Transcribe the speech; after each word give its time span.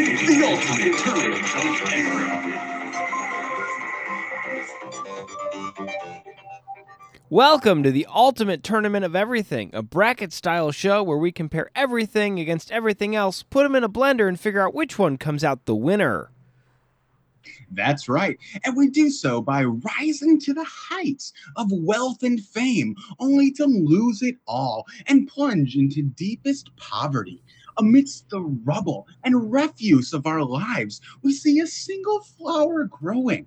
The 0.00 0.42
ultimate 0.46 0.96
tournament 0.98 1.44
of 1.44 1.92
everything. 1.92 2.40
Welcome 7.28 7.82
to 7.82 7.90
the 7.90 8.06
Ultimate 8.08 8.62
Tournament 8.62 9.04
of 9.04 9.14
Everything, 9.14 9.68
a 9.74 9.82
bracket 9.82 10.32
style 10.32 10.72
show 10.72 11.02
where 11.02 11.18
we 11.18 11.30
compare 11.30 11.70
everything 11.74 12.40
against 12.40 12.72
everything 12.72 13.14
else, 13.14 13.42
put 13.42 13.64
them 13.64 13.74
in 13.74 13.84
a 13.84 13.90
blender, 13.90 14.26
and 14.26 14.40
figure 14.40 14.66
out 14.66 14.74
which 14.74 14.98
one 14.98 15.18
comes 15.18 15.44
out 15.44 15.66
the 15.66 15.74
winner. 15.74 16.30
That's 17.70 18.08
right. 18.08 18.38
And 18.64 18.76
we 18.76 18.88
do 18.88 19.10
so 19.10 19.42
by 19.42 19.64
rising 19.64 20.40
to 20.40 20.54
the 20.54 20.64
heights 20.64 21.34
of 21.56 21.70
wealth 21.70 22.22
and 22.22 22.42
fame, 22.42 22.96
only 23.18 23.52
to 23.52 23.66
lose 23.66 24.22
it 24.22 24.36
all 24.46 24.86
and 25.06 25.28
plunge 25.28 25.76
into 25.76 26.02
deepest 26.02 26.74
poverty. 26.76 27.42
Amidst 27.78 28.28
the 28.30 28.40
rubble 28.40 29.06
and 29.24 29.52
refuse 29.52 30.12
of 30.12 30.26
our 30.26 30.42
lives, 30.42 31.00
we 31.22 31.32
see 31.32 31.60
a 31.60 31.66
single 31.66 32.20
flower 32.20 32.84
growing. 32.84 33.46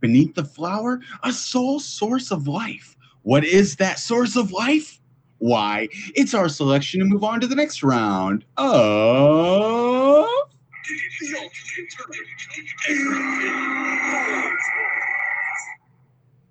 Beneath 0.00 0.34
the 0.34 0.44
flower, 0.44 1.00
a 1.22 1.32
sole 1.32 1.80
source 1.80 2.30
of 2.30 2.46
life. 2.46 2.96
What 3.22 3.44
is 3.44 3.76
that 3.76 3.98
source 3.98 4.36
of 4.36 4.52
life? 4.52 5.00
Why, 5.38 5.88
it's 6.14 6.32
our 6.32 6.48
selection 6.48 7.00
to 7.00 7.06
move 7.06 7.24
on 7.24 7.40
to 7.40 7.46
the 7.46 7.54
next 7.54 7.82
round 7.82 8.44
of. 8.56 10.28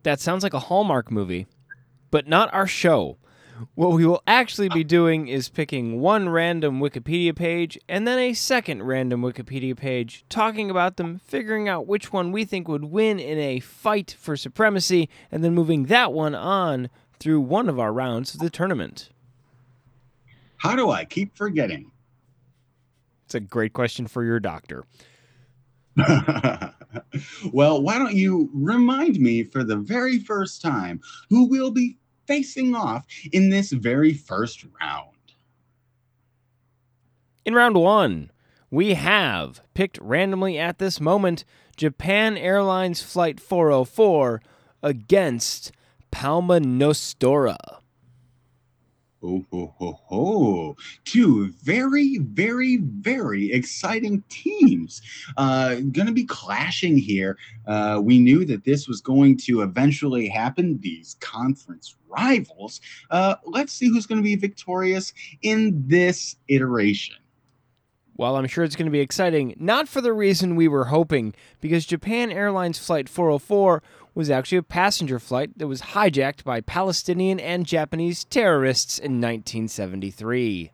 That 0.03 0.19
sounds 0.19 0.43
like 0.43 0.53
a 0.53 0.59
Hallmark 0.59 1.09
movie, 1.09 1.47
but 2.11 2.27
not 2.27 2.53
our 2.53 2.67
show. 2.67 3.17
What 3.75 3.91
we 3.91 4.05
will 4.05 4.21
actually 4.27 4.69
be 4.69 4.83
doing 4.83 5.27
is 5.27 5.49
picking 5.49 5.99
one 5.99 6.29
random 6.29 6.79
Wikipedia 6.79 7.35
page 7.35 7.77
and 7.87 8.07
then 8.07 8.19
a 8.19 8.33
second 8.33 8.83
random 8.83 9.21
Wikipedia 9.21 9.75
page, 9.75 10.25
talking 10.29 10.69
about 10.69 10.97
them, 10.97 11.19
figuring 11.19 11.69
out 11.69 11.87
which 11.87 12.11
one 12.11 12.31
we 12.31 12.45
think 12.45 12.67
would 12.67 12.85
win 12.85 13.19
in 13.19 13.39
a 13.39 13.59
fight 13.59 14.15
for 14.19 14.35
supremacy, 14.35 15.09
and 15.31 15.43
then 15.43 15.53
moving 15.53 15.85
that 15.85 16.11
one 16.11 16.35
on 16.35 16.89
through 17.19 17.41
one 17.41 17.69
of 17.69 17.79
our 17.79 17.93
rounds 17.93 18.33
of 18.33 18.41
the 18.41 18.49
tournament. 18.49 19.09
How 20.57 20.75
do 20.75 20.89
I 20.89 21.05
keep 21.05 21.35
forgetting? 21.35 21.91
It's 23.25 23.35
a 23.35 23.39
great 23.39 23.73
question 23.73 24.07
for 24.07 24.23
your 24.23 24.39
doctor. 24.39 24.85
well, 27.53 27.81
why 27.81 27.97
don't 27.97 28.13
you 28.13 28.49
remind 28.53 29.19
me 29.19 29.43
for 29.43 29.63
the 29.63 29.77
very 29.77 30.19
first 30.19 30.61
time 30.61 30.99
who 31.29 31.47
will 31.47 31.71
be 31.71 31.97
facing 32.27 32.75
off 32.75 33.05
in 33.31 33.49
this 33.49 33.71
very 33.71 34.13
first 34.13 34.65
round? 34.81 35.09
In 37.45 37.53
round 37.53 37.75
one, 37.77 38.31
we 38.71 38.95
have 38.95 39.61
picked 39.73 39.99
randomly 39.99 40.57
at 40.57 40.79
this 40.79 40.99
moment 40.99 41.45
Japan 41.77 42.37
Airlines 42.37 43.01
Flight 43.01 43.39
404 43.39 44.41
against 44.81 45.71
Palma 46.11 46.59
Nostora. 46.59 47.57
Oh, 49.27 49.43
ho, 49.51 49.73
ho, 49.79 49.99
ho. 50.03 50.77
Two 51.03 51.51
very, 51.63 52.19
very, 52.19 52.77
very 52.77 53.51
exciting 53.51 54.23
teams 54.29 55.01
uh, 55.37 55.75
going 55.75 56.05
to 56.05 56.11
be 56.11 56.25
clashing 56.25 56.95
here. 56.95 57.37
Uh, 57.65 57.99
we 58.03 58.19
knew 58.19 58.45
that 58.45 58.65
this 58.65 58.87
was 58.87 59.01
going 59.01 59.37
to 59.37 59.61
eventually 59.61 60.27
happen, 60.27 60.79
these 60.79 61.15
conference 61.21 61.95
rivals. 62.17 62.81
Uh, 63.09 63.35
let's 63.45 63.73
see 63.73 63.87
who's 63.87 64.05
going 64.05 64.19
to 64.19 64.23
be 64.23 64.35
victorious 64.35 65.13
in 65.41 65.83
this 65.87 66.35
iteration. 66.47 67.15
Well, 68.17 68.37
I'm 68.37 68.47
sure 68.47 68.63
it's 68.63 68.77
going 68.77 68.85
to 68.85 68.91
be 68.91 69.01
exciting, 69.01 69.55
not 69.59 69.89
for 69.89 69.99
the 69.99 70.13
reason 70.13 70.55
we 70.55 70.69
were 70.69 70.85
hoping, 70.85 71.33
because 71.59 71.85
Japan 71.85 72.31
Airlines 72.31 72.79
Flight 72.79 73.09
404 73.09 73.83
was 74.13 74.29
actually 74.29 74.59
a 74.59 74.63
passenger 74.63 75.19
flight 75.19 75.57
that 75.57 75.67
was 75.67 75.81
hijacked 75.81 76.45
by 76.45 76.61
Palestinian 76.61 77.41
and 77.41 77.65
Japanese 77.65 78.23
terrorists 78.23 78.97
in 78.97 79.19
1973. 79.19 80.71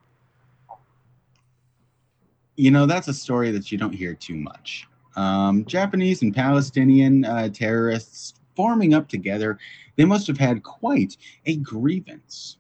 You 2.58 2.70
know, 2.70 2.86
that's 2.86 3.08
a 3.08 3.14
story 3.14 3.50
that 3.50 3.72
you 3.72 3.78
don't 3.80 3.94
hear 3.94 4.14
too 4.14 4.36
much. 4.36 4.88
Um, 5.16 5.66
Japanese 5.66 6.22
and 6.22 6.36
Palestinian 6.36 7.26
uh, 7.26 7.50
terrorists 7.50 8.36
forming 8.56 8.94
up 8.94 9.08
together, 9.08 9.58
they 9.96 10.06
must 10.06 10.28
have 10.28 10.38
had 10.38 10.64
quite 10.64 11.18
a 11.46 11.58
grievance. 11.58 12.58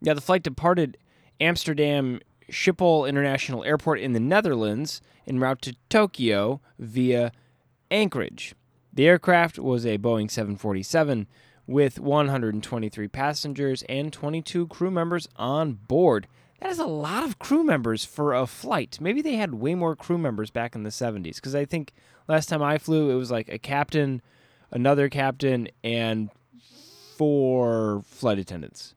Yeah, 0.00 0.14
the 0.14 0.20
flight 0.20 0.42
departed 0.42 0.96
Amsterdam 1.40 2.20
Schiphol 2.50 3.08
International 3.08 3.64
Airport 3.64 4.00
in 4.00 4.12
the 4.12 4.20
Netherlands 4.20 5.00
en 5.26 5.38
route 5.38 5.62
to 5.62 5.76
Tokyo 5.88 6.60
via 6.78 7.32
Anchorage. 7.90 8.54
The 8.92 9.06
aircraft 9.06 9.58
was 9.58 9.84
a 9.84 9.98
Boeing 9.98 10.30
747 10.30 11.26
with 11.66 12.00
123 12.00 13.08
passengers 13.08 13.82
and 13.88 14.12
22 14.12 14.66
crew 14.68 14.90
members 14.90 15.28
on 15.36 15.74
board. 15.74 16.26
That 16.60 16.70
is 16.70 16.78
a 16.78 16.86
lot 16.86 17.24
of 17.24 17.38
crew 17.38 17.62
members 17.62 18.04
for 18.04 18.34
a 18.34 18.46
flight. 18.46 18.98
Maybe 19.00 19.22
they 19.22 19.34
had 19.34 19.54
way 19.54 19.74
more 19.74 19.94
crew 19.94 20.18
members 20.18 20.50
back 20.50 20.74
in 20.74 20.82
the 20.82 20.90
70s 20.90 21.36
because 21.36 21.54
I 21.54 21.64
think 21.64 21.92
last 22.26 22.48
time 22.48 22.62
I 22.62 22.78
flew, 22.78 23.10
it 23.10 23.14
was 23.14 23.30
like 23.30 23.48
a 23.48 23.58
captain, 23.58 24.22
another 24.70 25.08
captain, 25.08 25.68
and 25.82 26.30
four 27.16 28.02
flight 28.06 28.38
attendants. 28.38 28.94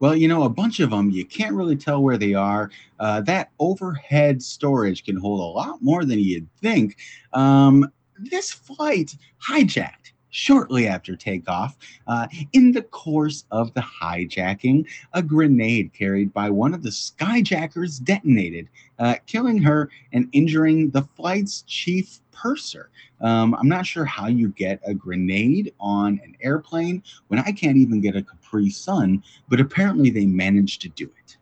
Well, 0.00 0.16
you 0.16 0.26
know, 0.26 0.42
a 0.42 0.48
bunch 0.48 0.80
of 0.80 0.90
them, 0.90 1.10
you 1.10 1.24
can't 1.24 1.54
really 1.54 1.76
tell 1.76 2.02
where 2.02 2.18
they 2.18 2.34
are. 2.34 2.70
Uh, 2.98 3.20
that 3.22 3.52
overhead 3.58 4.42
storage 4.42 5.04
can 5.04 5.16
hold 5.16 5.40
a 5.40 5.42
lot 5.42 5.82
more 5.82 6.04
than 6.04 6.18
you'd 6.18 6.48
think. 6.60 6.96
Um, 7.32 7.90
this 8.18 8.50
flight 8.50 9.14
hijacked 9.46 10.12
shortly 10.34 10.88
after 10.88 11.14
takeoff. 11.14 11.76
Uh, 12.08 12.26
in 12.52 12.72
the 12.72 12.82
course 12.82 13.44
of 13.52 13.72
the 13.74 13.80
hijacking, 13.80 14.84
a 15.12 15.22
grenade 15.22 15.92
carried 15.92 16.32
by 16.32 16.50
one 16.50 16.74
of 16.74 16.82
the 16.82 16.90
skyjackers 16.90 18.02
detonated, 18.02 18.68
uh, 18.98 19.14
killing 19.26 19.62
her 19.62 19.88
and 20.12 20.28
injuring 20.32 20.90
the 20.90 21.02
flight's 21.16 21.62
chief 21.62 22.18
purser. 22.32 22.90
Um, 23.20 23.54
I'm 23.54 23.68
not 23.68 23.86
sure 23.86 24.04
how 24.04 24.26
you 24.26 24.48
get 24.48 24.80
a 24.84 24.92
grenade 24.92 25.72
on 25.78 26.20
an 26.24 26.36
airplane 26.42 27.04
when 27.28 27.38
I 27.38 27.52
can't 27.52 27.76
even 27.76 28.00
get 28.00 28.16
a 28.16 28.22
Capri 28.22 28.70
Sun, 28.70 29.22
but 29.48 29.60
apparently 29.60 30.10
they 30.10 30.26
managed 30.26 30.82
to 30.82 30.88
do 30.88 31.04
it. 31.04 31.36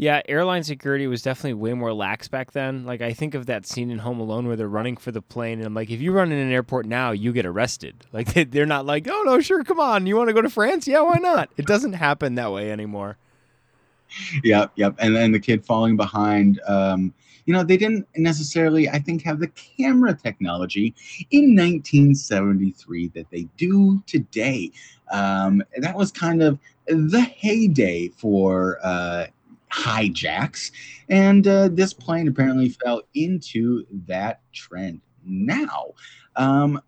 Yeah, 0.00 0.22
airline 0.30 0.64
security 0.64 1.06
was 1.06 1.20
definitely 1.20 1.52
way 1.52 1.74
more 1.74 1.92
lax 1.92 2.26
back 2.26 2.52
then. 2.52 2.86
Like 2.86 3.02
I 3.02 3.12
think 3.12 3.34
of 3.34 3.44
that 3.44 3.66
scene 3.66 3.90
in 3.90 3.98
Home 3.98 4.18
Alone 4.18 4.46
where 4.46 4.56
they're 4.56 4.66
running 4.66 4.96
for 4.96 5.12
the 5.12 5.20
plane, 5.20 5.58
and 5.58 5.66
I'm 5.66 5.74
like, 5.74 5.90
if 5.90 6.00
you 6.00 6.10
run 6.10 6.32
in 6.32 6.38
an 6.38 6.50
airport 6.50 6.86
now, 6.86 7.10
you 7.10 7.34
get 7.34 7.44
arrested. 7.44 8.06
Like 8.14 8.50
they're 8.50 8.64
not 8.64 8.86
like, 8.86 9.06
oh 9.10 9.22
no, 9.26 9.40
sure, 9.42 9.62
come 9.62 9.78
on, 9.78 10.06
you 10.06 10.16
want 10.16 10.28
to 10.28 10.32
go 10.32 10.40
to 10.40 10.48
France? 10.48 10.88
Yeah, 10.88 11.02
why 11.02 11.18
not? 11.18 11.50
It 11.58 11.66
doesn't 11.66 11.92
happen 11.92 12.36
that 12.36 12.50
way 12.50 12.72
anymore. 12.72 13.18
Yep, 14.42 14.72
yep. 14.76 14.94
And 14.98 15.14
then 15.14 15.32
the 15.32 15.38
kid 15.38 15.66
falling 15.66 15.98
behind. 15.98 16.60
Um, 16.66 17.12
you 17.44 17.52
know, 17.52 17.62
they 17.62 17.76
didn't 17.76 18.08
necessarily, 18.16 18.88
I 18.88 19.00
think, 19.00 19.22
have 19.24 19.38
the 19.38 19.48
camera 19.48 20.14
technology 20.14 20.94
in 21.30 21.54
1973 21.54 23.08
that 23.08 23.30
they 23.30 23.46
do 23.58 24.02
today. 24.06 24.70
Um, 25.12 25.62
that 25.76 25.94
was 25.94 26.10
kind 26.10 26.42
of 26.42 26.58
the 26.86 27.20
heyday 27.20 28.08
for 28.08 28.78
uh, 28.82 29.26
hijacks. 29.70 30.70
And 31.08 31.46
uh, 31.46 31.68
this 31.68 31.92
plane 31.92 32.28
apparently 32.28 32.70
fell 32.70 33.02
into 33.14 33.86
that 34.06 34.40
trend. 34.52 35.00
Now, 35.24 35.94
um, 36.36 36.80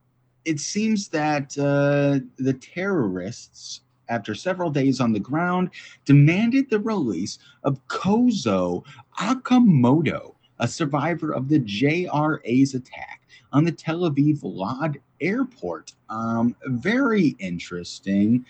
it 0.44 0.60
seems 0.60 1.08
that 1.08 1.56
uh, 1.58 2.24
the 2.42 2.54
terrorists, 2.54 3.82
after 4.08 4.34
several 4.34 4.70
days 4.70 5.00
on 5.00 5.12
the 5.12 5.20
ground, 5.20 5.70
demanded 6.04 6.68
the 6.68 6.80
release 6.80 7.38
of 7.62 7.86
Kozo 7.88 8.84
Okamoto, 9.18 10.34
a 10.58 10.68
survivor 10.68 11.32
of 11.32 11.48
the 11.48 11.60
JRA's 11.60 12.74
attack 12.74 13.20
on 13.52 13.64
the 13.64 13.72
Tel 13.72 14.00
Aviv 14.00 14.40
Lod 14.42 14.98
airport. 15.20 15.92
Um, 16.08 16.56
very 16.66 17.36
interesting. 17.38 18.44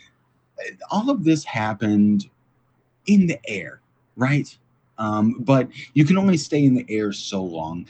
All 0.90 1.10
of 1.10 1.24
this 1.24 1.44
happened 1.44 2.28
in 3.06 3.26
the 3.26 3.38
air 3.48 3.81
right? 4.16 4.56
Um, 4.98 5.36
but 5.40 5.68
you 5.94 6.04
can 6.04 6.18
only 6.18 6.36
stay 6.36 6.64
in 6.64 6.74
the 6.74 6.86
air 6.88 7.12
so 7.12 7.42
long. 7.42 7.86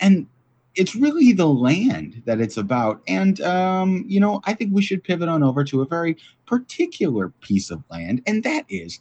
And 0.00 0.26
it's 0.74 0.94
really 0.94 1.32
the 1.32 1.48
land 1.48 2.22
that 2.24 2.40
it's 2.40 2.56
about. 2.56 3.02
And, 3.08 3.40
um, 3.40 4.04
you 4.06 4.20
know, 4.20 4.40
I 4.44 4.54
think 4.54 4.72
we 4.72 4.82
should 4.82 5.02
pivot 5.02 5.28
on 5.28 5.42
over 5.42 5.64
to 5.64 5.82
a 5.82 5.86
very 5.86 6.16
particular 6.46 7.30
piece 7.40 7.70
of 7.70 7.82
land, 7.90 8.22
and 8.26 8.44
that 8.44 8.64
is 8.68 9.00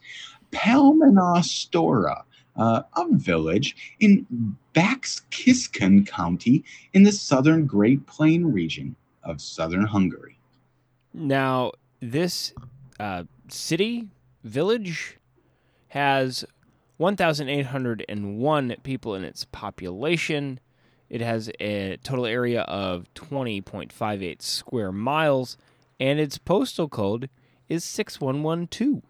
Palmanostora, 0.51 2.23
uh, 2.55 2.81
a 2.95 3.05
village 3.11 3.95
in 3.99 4.25
Bács-Kiskun 4.73 6.07
County 6.07 6.63
in 6.93 7.03
the 7.03 7.11
southern 7.11 7.65
Great 7.67 8.05
Plain 8.07 8.45
region 8.45 8.95
of 9.23 9.39
southern 9.39 9.85
Hungary. 9.85 10.39
Now, 11.13 11.73
this 11.99 12.53
uh, 12.99 13.25
city, 13.49 14.07
village, 14.43 15.17
has 15.89 16.43
1,801 16.97 18.75
people 18.83 19.15
in 19.15 19.23
its 19.23 19.45
population. 19.45 20.59
It 21.09 21.21
has 21.21 21.49
a 21.59 21.97
total 22.03 22.25
area 22.25 22.61
of 22.63 23.05
20.58 23.13 24.41
square 24.41 24.91
miles, 24.91 25.57
and 25.99 26.19
its 26.19 26.37
postal 26.37 26.89
code 26.89 27.29
is 27.69 27.83
6112. 27.83 29.03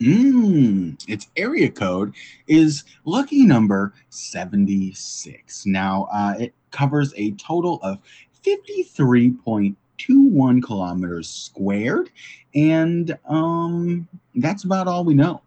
Mm, 0.00 1.08
its 1.08 1.28
area 1.36 1.70
code 1.70 2.14
is 2.48 2.82
lucky 3.04 3.46
number 3.46 3.94
76. 4.08 5.66
Now, 5.66 6.08
uh, 6.12 6.34
it 6.40 6.54
covers 6.72 7.14
a 7.16 7.30
total 7.32 7.78
of 7.82 7.98
53.21 8.44 10.62
kilometers 10.62 11.28
squared, 11.28 12.10
and 12.56 13.16
um, 13.28 14.08
that's 14.34 14.64
about 14.64 14.88
all 14.88 15.04
we 15.04 15.14
know. 15.14 15.42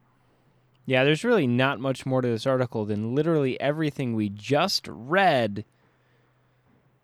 Yeah, 0.85 1.03
there's 1.03 1.23
really 1.23 1.47
not 1.47 1.79
much 1.79 2.05
more 2.05 2.21
to 2.21 2.27
this 2.27 2.45
article 2.45 2.85
than 2.85 3.15
literally 3.15 3.59
everything 3.59 4.13
we 4.13 4.29
just 4.29 4.87
read. 4.87 5.65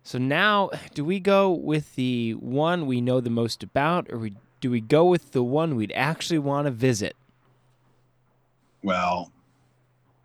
So 0.04 0.18
now, 0.18 0.70
do 0.94 1.04
we 1.04 1.20
go 1.20 1.52
with 1.52 1.96
the 1.96 2.34
one 2.34 2.86
we 2.86 3.02
know 3.02 3.22
the 3.22 3.30
most 3.30 3.64
about, 3.64 4.08
or 4.12 4.18
we, 4.18 4.36
do 4.60 4.70
we 4.70 4.82
go 4.82 5.06
with 5.06 5.32
the 5.32 5.44
one 5.44 5.76
we'd 5.76 5.94
actually 5.96 6.40
want 6.40 6.66
to 6.66 6.72
visit? 6.72 7.16
Well, 8.84 9.32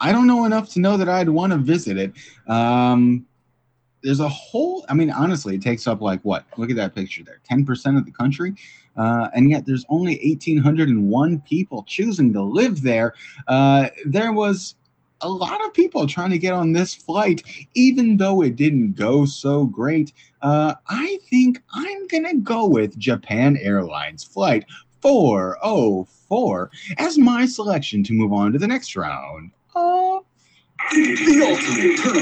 I 0.00 0.12
don't 0.12 0.26
know 0.26 0.44
enough 0.44 0.70
to 0.70 0.80
know 0.80 0.96
that 0.96 1.08
I'd 1.08 1.28
want 1.28 1.52
to 1.52 1.58
visit 1.58 1.96
it. 1.96 2.12
Um, 2.46 3.26
there's 4.02 4.20
a 4.20 4.28
whole, 4.28 4.84
I 4.88 4.94
mean, 4.94 5.10
honestly, 5.10 5.56
it 5.56 5.62
takes 5.62 5.86
up 5.86 6.00
like 6.00 6.20
what? 6.22 6.44
Look 6.56 6.70
at 6.70 6.76
that 6.76 6.94
picture 6.94 7.24
there 7.24 7.40
10% 7.50 7.98
of 7.98 8.04
the 8.04 8.12
country. 8.12 8.54
Uh, 8.96 9.28
and 9.34 9.50
yet 9.50 9.66
there's 9.66 9.84
only 9.88 10.18
1,801 10.24 11.40
people 11.40 11.84
choosing 11.86 12.32
to 12.32 12.42
live 12.42 12.82
there. 12.82 13.14
Uh, 13.48 13.88
there 14.04 14.32
was 14.32 14.74
a 15.22 15.28
lot 15.28 15.64
of 15.64 15.72
people 15.72 16.06
trying 16.06 16.30
to 16.30 16.38
get 16.38 16.52
on 16.52 16.72
this 16.72 16.94
flight, 16.94 17.42
even 17.74 18.16
though 18.16 18.42
it 18.42 18.56
didn't 18.56 18.92
go 18.92 19.24
so 19.24 19.64
great. 19.64 20.12
Uh, 20.42 20.74
I 20.88 21.18
think 21.30 21.62
I'm 21.72 22.06
going 22.08 22.24
to 22.24 22.36
go 22.36 22.66
with 22.66 22.98
Japan 22.98 23.56
Airlines 23.60 24.24
Flight 24.24 24.66
404 25.00 26.70
as 26.98 27.16
my 27.18 27.46
selection 27.46 28.02
to 28.04 28.12
move 28.12 28.32
on 28.32 28.52
to 28.52 28.58
the 28.58 28.66
next 28.66 28.94
round. 28.96 29.50
Uh, 29.74 30.20
The 30.92 31.42
ultimate 31.42 31.98
of 32.04 32.16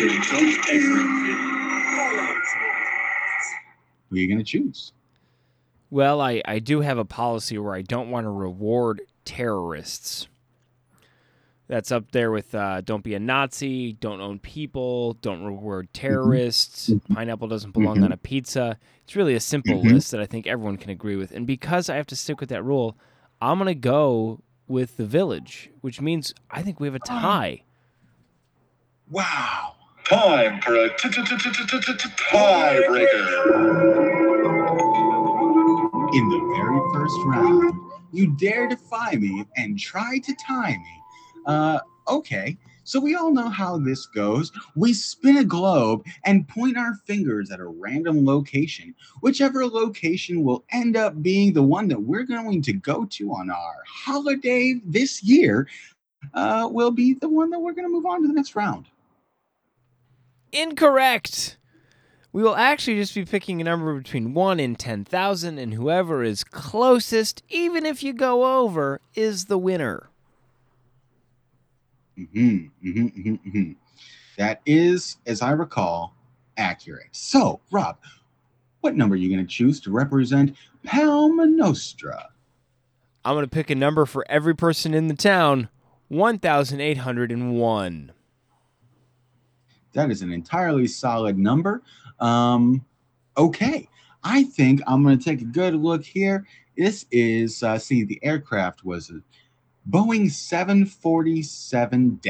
everything. 0.71 1.55
who 4.11 4.17
are 4.17 4.19
you 4.19 4.29
going 4.29 4.39
to 4.39 4.45
choose? 4.45 4.93
Well, 5.91 6.21
I, 6.21 6.43
I 6.45 6.59
do 6.59 6.81
have 6.81 6.99
a 6.99 7.05
policy 7.05 7.57
where 7.59 7.75
I 7.75 7.83
don't 7.83 8.11
want 8.11 8.25
to 8.25 8.31
reward 8.31 9.03
terrorists. 9.25 10.27
That's 11.67 11.91
up 11.91 12.11
there 12.13 12.31
with 12.31 12.55
uh, 12.55 12.83
don't 12.83 13.03
be 13.03 13.15
a 13.15 13.19
Nazi, 13.21 13.95
don't 13.95 14.21
own 14.21 14.39
people, 14.39 15.15
don't 15.15 15.43
reward 15.45 15.89
terrorists, 15.95 16.91
pineapple 17.13 17.49
doesn't 17.49 17.71
belong 17.73 17.99
Mhm. 17.99 18.05
on 18.05 18.13
a 18.13 18.17
pizza. 18.19 18.77
It's 19.05 19.17
really 19.17 19.35
a 19.35 19.41
simple 19.41 19.83
Mhm. 19.83 19.95
list 19.95 20.11
that 20.11 20.21
I 20.21 20.27
think 20.27 20.47
everyone 20.47 20.77
can 20.77 20.91
agree 20.91 21.17
with. 21.17 21.33
And 21.33 21.47
because 21.47 21.89
I 21.89 21.97
have 21.97 22.07
to 22.09 22.17
stick 22.17 22.39
with 22.41 22.51
that 22.51 22.63
rule, 22.63 22.97
I'm 23.41 23.57
going 23.59 23.69
to 23.69 23.75
go 23.75 24.41
with 24.69 24.97
the 24.99 25.07
village, 25.07 25.71
which 25.81 26.01
means 26.03 26.35
I 26.51 26.61
think 26.63 26.81
we 26.81 26.87
have 26.87 26.95
a 26.95 26.99
tie. 27.01 27.63
Wow. 29.11 29.75
Time 30.05 30.61
for 30.61 30.75
a 30.75 30.91
tiebreaker. 32.31 34.24
In 36.15 36.29
the 36.29 36.39
very 36.57 36.81
first 36.93 37.17
round, 37.25 37.75
you 38.13 38.37
dare 38.37 38.69
defy 38.69 39.17
me 39.17 39.45
and 39.57 39.77
try 39.77 40.21
to 40.21 40.35
tie 40.47 40.77
me. 40.77 41.03
Uh, 41.45 41.81
okay. 42.07 42.57
So 42.85 43.01
we 43.01 43.17
all 43.17 43.33
know 43.33 43.49
how 43.49 43.79
this 43.79 44.07
goes. 44.07 44.53
We 44.77 44.93
spin 44.93 45.39
a 45.39 45.45
globe 45.45 46.07
and 46.25 46.47
point 46.47 46.77
our 46.77 46.95
fingers 47.05 47.51
at 47.51 47.59
a 47.59 47.67
random 47.67 48.25
location. 48.25 48.95
Whichever 49.23 49.67
location 49.67 50.45
will 50.45 50.65
end 50.71 50.97
up 50.97 51.21
being 51.21 51.53
the 51.53 51.65
one 51.65 51.89
that 51.89 52.01
we're 52.01 52.23
going 52.23 52.63
to 52.63 52.75
go 52.75 53.07
to 53.07 53.33
on 53.33 53.51
our 53.51 53.83
holiday 53.85 54.81
this 54.85 55.21
year 55.21 55.67
uh, 56.33 56.69
will 56.71 56.93
be 56.93 57.15
the 57.15 57.29
one 57.29 57.51
that 57.51 57.59
we're 57.59 57.73
going 57.73 57.89
to 57.89 57.93
move 57.93 58.07
on 58.07 58.23
to 58.23 58.29
the 58.29 58.35
next 58.35 58.55
round. 58.55 58.87
Incorrect. 60.53 61.57
We 62.35 62.43
will 62.43 62.57
actually 62.57 62.97
just 62.97 63.15
be 63.15 63.25
picking 63.25 63.61
a 63.61 63.65
number 63.65 63.97
between 63.97 64.35
1 64.35 64.59
and 64.59 64.77
10,000, 64.77 65.57
and 65.57 65.73
whoever 65.73 66.25
is 66.25 66.43
closest, 66.43 67.45
even 67.49 67.87
if 67.87 68.03
you 68.03 68.13
go 68.13 68.61
over, 68.61 69.01
is 69.15 69.45
the 69.45 69.57
winner. 69.57 70.11
hmm 72.17 72.67
hmm 72.83 73.07
hmm 73.07 73.35
hmm 73.37 73.73
That 74.37 74.61
is, 74.67 75.19
as 75.27 75.43
I 75.43 75.53
recall, 75.53 76.17
accurate. 76.57 77.11
So, 77.13 77.61
Rob, 77.71 77.99
what 78.81 78.97
number 78.97 79.15
are 79.15 79.17
you 79.17 79.33
going 79.33 79.47
to 79.47 79.49
choose 79.49 79.79
to 79.83 79.93
represent 79.93 80.57
Palma 80.83 81.47
Nostra? 81.47 82.31
I'm 83.25 83.37
going 83.37 83.45
to 83.45 83.49
pick 83.49 83.71
a 83.71 83.77
number 83.77 84.07
for 84.07 84.27
every 84.29 84.57
person 84.57 84.93
in 84.93 85.07
the 85.07 85.15
town 85.15 85.69
1,801. 86.09 88.13
That 89.93 90.11
is 90.11 90.23
an 90.23 90.33
entirely 90.33 90.89
solid 90.89 91.39
number. 91.39 91.81
Um, 92.25 92.85
okay, 93.37 93.89
I 94.23 94.45
think 94.45 94.81
I'm 94.87 95.03
going 95.03 95.19
to 95.19 95.25
take 95.25 95.43
a 95.43 95.45
good 95.45 95.75
look 95.75 96.03
here. 96.03 96.47
This 96.77 97.05
is, 97.11 97.63
uh, 97.63 97.79
see, 97.79 98.03
the 98.03 98.19
aircraft 98.23 98.83
was 98.85 99.11
a 99.11 99.21
Boeing 99.91 100.31
747 100.31 102.21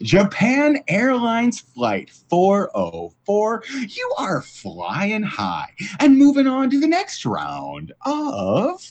Japan 0.00 0.78
Airlines 0.88 1.60
Flight 1.60 2.10
404. 2.30 3.62
You 3.86 4.14
are 4.16 4.40
flying 4.40 5.22
high. 5.22 5.74
And 5.98 6.16
moving 6.16 6.46
on 6.46 6.70
to 6.70 6.80
the 6.80 6.86
next 6.86 7.26
round 7.26 7.92
of. 8.06 8.90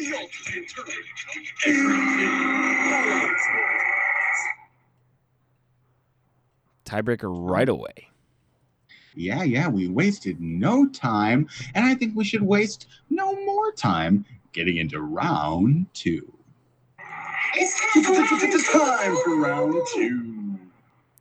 The 0.00 0.16
ultimate 0.20 0.68
tournament 0.68 1.06
of 1.64 1.64
everything. 1.64 2.28
Tiebreaker 6.84 7.32
right 7.32 7.68
away. 7.68 8.08
Yeah, 9.14 9.44
yeah, 9.44 9.68
we 9.68 9.86
wasted 9.86 10.40
no 10.40 10.88
time. 10.88 11.48
And 11.76 11.84
I 11.84 11.94
think 11.94 12.16
we 12.16 12.24
should 12.24 12.42
waste 12.42 12.88
no 13.10 13.32
more 13.44 13.70
time 13.70 14.24
getting 14.52 14.76
into 14.76 15.00
round 15.00 15.86
two. 15.94 16.32
It's 17.54 18.72
time 18.72 19.16
for 19.24 19.36
round 19.40 19.74
two. 19.92 20.58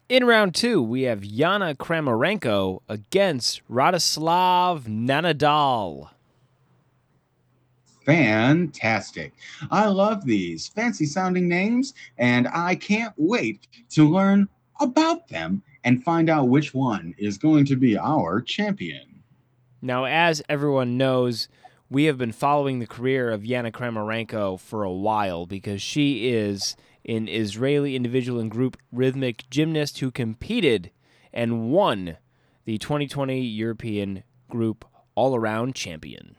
In 0.10 0.26
round 0.26 0.56
two, 0.56 0.82
we 0.82 1.04
have 1.04 1.22
Yana 1.22 1.76
Kramarenko 1.76 2.82
against 2.90 3.62
Radoslav 3.70 4.84
Nenadal. 4.84 6.10
Fantastic. 8.06 9.34
I 9.70 9.86
love 9.86 10.26
these 10.26 10.68
fancy 10.68 11.06
sounding 11.06 11.48
names, 11.48 11.94
and 12.18 12.48
I 12.48 12.74
can't 12.74 13.14
wait 13.18 13.68
to 13.92 14.10
learn 14.10 14.50
about 14.80 15.28
them 15.28 15.62
and 15.84 16.04
find 16.04 16.28
out 16.28 16.50
which 16.50 16.74
one 16.74 17.14
is 17.20 17.38
going 17.38 17.66
to 17.66 17.76
be 17.76 17.96
our 17.96 18.42
champion. 18.42 19.22
Now, 19.82 20.06
as 20.06 20.42
everyone 20.50 20.98
knows, 20.98 21.50
we 21.90 22.06
have 22.06 22.18
been 22.18 22.32
following 22.32 22.80
the 22.80 22.88
career 22.88 23.32
of 23.32 23.42
Yana 23.42 23.72
Kramarenko 23.72 24.60
for 24.60 24.84
a 24.84 24.92
while 24.92 25.48
because 25.48 25.82
she 25.82 26.30
is 26.30 26.76
an 27.06 27.28
Israeli 27.28 27.96
individual 27.96 28.40
and 28.40 28.52
group 28.52 28.78
rhythmic 28.92 29.50
gymnast 29.50 30.00
who 30.00 30.12
competed 30.12 30.92
and 31.34 31.72
won 31.72 32.18
the 32.66 32.78
2020 32.78 33.42
European 33.42 34.24
Group 34.50 34.86
All 35.16 35.36
Around 35.36 35.74
Champion. 35.74 36.36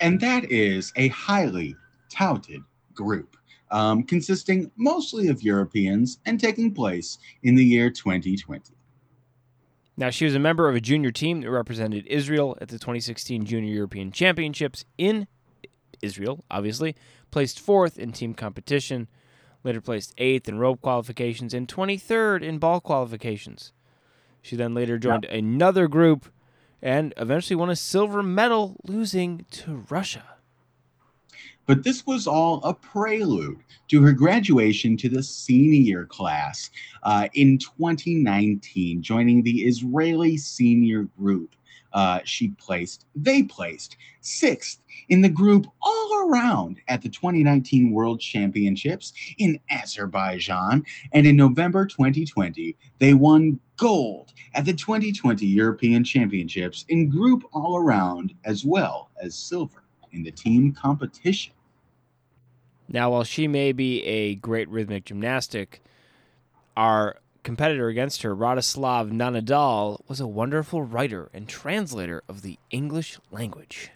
And 0.00 0.20
that 0.20 0.50
is 0.50 0.92
a 0.96 1.08
highly 1.08 1.74
touted 2.10 2.60
group, 2.92 3.36
um, 3.70 4.02
consisting 4.02 4.70
mostly 4.76 5.28
of 5.28 5.42
Europeans 5.42 6.18
and 6.26 6.38
taking 6.38 6.74
place 6.74 7.16
in 7.42 7.54
the 7.54 7.64
year 7.64 7.88
2020. 7.88 8.74
Now, 9.96 10.10
she 10.10 10.24
was 10.24 10.34
a 10.34 10.40
member 10.40 10.68
of 10.68 10.74
a 10.74 10.80
junior 10.80 11.10
team 11.10 11.42
that 11.42 11.50
represented 11.50 12.06
Israel 12.06 12.56
at 12.60 12.68
the 12.68 12.78
2016 12.78 13.44
Junior 13.44 13.72
European 13.72 14.10
Championships 14.10 14.84
in 14.96 15.26
Israel, 16.00 16.44
obviously, 16.50 16.96
placed 17.30 17.60
fourth 17.60 17.98
in 17.98 18.12
team 18.12 18.34
competition, 18.34 19.06
later 19.64 19.80
placed 19.80 20.14
eighth 20.18 20.48
in 20.48 20.58
rope 20.58 20.80
qualifications, 20.80 21.52
and 21.52 21.68
23rd 21.68 22.42
in 22.42 22.58
ball 22.58 22.80
qualifications. 22.80 23.72
She 24.40 24.56
then 24.56 24.74
later 24.74 24.98
joined 24.98 25.26
another 25.26 25.86
group 25.88 26.32
and 26.80 27.14
eventually 27.16 27.54
won 27.54 27.70
a 27.70 27.76
silver 27.76 28.22
medal, 28.22 28.76
losing 28.84 29.46
to 29.52 29.84
Russia. 29.88 30.24
But 31.66 31.84
this 31.84 32.06
was 32.06 32.26
all 32.26 32.62
a 32.64 32.74
prelude 32.74 33.62
to 33.88 34.02
her 34.02 34.12
graduation 34.12 34.96
to 34.98 35.08
the 35.08 35.22
senior 35.22 36.06
class 36.06 36.70
uh, 37.04 37.28
in 37.34 37.58
2019, 37.58 39.02
joining 39.02 39.42
the 39.42 39.62
Israeli 39.62 40.36
senior 40.36 41.04
group. 41.18 41.54
Uh, 41.92 42.20
she 42.24 42.48
placed, 42.48 43.04
they 43.14 43.42
placed 43.42 43.96
sixth 44.22 44.80
in 45.08 45.20
the 45.20 45.28
group 45.28 45.66
all 45.82 46.26
around 46.26 46.80
at 46.88 47.02
the 47.02 47.08
2019 47.08 47.90
World 47.92 48.18
Championships 48.18 49.12
in 49.38 49.60
Azerbaijan. 49.70 50.84
And 51.12 51.26
in 51.26 51.36
November 51.36 51.84
2020, 51.84 52.76
they 52.98 53.14
won 53.14 53.60
gold 53.76 54.32
at 54.54 54.64
the 54.64 54.72
2020 54.72 55.46
European 55.46 56.02
Championships 56.02 56.84
in 56.88 57.10
group 57.10 57.44
all 57.52 57.76
around, 57.76 58.34
as 58.44 58.64
well 58.64 59.10
as 59.22 59.34
silver 59.34 59.81
in 60.12 60.22
the 60.22 60.30
team 60.30 60.72
competition. 60.72 61.52
Now, 62.88 63.10
while 63.10 63.24
she 63.24 63.48
may 63.48 63.72
be 63.72 64.02
a 64.04 64.34
great 64.34 64.68
rhythmic 64.68 65.04
gymnastic, 65.04 65.82
our 66.76 67.16
competitor 67.42 67.88
against 67.88 68.22
her, 68.22 68.36
Radoslav 68.36 69.10
Nenadal, 69.10 70.00
was 70.08 70.20
a 70.20 70.26
wonderful 70.26 70.82
writer 70.82 71.30
and 71.32 71.48
translator 71.48 72.22
of 72.28 72.42
the 72.42 72.58
English 72.70 73.18
language. 73.30 73.90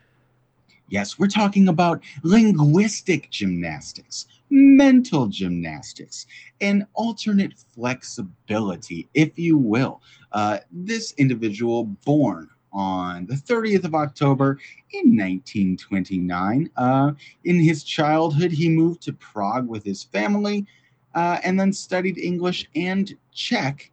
Yes, 0.88 1.18
we're 1.18 1.26
talking 1.26 1.68
about 1.68 2.02
linguistic 2.22 3.30
gymnastics, 3.30 4.26
mental 4.50 5.26
gymnastics, 5.26 6.26
and 6.60 6.86
alternate 6.94 7.54
flexibility, 7.74 9.08
if 9.12 9.36
you 9.36 9.58
will. 9.58 10.00
Uh, 10.30 10.58
this 10.70 11.12
individual, 11.18 11.84
born 12.04 12.48
on 12.76 13.26
the 13.26 13.34
30th 13.34 13.84
of 13.84 13.94
October 13.94 14.58
in 14.92 15.16
1929, 15.16 16.70
uh, 16.76 17.12
in 17.44 17.58
his 17.58 17.82
childhood, 17.82 18.52
he 18.52 18.68
moved 18.68 19.00
to 19.02 19.14
Prague 19.14 19.66
with 19.66 19.82
his 19.82 20.04
family 20.04 20.66
uh, 21.14 21.40
and 21.42 21.58
then 21.58 21.72
studied 21.72 22.18
English 22.18 22.68
and 22.76 23.16
Czech 23.32 23.90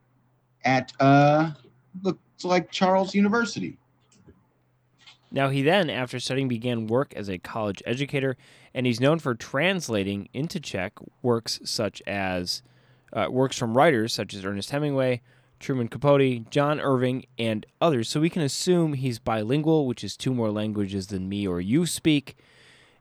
at 0.65 0.91
uh, 0.99 1.51
looks 2.03 2.19
like 2.43 2.69
Charles 2.69 3.15
University. 3.15 3.77
Now, 5.31 5.49
he 5.49 5.63
then, 5.63 5.89
after 5.89 6.19
studying, 6.19 6.47
began 6.47 6.85
work 6.85 7.13
as 7.15 7.27
a 7.27 7.39
college 7.39 7.81
educator, 7.87 8.37
and 8.75 8.85
he's 8.85 8.99
known 8.99 9.17
for 9.17 9.33
translating 9.33 10.29
into 10.33 10.59
Czech 10.59 10.93
works 11.23 11.59
such 11.63 12.03
as 12.05 12.61
uh, 13.13 13.27
works 13.29 13.57
from 13.57 13.75
writers 13.75 14.13
such 14.13 14.33
as 14.33 14.45
Ernest 14.45 14.69
Hemingway, 14.69 15.21
Truman 15.63 15.87
Capote, 15.87 16.49
John 16.49 16.81
Irving, 16.81 17.25
and 17.39 17.65
others. 17.79 18.09
So 18.09 18.19
we 18.19 18.29
can 18.29 18.41
assume 18.41 18.93
he's 18.93 19.17
bilingual, 19.17 19.87
which 19.87 20.03
is 20.03 20.17
two 20.17 20.33
more 20.33 20.51
languages 20.51 21.07
than 21.07 21.29
me 21.29 21.47
or 21.47 21.61
you 21.61 21.85
speak. 21.85 22.35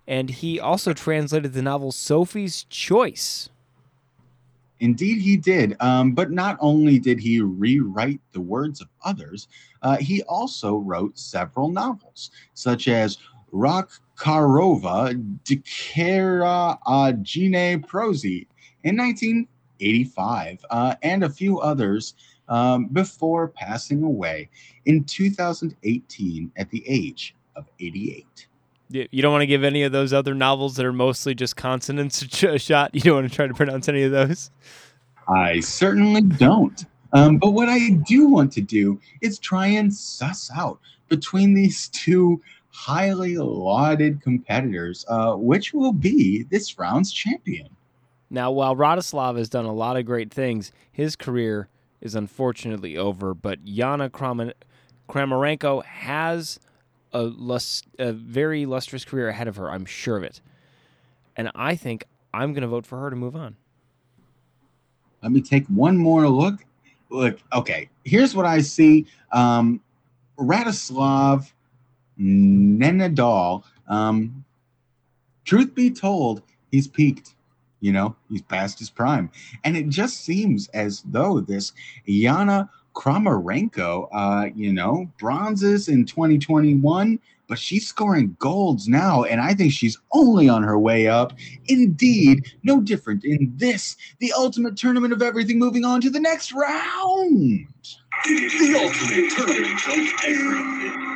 And 0.07 0.31
he 0.31 0.61
also 0.61 0.93
translated 0.93 1.55
the 1.55 1.63
novel 1.63 1.91
Sophie's 1.91 2.63
Choice. 2.65 3.51
Indeed, 4.79 5.21
he 5.21 5.37
did. 5.37 5.77
Um, 5.81 6.13
but 6.13 6.31
not 6.31 6.57
only 6.61 7.01
did 7.01 7.19
he 7.19 7.41
rewrite 7.41 8.21
the 8.31 8.41
words 8.41 8.81
of 8.81 8.89
others, 9.05 9.49
uh, 9.83 9.97
he 9.97 10.23
also 10.23 10.77
wrote 10.77 11.19
several 11.19 11.69
novels, 11.69 12.31
such 12.55 12.87
as 12.87 13.19
Rock 13.51 13.91
Karova 14.17 15.15
Dikera 15.45 16.79
Agine 16.87 17.85
Prosi 17.85 18.47
in 18.85 18.97
1985, 18.97 20.65
uh, 20.71 20.95
and 21.03 21.25
a 21.25 21.29
few 21.29 21.59
others 21.59 22.15
um, 22.49 22.87
before 22.87 23.49
passing 23.49 24.03
away 24.03 24.49
in 24.87 25.05
2018 25.05 26.53
at 26.57 26.71
the 26.71 26.85
age 26.87 27.35
of 27.57 27.67
88. 27.81 28.47
You 28.89 29.23
don't 29.23 29.33
want 29.33 29.43
to 29.43 29.47
give 29.47 29.65
any 29.65 29.85
of 29.85 29.93
those 29.93 30.13
other 30.13 30.35
novels 30.35 30.77
that 30.77 30.85
are 30.85 30.93
mostly 30.93 31.35
just 31.35 31.57
consonants 31.57 32.23
a 32.43 32.59
shot? 32.59 32.95
You 32.95 33.01
don't 33.01 33.15
want 33.15 33.31
to 33.31 33.35
try 33.35 33.47
to 33.47 33.55
pronounce 33.55 33.89
any 33.89 34.03
of 34.03 34.13
those? 34.13 34.51
I 35.29 35.61
certainly 35.61 36.21
don't. 36.21 36.85
Um, 37.15 37.39
but 37.39 37.51
what 37.51 37.69
I 37.69 37.91
do 37.91 38.29
want 38.29 38.53
to 38.53 38.61
do 38.61 39.01
is 39.21 39.39
try 39.39 39.67
and 39.67 39.93
suss 39.93 40.51
out 40.57 40.79
between 41.09 41.55
these 41.55 41.89
two 41.93 42.41
highly 42.71 43.37
lauded 43.37 44.23
competitors 44.23 45.05
uh, 45.09 45.35
which 45.35 45.75
will 45.75 45.93
be 45.93 46.45
this 46.45 46.79
round's 46.79 47.13
champion. 47.13 47.69
Now, 48.31 48.51
while 48.51 48.75
Radoslav 48.75 49.37
has 49.37 49.51
done 49.51 49.67
a 49.67 49.73
lot 49.75 49.99
of 49.99 50.07
great 50.07 50.33
things, 50.33 50.73
his 50.91 51.17
career 51.17 51.69
is 52.03 52.15
unfortunately 52.15 52.99
over. 52.99 53.33
But 53.33 53.65
Yana 53.65 54.11
Kramarenko 55.09 55.85
has 55.85 56.61
a, 57.13 57.23
lust, 57.23 57.87
a 57.99 58.13
very 58.13 58.67
lustrous 58.67 59.05
career 59.07 59.29
ahead 59.29 59.49
of 59.49 59.57
her. 59.57 59.71
I'm 59.71 59.87
sure 59.87 60.19
of 60.19 60.25
it. 60.25 60.43
And 61.37 61.51
I 61.55 61.77
think 61.77 62.05
I'm 62.35 62.53
going 62.53 62.63
to 62.63 62.69
vote 62.69 62.85
for 62.85 62.99
her 62.99 63.09
to 63.09 63.17
move 63.17 63.35
on. 63.35 63.57
Let 65.23 65.33
me 65.33 65.41
take 65.41 65.67
one 65.69 65.97
more 65.97 66.29
look. 66.29 66.65
Look, 67.09 67.39
okay, 67.53 67.89
here's 68.05 68.35
what 68.35 68.47
I 68.47 68.61
see. 68.61 69.07
Um, 69.33 69.81
Radoslav 70.39 71.53
Nenadal, 72.19 73.63
um, 73.87 74.45
truth 75.45 75.75
be 75.75 75.91
told, 75.91 76.43
he's 76.71 76.89
peaked. 76.89 77.35
You 77.83 77.93
know, 77.93 78.17
he's 78.31 78.43
past 78.43 78.79
his 78.79 78.89
prime. 78.89 79.29
And 79.65 79.77
it 79.77 79.89
just 79.89 80.25
seems 80.25 80.69
as 80.69 81.03
though 81.03 81.41
this 81.41 81.73
Yana 82.09 82.69
Kramarenko, 82.95 84.09
uh, 84.13 84.49
you 84.55 84.73
know, 84.73 85.11
bronzes 85.19 85.89
in 85.89 86.07
2021, 86.07 87.19
but 87.49 87.59
she's 87.59 87.87
scoring 87.87 88.37
golds 88.39 88.89
now, 88.89 89.25
and 89.25 89.41
I 89.41 89.53
think 89.53 89.73
she's 89.73 89.99
only 90.13 90.49
on 90.49 90.63
her 90.63 90.79
way 90.79 91.09
up. 91.09 91.33
Indeed, 91.67 92.47
no 92.63 92.81
different 92.81 93.25
in 93.25 93.53
this, 93.57 93.97
the 94.21 94.33
ultimate 94.33 94.77
tournament 94.77 95.13
of 95.13 95.21
everything, 95.21 95.59
moving 95.59 95.85
on 95.85 96.01
to 96.03 96.11
the 96.11 96.21
next 96.21 96.53
round. 96.53 97.67
The 98.25 98.75
ultimate 98.81 99.31
tournament 99.33 99.81
of 99.87 100.25
everything. 100.25 101.12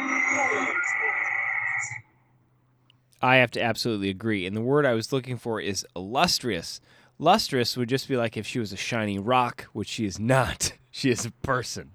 I 3.27 3.37
have 3.39 3.51
to 3.53 3.61
absolutely 3.63 4.09
agree. 4.09 4.47
And 4.47 4.57
the 4.57 4.61
word 4.61 4.87
I 4.87 4.95
was 4.95 5.13
looking 5.13 5.37
for 5.37 5.61
is 5.61 5.85
illustrious. 5.97 6.81
Lustrous 7.19 7.77
would 7.77 7.89
just 7.89 8.07
be 8.07 8.17
like 8.17 8.37
if 8.37 8.47
she 8.47 8.61
was 8.61 8.73
a 8.73 8.77
shiny 8.77 9.19
rock, 9.19 9.67
which 9.73 9.89
she 9.89 10.07
is 10.07 10.21
not. 10.21 10.73
She 10.97 11.11
is 11.11 11.27
a 11.27 11.31
person. 11.31 11.91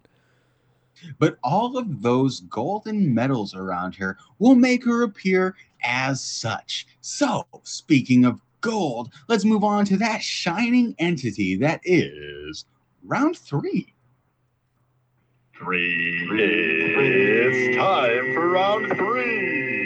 But 1.17 1.39
all 1.43 1.75
of 1.75 2.03
those 2.03 2.41
golden 2.41 3.15
medals 3.15 3.55
around 3.55 3.95
her 3.95 4.15
will 4.37 4.53
make 4.53 4.85
her 4.85 5.01
appear 5.01 5.55
as 5.83 6.21
such. 6.21 6.85
So, 6.99 7.47
speaking 7.63 8.25
of 8.25 8.39
gold, 8.59 9.11
let's 9.27 9.43
move 9.43 9.63
on 9.63 9.85
to 9.85 9.97
that 9.97 10.21
shining 10.21 10.93
entity 10.99 11.55
that 11.55 11.81
is 11.83 12.65
round 13.03 13.39
three. 13.39 13.91
Three. 15.57 16.29
It's 16.31 17.75
time 17.77 18.35
for 18.35 18.49
round 18.49 18.95
three. 18.95 19.80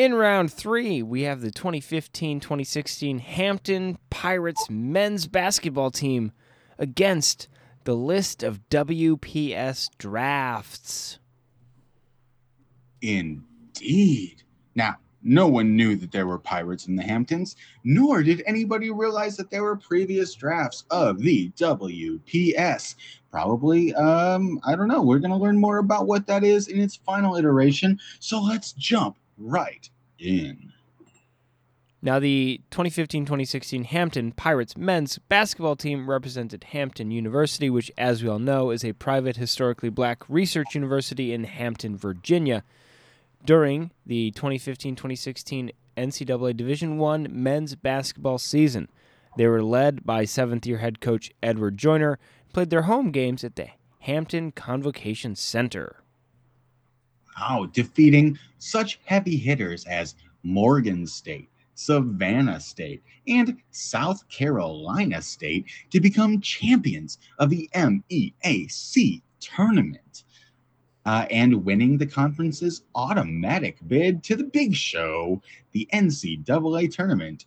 In 0.00 0.14
round 0.14 0.50
three, 0.50 1.02
we 1.02 1.24
have 1.24 1.42
the 1.42 1.50
2015 1.50 2.40
2016 2.40 3.18
Hampton 3.18 3.98
Pirates 4.08 4.66
men's 4.70 5.26
basketball 5.26 5.90
team 5.90 6.32
against 6.78 7.48
the 7.84 7.94
list 7.94 8.42
of 8.42 8.66
WPS 8.70 9.90
drafts. 9.98 11.18
Indeed. 13.02 14.42
Now, 14.74 14.96
no 15.22 15.46
one 15.46 15.76
knew 15.76 15.96
that 15.96 16.12
there 16.12 16.26
were 16.26 16.38
pirates 16.38 16.86
in 16.86 16.96
the 16.96 17.02
Hamptons, 17.02 17.54
nor 17.84 18.22
did 18.22 18.42
anybody 18.46 18.90
realize 18.90 19.36
that 19.36 19.50
there 19.50 19.64
were 19.64 19.76
previous 19.76 20.34
drafts 20.34 20.84
of 20.90 21.18
the 21.18 21.50
WPS. 21.58 22.94
Probably, 23.30 23.94
um, 23.96 24.60
I 24.64 24.76
don't 24.76 24.88
know. 24.88 25.02
We're 25.02 25.18
going 25.18 25.30
to 25.30 25.36
learn 25.36 25.60
more 25.60 25.76
about 25.76 26.06
what 26.06 26.26
that 26.28 26.42
is 26.42 26.68
in 26.68 26.80
its 26.80 26.96
final 26.96 27.36
iteration. 27.36 28.00
So 28.18 28.40
let's 28.40 28.72
jump 28.72 29.18
right 29.40 29.88
in. 30.18 30.72
Now, 32.02 32.18
the 32.18 32.62
2015 32.70 33.26
2016 33.26 33.84
Hampton 33.84 34.32
Pirates 34.32 34.76
men's 34.76 35.18
basketball 35.18 35.76
team 35.76 36.08
represented 36.08 36.64
Hampton 36.64 37.10
University, 37.10 37.68
which, 37.68 37.90
as 37.98 38.22
we 38.22 38.28
all 38.28 38.38
know, 38.38 38.70
is 38.70 38.84
a 38.84 38.94
private, 38.94 39.36
historically 39.36 39.90
black 39.90 40.22
research 40.28 40.74
university 40.74 41.32
in 41.32 41.44
Hampton, 41.44 41.96
Virginia. 41.98 42.64
During 43.44 43.90
the 44.06 44.30
2015 44.30 44.96
2016 44.96 45.72
NCAA 45.96 46.56
Division 46.56 47.02
I 47.02 47.18
men's 47.18 47.74
basketball 47.74 48.38
season, 48.38 48.88
they 49.36 49.46
were 49.46 49.62
led 49.62 50.04
by 50.04 50.24
seventh 50.24 50.66
year 50.66 50.78
head 50.78 51.00
coach 51.00 51.30
Edward 51.42 51.76
Joyner, 51.76 52.18
played 52.54 52.70
their 52.70 52.82
home 52.82 53.10
games 53.10 53.44
at 53.44 53.56
the 53.56 53.68
Hampton 54.00 54.52
Convocation 54.52 55.36
Center. 55.36 55.99
Wow, 57.38 57.68
defeating 57.72 58.38
such 58.58 59.00
heavy 59.04 59.36
hitters 59.36 59.84
as 59.86 60.14
Morgan 60.42 61.06
State. 61.06 61.48
Savannah 61.74 62.60
State, 62.60 63.02
and 63.26 63.56
South 63.70 64.28
Carolina 64.28 65.22
State 65.22 65.64
to 65.88 65.98
become 65.98 66.38
champions 66.42 67.16
of 67.38 67.48
the 67.48 67.70
MEAC 67.72 69.22
tournament. 69.40 70.24
uh, 71.06 71.26
and 71.30 71.64
winning 71.64 71.96
the 71.98 72.06
conference's 72.06 72.82
automatic 72.94 73.78
bid 73.86 74.22
to 74.24 74.36
the 74.36 74.44
big 74.44 74.74
show, 74.74 75.40
the 75.72 75.88
NCAA 75.92 76.92
tournament, 76.92 77.46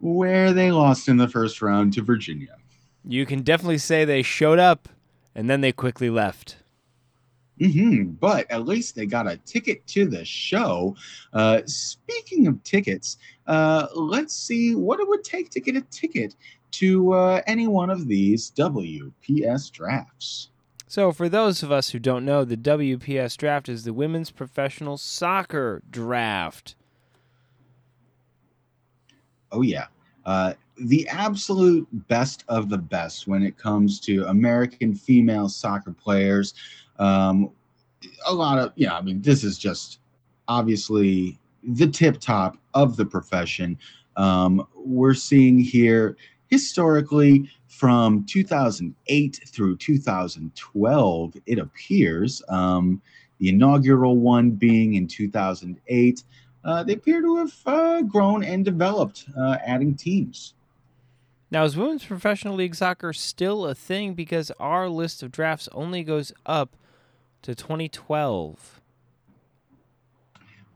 where 0.00 0.52
they 0.52 0.70
lost 0.70 1.08
in 1.08 1.16
the 1.16 1.28
first 1.28 1.62
round 1.62 1.92
to 1.94 2.02
Virginia. 2.02 2.56
You 3.04 3.26
can 3.26 3.42
definitely 3.42 3.78
say 3.78 4.04
they 4.04 4.22
showed 4.22 4.58
up 4.58 4.88
and 5.34 5.48
then 5.48 5.60
they 5.62 5.72
quickly 5.72 6.10
left. 6.10 6.56
Hmm 7.62 8.04
But 8.04 8.50
at 8.50 8.66
least 8.66 8.96
they 8.96 9.06
got 9.06 9.30
a 9.30 9.36
ticket 9.38 9.86
to 9.88 10.06
the 10.06 10.24
show. 10.24 10.96
Uh, 11.32 11.62
speaking 11.66 12.46
of 12.46 12.62
tickets, 12.64 13.18
uh, 13.46 13.86
let's 13.94 14.34
see 14.34 14.74
what 14.74 15.00
it 15.00 15.08
would 15.08 15.24
take 15.24 15.50
to 15.50 15.60
get 15.60 15.76
a 15.76 15.82
ticket 15.82 16.34
to 16.72 17.12
uh, 17.12 17.42
any 17.46 17.68
one 17.68 17.90
of 17.90 18.08
these 18.08 18.50
WPS 18.52 19.70
drafts. 19.70 20.48
So, 20.88 21.12
for 21.12 21.28
those 21.28 21.62
of 21.62 21.72
us 21.72 21.90
who 21.90 21.98
don't 21.98 22.24
know, 22.24 22.44
the 22.44 22.56
WPS 22.56 23.36
draft 23.36 23.68
is 23.68 23.84
the 23.84 23.94
Women's 23.94 24.30
Professional 24.30 24.98
Soccer 24.98 25.82
Draft. 25.90 26.74
Oh, 29.50 29.62
yeah. 29.62 29.86
Uh, 30.24 30.54
the 30.76 31.08
absolute 31.08 31.86
best 32.08 32.44
of 32.48 32.68
the 32.68 32.78
best 32.78 33.26
when 33.26 33.42
it 33.42 33.56
comes 33.56 34.00
to 34.00 34.24
American 34.26 34.94
female 34.94 35.48
soccer 35.48 35.92
players. 35.92 36.54
Um, 36.98 37.50
a 38.26 38.34
lot 38.34 38.58
of, 38.58 38.72
yeah, 38.76 38.96
I 38.96 39.02
mean, 39.02 39.22
this 39.22 39.44
is 39.44 39.58
just 39.58 39.98
obviously 40.48 41.38
the 41.62 41.86
tip 41.86 42.18
top 42.20 42.56
of 42.74 42.96
the 42.96 43.04
profession. 43.06 43.78
Um, 44.16 44.66
we're 44.74 45.14
seeing 45.14 45.58
here 45.58 46.16
historically 46.48 47.48
from 47.68 48.24
2008 48.26 49.40
through 49.46 49.76
2012, 49.76 51.36
it 51.46 51.58
appears, 51.58 52.42
um, 52.48 53.00
the 53.38 53.48
inaugural 53.48 54.18
one 54.18 54.50
being 54.50 54.94
in 54.94 55.08
2008, 55.08 56.22
uh, 56.64 56.82
they 56.84 56.92
appear 56.92 57.20
to 57.22 57.36
have 57.38 57.54
uh, 57.66 58.02
grown 58.02 58.44
and 58.44 58.64
developed, 58.64 59.24
uh, 59.36 59.56
adding 59.66 59.94
teams. 59.94 60.54
Now, 61.50 61.64
is 61.64 61.76
Women's 61.76 62.04
Professional 62.04 62.54
League 62.54 62.74
Soccer 62.74 63.12
still 63.12 63.66
a 63.66 63.74
thing? 63.74 64.14
Because 64.14 64.50
our 64.60 64.88
list 64.88 65.22
of 65.22 65.32
drafts 65.32 65.68
only 65.72 66.02
goes 66.02 66.32
up 66.46 66.76
to 67.42 67.54
2012. 67.54 68.80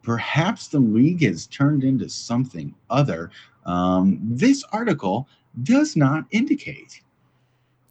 Perhaps 0.02 0.68
the 0.68 0.78
league 0.78 1.22
has 1.22 1.46
turned 1.46 1.82
into 1.82 2.08
something 2.08 2.74
other. 2.90 3.30
Um, 3.64 4.20
this 4.22 4.62
article 4.72 5.28
does 5.62 5.96
not 5.96 6.24
indicate. 6.30 7.00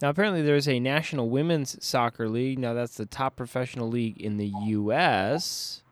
Now, 0.00 0.10
apparently, 0.10 0.42
there's 0.42 0.68
a 0.68 0.78
National 0.78 1.30
Women's 1.30 1.82
Soccer 1.84 2.28
League. 2.28 2.58
Now, 2.58 2.74
that's 2.74 2.96
the 2.96 3.06
top 3.06 3.36
professional 3.36 3.88
league 3.88 4.20
in 4.20 4.36
the 4.36 4.52
U.S., 4.64 5.82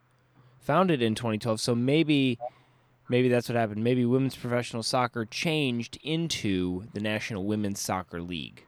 founded 0.60 1.02
in 1.02 1.14
2012. 1.14 1.60
So 1.60 1.74
maybe, 1.74 2.38
maybe 3.08 3.28
that's 3.28 3.48
what 3.48 3.56
happened. 3.56 3.82
Maybe 3.82 4.04
women's 4.04 4.36
professional 4.36 4.82
soccer 4.82 5.24
changed 5.24 5.98
into 6.02 6.84
the 6.92 7.00
National 7.00 7.44
Women's 7.44 7.80
Soccer 7.80 8.20
League. 8.20 8.64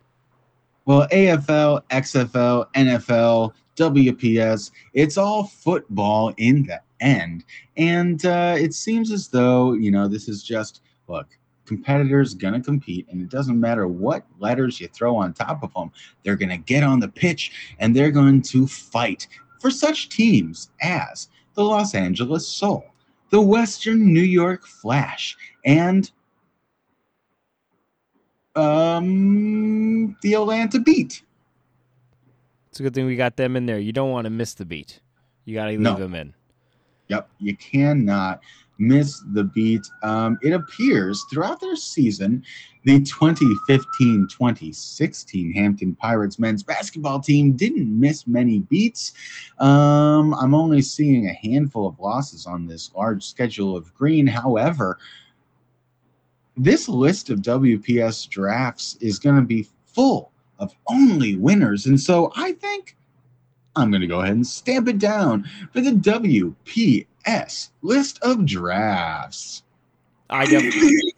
Well, 0.87 1.07
AFL, 1.09 1.83
XFL, 1.91 2.73
NFL, 2.75 3.53
WPS, 3.77 4.71
it's 4.95 5.17
all 5.17 5.45
football 5.45 6.33
in 6.37 6.65
the 6.65 6.81
end. 7.01 7.45
And 7.77 8.25
uh, 8.25 8.57
it 8.59 8.75
seems 8.75 9.11
as 9.13 9.29
though, 9.29 9.75
you 9.75 9.91
know, 9.91 10.09
this 10.09 10.29
is 10.29 10.43
just, 10.43 10.83
look, 11.09 11.29
competitors 11.67 12.33
gonna 12.33 12.63
compete 12.63 13.07
and 13.11 13.21
it 13.21 13.29
doesn't 13.29 13.61
matter 13.61 13.87
what 13.87 14.25
letters 14.39 14.81
you 14.81 14.89
throw 14.89 15.17
on 15.17 15.35
top 15.35 15.63
of 15.63 15.75
them 15.75 15.91
they're 16.23 16.37
gonna 16.37 16.57
get 16.57 16.83
on 16.83 17.01
the 17.01 17.09
pitch 17.09 17.75
and 17.81 17.95
they're 17.95 18.11
going 18.11 18.41
to 18.41 18.67
fight 18.67 19.27
for 19.61 19.71
such 19.71 20.09
teams 20.09 20.71
as 20.81 21.29
the 21.55 21.63
los 21.63 21.95
angeles 21.95 22.47
soul 22.47 22.85
the 23.31 23.41
western 23.41 24.13
new 24.13 24.21
york 24.21 24.65
flash 24.65 25.37
and 25.65 26.13
um 28.55 30.17
the 30.23 30.35
atlanta 30.35 30.79
beat 30.79 31.23
It's 32.77 32.81
a 32.81 32.83
good 32.83 32.93
thing 32.93 33.07
we 33.07 33.17
got 33.17 33.39
them 33.39 33.57
in 33.57 33.65
there. 33.65 33.79
You 33.79 33.91
don't 33.91 34.11
want 34.11 34.27
to 34.27 34.31
miss 34.31 34.53
the 34.53 34.67
beat. 34.67 35.01
You 35.47 35.55
got 35.55 35.65
to 35.65 35.71
leave 35.71 35.81
No. 35.81 35.95
them 35.97 36.15
in. 36.15 36.35
Yep, 37.09 37.31
you 37.39 37.57
cannot 37.57 38.43
miss 38.77 39.25
the 39.33 39.45
beat. 39.45 39.81
Um, 40.03 40.37
it 40.43 40.53
appears 40.53 41.25
throughout 41.33 41.59
their 41.59 41.75
season, 41.77 42.45
the 42.85 43.01
2015 43.01 44.29
2016 44.29 45.53
Hampton 45.55 45.95
Pirates 45.95 46.39
men's 46.39 46.63
basketball 46.63 47.19
team 47.19 47.53
didn't 47.53 47.99
miss 47.99 48.27
many 48.27 48.59
beats. 48.59 49.15
Um, 49.59 50.35
I'm 50.35 50.55
only 50.55 50.83
seeing 50.83 51.29
a 51.29 51.33
handful 51.33 51.87
of 51.89 51.99
losses 51.99 52.45
on 52.45 52.67
this 52.67 52.91
large 52.95 53.25
schedule 53.25 53.75
of 53.75 53.95
green. 53.95 54.27
However, 54.27 54.99
this 56.59 56.91
list 56.91 57.31
of 57.31 57.41
WPS 57.41 58.29
drafts 58.29 58.97
is 59.01 59.19
going 59.19 59.37
to 59.37 59.47
be 59.47 59.67
full 59.87 60.31
of 60.59 60.75
only 60.89 61.37
winners. 61.37 61.87
And 61.87 62.01
so 62.01 62.33
I 62.37 62.53
think 62.53 62.97
I'm 63.77 63.91
going 63.91 64.01
to 64.01 64.07
go 64.07 64.21
ahead 64.21 64.35
and 64.35 64.47
stamp 64.47 64.89
it 64.89 64.99
down 64.99 65.49
for 65.73 65.81
the 65.81 65.93
WPS 65.93 67.71
list 67.83 68.19
of 68.23 68.47
drafts. 68.47 69.63
I 70.29 70.47
definitely. 70.47 71.15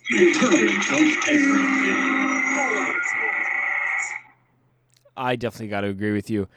I 5.17 5.37
definitely 5.37 5.69
got 5.69 5.81
to 5.81 5.89
agree 5.89 6.13
with 6.13 6.31
you. 6.31 6.49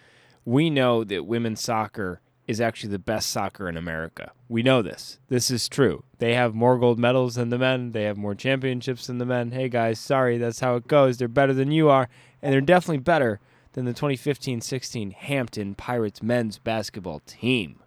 We 0.45 0.69
know 0.69 1.03
that 1.03 1.25
women's 1.25 1.61
soccer 1.61 2.21
is 2.47 2.59
actually 2.59 2.89
the 2.89 2.99
best 2.99 3.29
soccer 3.29 3.69
in 3.69 3.77
America. 3.77 4.31
We 4.49 4.61
know 4.63 4.81
this. 4.81 5.19
This 5.29 5.49
is 5.49 5.69
true. 5.69 6.03
They 6.17 6.33
have 6.33 6.53
more 6.53 6.77
gold 6.77 6.99
medals 6.99 7.35
than 7.35 7.49
the 7.49 7.57
men. 7.57 7.91
They 7.91 8.03
have 8.03 8.17
more 8.17 8.35
championships 8.35 9.07
than 9.07 9.19
the 9.19 9.25
men. 9.25 9.51
Hey 9.51 9.69
guys, 9.69 9.99
sorry, 9.99 10.37
that's 10.37 10.59
how 10.59 10.75
it 10.75 10.87
goes. 10.87 11.17
They're 11.17 11.27
better 11.27 11.53
than 11.53 11.71
you 11.71 11.89
are, 11.89 12.09
and 12.41 12.53
they're 12.53 12.61
definitely 12.61 12.99
better 12.99 13.39
than 13.73 13.85
the 13.85 13.93
2015-16 13.93 15.13
Hampton 15.13 15.75
Pirates 15.75 16.21
men's 16.21 16.57
basketball 16.57 17.21
team. 17.25 17.81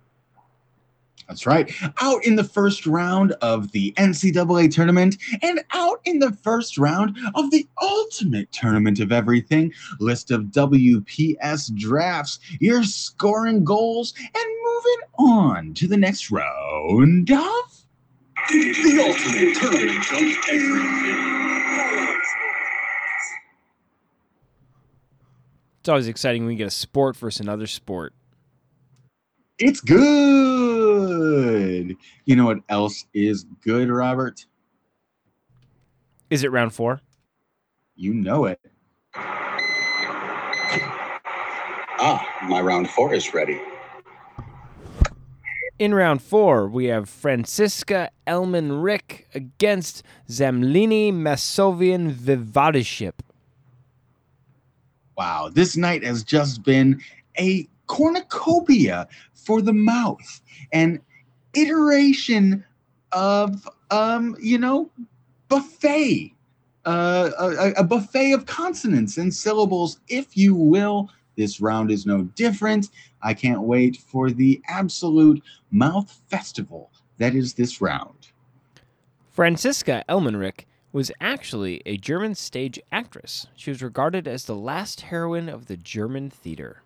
That's 1.29 1.47
right. 1.47 1.73
Out 2.03 2.25
in 2.25 2.37
the 2.37 2.45
first 2.45 2.87
round 2.87 3.33
of 3.41 3.73
the 3.73 3.93
NCAA 3.97 4.71
tournament 4.73 5.17
and 5.43 5.65
out 5.73 6.01
in 6.05 6.19
the 6.19 6.33
first 6.33 6.77
round 6.77 7.17
of 7.35 7.51
the 7.51 7.67
ultimate 7.81 8.53
tournament 8.53 9.01
of 9.01 9.11
everything 9.11 9.73
list 10.01 10.31
of 10.31 10.43
WPS 10.45 11.75
drafts. 11.77 12.41
You're 12.61 12.85
scoring 12.85 13.65
goals 13.65 14.13
and 14.21 14.45
moving 14.65 15.01
on 15.19 15.75
to 15.75 15.89
the 15.89 15.97
next 15.97 16.31
round 16.31 17.31
of. 17.31 17.39
The 18.51 19.01
ultimate 19.01 19.57
tournament 19.57 20.13
of 20.13 20.21
everything. 20.51 21.64
It's 25.85 25.89
always 25.91 26.09
exciting 26.09 26.45
when 26.45 26.49
we 26.49 26.57
get 26.57 26.69
a 26.69 26.71
sport 26.71 27.15
versus 27.15 27.41
another 27.41 27.67
sport. 27.67 28.15
It's 29.59 29.83
good. 29.83 31.15
You 32.25 32.37
know 32.37 32.47
what 32.47 32.61
else 32.71 33.05
is 33.13 33.45
good, 33.63 33.91
Robert? 33.91 34.47
Is 36.31 36.43
it 36.43 36.51
round 36.51 36.73
four? 36.73 37.03
You 37.97 38.15
know 38.15 38.47
it. 38.47 38.61
Ah, 42.01 42.27
my 42.49 42.63
round 42.63 42.89
four 42.89 43.13
is 43.13 43.35
ready. 43.35 43.61
In 45.79 45.93
round 45.93 46.23
four, 46.23 46.67
we 46.67 46.87
have 46.87 47.11
Francisca 47.11 48.09
Elman 48.27 48.81
Rick 48.81 49.29
against 49.35 50.03
Zamlini 50.31 51.13
Masovian 51.13 52.11
Voivodeship. 52.11 53.21
Wow, 55.17 55.51
this 55.53 55.77
night 55.77 56.05
has 56.05 56.23
just 56.23 56.63
been 56.63 57.01
a 57.39 57.69
cornucopia 57.87 59.09
for 59.35 59.63
the 59.63 59.73
mouth, 59.73 60.41
an 60.73 61.01
iteration 61.55 62.65
of, 63.13 63.69
um, 63.91 64.37
you 64.41 64.59
know, 64.59 64.91
buffet, 65.49 66.35
uh, 66.85 67.31
a, 67.39 67.73
a 67.81 67.85
buffet 67.85 68.33
of 68.33 68.47
consonants 68.47 69.19
and 69.19 69.33
syllables, 69.33 70.01
if 70.09 70.37
you 70.37 70.55
will. 70.55 71.11
This 71.37 71.61
round 71.61 71.91
is 71.91 72.07
no 72.07 72.23
different. 72.35 72.91
I 73.23 73.35
can't 73.35 73.63
wait 73.63 73.97
for 73.97 74.31
the 74.31 74.61
absolute 74.69 75.43
mouth 75.71 76.11
festival 76.29 76.91
that 77.19 77.35
is 77.35 77.55
this 77.55 77.81
round. 77.81 78.29
Franziska 79.31 80.05
Ellmenreich 80.09 80.65
was 80.95 81.11
actually 81.21 81.83
a 81.85 81.97
German 81.97 82.37
stage 82.37 82.79
actress. 82.93 83.49
She 83.57 83.71
was 83.71 83.83
regarded 83.83 84.29
as 84.29 84.45
the 84.45 84.55
last 84.55 85.03
heroine 85.03 85.49
of 85.49 85.67
the 85.67 85.77
German 85.77 86.31
theater. 86.31 86.85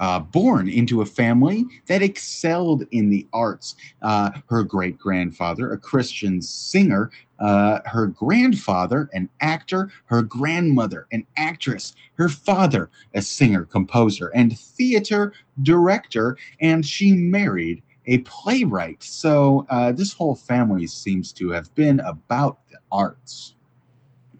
uh, 0.00 0.18
born 0.18 0.68
into 0.68 1.02
a 1.02 1.06
family 1.06 1.64
that 1.86 2.02
excelled 2.02 2.84
in 2.90 3.10
the 3.10 3.26
arts. 3.32 3.76
Uh, 4.02 4.30
her 4.48 4.64
great 4.64 4.98
grandfather, 4.98 5.72
a 5.72 5.78
Christian 5.78 6.42
singer, 6.42 7.10
uh, 7.38 7.80
her 7.84 8.06
grandfather, 8.06 9.08
an 9.12 9.28
actor, 9.40 9.92
her 10.06 10.22
grandmother, 10.22 11.06
an 11.12 11.24
actress, 11.36 11.94
her 12.14 12.28
father, 12.28 12.90
a 13.14 13.22
singer, 13.22 13.64
composer, 13.64 14.28
and 14.34 14.58
theater 14.58 15.32
director, 15.62 16.36
and 16.60 16.84
she 16.84 17.12
married 17.12 17.82
a 18.06 18.18
playwright. 18.18 19.02
So 19.02 19.66
uh, 19.68 19.92
this 19.92 20.12
whole 20.12 20.34
family 20.34 20.86
seems 20.86 21.32
to 21.34 21.50
have 21.50 21.74
been 21.74 22.00
about 22.00 22.58
the 22.70 22.78
arts. 22.90 23.54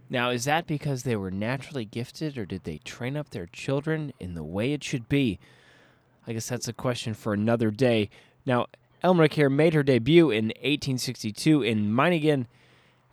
Now, 0.09 0.31
is 0.31 0.45
that 0.45 0.67
because 0.67 1.05
they 1.05 1.15
were 1.15 1.31
naturally 1.31 1.85
gifted, 1.85 2.37
or 2.37 2.45
did 2.45 2.65
they 2.65 2.79
train 2.79 3.17
up 3.17 3.31
their 3.31 3.47
children 3.47 4.13
in 4.19 4.35
the 4.35 4.43
way 4.43 4.73
it 4.73 4.83
should 4.83 5.09
be? 5.09 5.39
I 6.27 6.33
guess 6.33 6.49
that's 6.49 6.67
a 6.67 6.73
question 6.73 7.15
for 7.15 7.33
another 7.33 7.71
day. 7.71 8.11
Now, 8.45 8.67
Ellmenreich 9.05 9.35
here 9.35 9.49
made 9.49 9.73
her 9.75 9.85
debut 9.85 10.31
in 10.31 10.47
1862 10.47 11.63
in 11.63 11.93
Meiningen. 11.93 12.47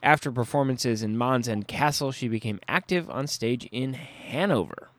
After 0.01 0.31
performances 0.31 1.03
in 1.03 1.17
Mons 1.17 1.47
and 1.47 1.67
Kassel, 1.67 2.13
she 2.13 2.27
became 2.27 2.59
active 2.67 3.09
on 3.09 3.27
stage 3.27 3.67
in 3.71 3.93
Hanover. 3.93 4.89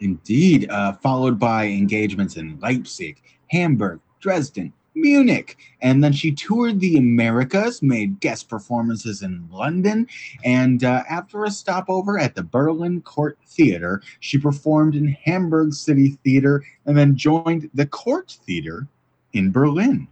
Indeed, 0.00 0.68
uh, 0.70 0.92
followed 0.94 1.38
by 1.38 1.66
engagements 1.66 2.36
in 2.36 2.58
Leipzig, 2.60 3.22
Hamburg, 3.48 4.00
Dresden, 4.20 4.72
Munich. 4.96 5.58
And 5.82 6.02
then 6.02 6.12
she 6.12 6.32
toured 6.32 6.80
the 6.80 6.96
Americas, 6.96 7.82
made 7.82 8.18
guest 8.20 8.48
performances 8.48 9.22
in 9.22 9.48
London, 9.52 10.08
and 10.44 10.82
uh, 10.82 11.02
after 11.08 11.44
a 11.44 11.50
stopover 11.50 12.18
at 12.18 12.34
the 12.34 12.42
Berlin 12.42 13.02
Court 13.02 13.38
Theater, 13.46 14.02
she 14.20 14.38
performed 14.38 14.94
in 14.94 15.08
Hamburg 15.24 15.74
City 15.74 16.18
Theater 16.24 16.64
and 16.86 16.96
then 16.96 17.16
joined 17.16 17.70
the 17.74 17.86
Court 17.86 18.38
Theater 18.44 18.88
in 19.32 19.52
Berlin. 19.52 20.08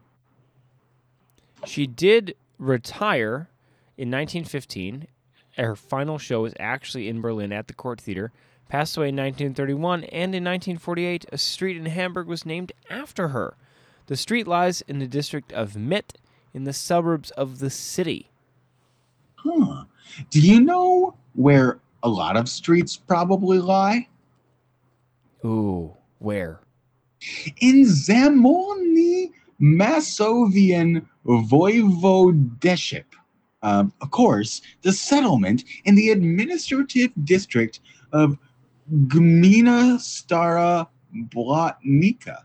She 1.65 1.87
did 1.87 2.35
retire 2.59 3.49
in 3.97 4.11
1915. 4.11 5.07
Her 5.57 5.77
final 5.77 6.19
show 6.19 6.43
was 6.43 6.53
actually 6.59 7.09
in 7.09 7.21
Berlin 7.21 7.53
at 7.53 7.69
the 7.69 7.75
Court 7.75 8.01
Theater. 8.01 8.33
Passed 8.69 8.97
away 8.97 9.09
in 9.09 9.17
1931, 9.17 10.05
and 10.05 10.35
in 10.35 10.45
1948, 10.45 11.27
a 11.33 11.39
street 11.39 11.77
in 11.77 11.87
Hamburg 11.87 12.27
was 12.27 12.47
named 12.47 12.73
after 12.91 13.29
her. 13.29 13.57
The 14.07 14.17
street 14.17 14.47
lies 14.47 14.81
in 14.83 14.99
the 14.99 15.07
district 15.07 15.53
of 15.53 15.75
Mitte 15.75 16.17
in 16.53 16.65
the 16.65 16.73
suburbs 16.73 17.31
of 17.33 17.59
the 17.59 17.71
city. 17.71 18.31
Huh. 19.37 19.85
Do 20.31 20.41
you 20.41 20.61
know 20.61 21.15
where 21.35 21.79
a 22.03 22.09
lot 22.09 22.37
of 22.37 22.49
streets 22.49 22.97
probably 22.97 23.59
lie? 23.59 24.09
Ooh, 25.45 25.95
where? 26.19 26.61
In 27.61 27.85
Zamolny 27.85 29.33
Masovian 29.61 31.07
Voivodeship. 31.27 33.05
Um, 33.63 33.93
of 34.03 34.11
course, 34.11 34.61
the 34.83 34.93
settlement 34.93 35.65
in 35.85 35.95
the 35.95 36.11
administrative 36.11 37.11
district 37.25 37.81
of 38.13 38.37
Gmina 38.93 39.97
Stara 39.99 40.87
Blatnica. 41.15 42.43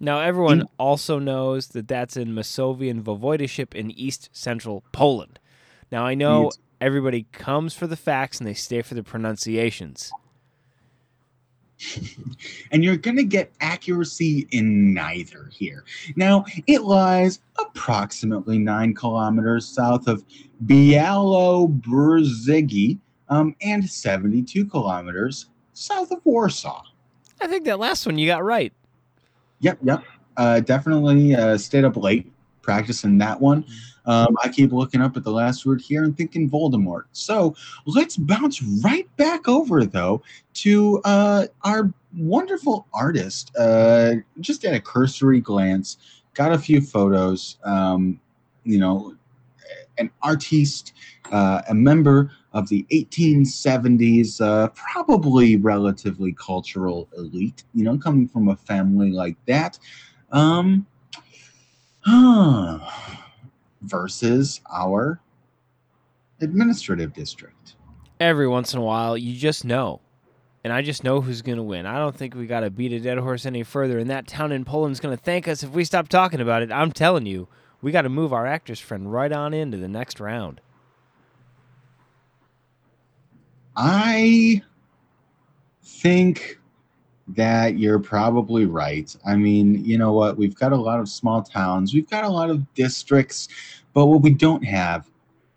Now, 0.00 0.18
everyone 0.20 0.62
In- 0.62 0.68
also 0.78 1.18
knows 1.20 1.68
that 1.68 1.86
that's 1.86 2.16
in 2.16 2.34
Masovian 2.34 3.02
Voivodeship 3.02 3.72
in 3.74 3.90
east 3.92 4.30
central 4.32 4.82
Poland. 4.92 5.38
Now, 5.92 6.04
I 6.04 6.14
know 6.14 6.44
Yes. 6.44 6.58
everybody 6.80 7.26
comes 7.30 7.74
for 7.74 7.86
the 7.86 7.96
facts 7.96 8.38
and 8.40 8.48
they 8.48 8.54
stay 8.54 8.82
for 8.82 8.94
the 8.94 9.02
pronunciations. 9.04 10.10
and 12.72 12.82
you're 12.84 12.96
going 12.96 13.16
to 13.16 13.24
get 13.24 13.52
accuracy 13.60 14.46
in 14.50 14.92
neither 14.94 15.48
here. 15.52 15.84
Now, 16.16 16.44
it 16.66 16.82
lies 16.82 17.38
approximately 17.58 18.58
nine 18.58 18.94
kilometers 18.94 19.66
south 19.68 20.08
of 20.08 20.24
Bialobrzegi 20.66 22.98
um, 23.32 23.56
and 23.62 23.88
72 23.88 24.66
kilometers 24.66 25.46
south 25.72 26.10
of 26.10 26.20
Warsaw. 26.24 26.84
I 27.40 27.46
think 27.46 27.64
that 27.64 27.78
last 27.78 28.04
one 28.04 28.18
you 28.18 28.26
got 28.26 28.44
right. 28.44 28.72
Yep, 29.60 29.78
yep. 29.82 30.04
Uh, 30.36 30.60
definitely 30.60 31.34
uh, 31.34 31.56
stayed 31.56 31.84
up 31.84 31.96
late 31.96 32.30
practicing 32.60 33.16
that 33.18 33.40
one. 33.40 33.64
Um, 34.04 34.36
I 34.42 34.48
keep 34.48 34.72
looking 34.72 35.00
up 35.00 35.16
at 35.16 35.24
the 35.24 35.30
last 35.30 35.64
word 35.64 35.80
here 35.80 36.04
and 36.04 36.16
thinking 36.16 36.50
Voldemort. 36.50 37.04
So 37.12 37.56
let's 37.86 38.16
bounce 38.16 38.62
right 38.62 39.08
back 39.16 39.48
over, 39.48 39.84
though, 39.86 40.22
to 40.54 41.00
uh, 41.04 41.46
our 41.64 41.92
wonderful 42.16 42.86
artist. 42.92 43.50
Uh, 43.56 44.16
just 44.40 44.64
at 44.64 44.74
a 44.74 44.80
cursory 44.80 45.40
glance, 45.40 45.96
got 46.34 46.52
a 46.52 46.58
few 46.58 46.80
photos. 46.80 47.56
Um, 47.64 48.20
you 48.64 48.78
know, 48.78 49.16
an 49.98 50.10
artiste, 50.22 50.92
uh, 51.30 51.62
a 51.68 51.74
member 51.74 52.30
of 52.52 52.68
the 52.68 52.86
1870s, 52.92 54.40
uh, 54.40 54.68
probably 54.68 55.56
relatively 55.56 56.32
cultural 56.32 57.08
elite, 57.16 57.64
you 57.74 57.84
know, 57.84 57.96
coming 57.98 58.28
from 58.28 58.48
a 58.48 58.56
family 58.56 59.10
like 59.10 59.36
that. 59.46 59.78
Um, 60.30 60.86
versus 63.82 64.60
our 64.72 65.20
administrative 66.40 67.12
district. 67.12 67.76
Every 68.20 68.48
once 68.48 68.72
in 68.72 68.78
a 68.78 68.82
while, 68.82 69.16
you 69.16 69.36
just 69.36 69.64
know. 69.64 70.00
And 70.64 70.72
I 70.72 70.82
just 70.82 71.02
know 71.02 71.20
who's 71.20 71.42
going 71.42 71.58
to 71.58 71.62
win. 71.62 71.86
I 71.86 71.98
don't 71.98 72.14
think 72.14 72.34
we 72.34 72.46
got 72.46 72.60
to 72.60 72.70
beat 72.70 72.92
a 72.92 73.00
dead 73.00 73.18
horse 73.18 73.46
any 73.46 73.64
further. 73.64 73.98
And 73.98 74.08
that 74.10 74.28
town 74.28 74.52
in 74.52 74.64
Poland's 74.64 75.00
going 75.00 75.16
to 75.16 75.22
thank 75.22 75.48
us 75.48 75.64
if 75.64 75.70
we 75.70 75.84
stop 75.84 76.08
talking 76.08 76.40
about 76.40 76.62
it. 76.62 76.70
I'm 76.70 76.92
telling 76.92 77.26
you, 77.26 77.48
we 77.80 77.90
got 77.90 78.02
to 78.02 78.08
move 78.08 78.32
our 78.32 78.46
actress 78.46 78.78
friend 78.78 79.12
right 79.12 79.32
on 79.32 79.52
into 79.52 79.76
the 79.76 79.88
next 79.88 80.20
round. 80.20 80.60
I 83.76 84.62
think 85.82 86.58
that 87.28 87.78
you're 87.78 87.98
probably 87.98 88.66
right. 88.66 89.14
I 89.24 89.36
mean, 89.36 89.84
you 89.84 89.96
know 89.96 90.12
what? 90.12 90.36
We've 90.36 90.54
got 90.54 90.72
a 90.72 90.76
lot 90.76 91.00
of 91.00 91.08
small 91.08 91.42
towns, 91.42 91.94
we've 91.94 92.08
got 92.10 92.24
a 92.24 92.28
lot 92.28 92.50
of 92.50 92.72
districts, 92.74 93.48
but 93.94 94.06
what 94.06 94.22
we 94.22 94.30
don't 94.30 94.64
have 94.64 95.08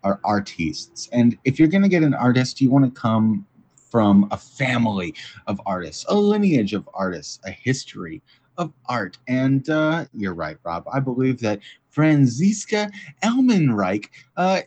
are 0.04 0.20
artists. 0.24 1.08
And 1.12 1.36
if 1.44 1.58
you're 1.58 1.68
going 1.68 1.82
to 1.82 1.88
get 1.88 2.02
an 2.02 2.14
artist, 2.14 2.60
you 2.60 2.70
want 2.70 2.84
to 2.84 3.00
come 3.00 3.46
from 3.90 4.28
a 4.30 4.36
family 4.36 5.14
of 5.46 5.60
artists, 5.66 6.04
a 6.08 6.14
lineage 6.14 6.74
of 6.74 6.88
artists, 6.94 7.40
a 7.44 7.50
history 7.50 8.22
of 8.58 8.72
art. 8.86 9.18
And 9.26 9.68
uh, 9.68 10.06
you're 10.14 10.34
right, 10.34 10.56
Rob. 10.64 10.84
I 10.92 11.00
believe 11.00 11.40
that 11.40 11.60
Franziska 11.88 12.90
Ellmenreich 13.22 14.06
uh, 14.36 14.62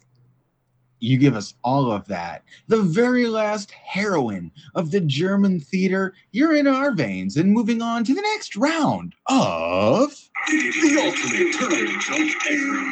you 1.00 1.18
give 1.18 1.36
us 1.36 1.56
all 1.64 1.92
of 1.92 2.08
that. 2.08 2.44
The 2.68 2.82
very 2.82 3.28
last 3.28 3.72
heroine 3.72 4.52
of 4.76 4.92
the 4.92 5.02
German 5.02 5.60
theater. 5.60 6.14
You're 6.32 6.56
in 6.56 6.68
our 6.68 6.92
veins. 6.92 7.38
And 7.38 7.52
moving 7.52 7.82
on 7.82 8.04
to 8.06 8.14
the 8.14 8.22
next 8.22 8.56
round 8.56 9.16
of. 9.28 10.30
The 10.48 10.98
ultimate 11.00 11.54
turn 11.54 12.00
jump 12.02 12.32
era. 12.50 12.86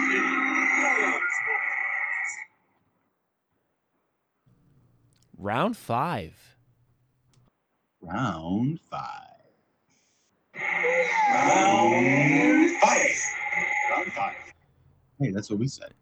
Round 5.37 5.77
five. 5.77 6.33
Round 8.01 8.79
five. 8.79 9.27
Round 10.55 12.71
five. 12.71 13.35
Round 13.91 14.13
five. 14.13 14.35
Hey, 15.19 15.31
that's 15.31 15.49
what 15.49 15.59
we 15.59 15.67
said. 15.67 15.93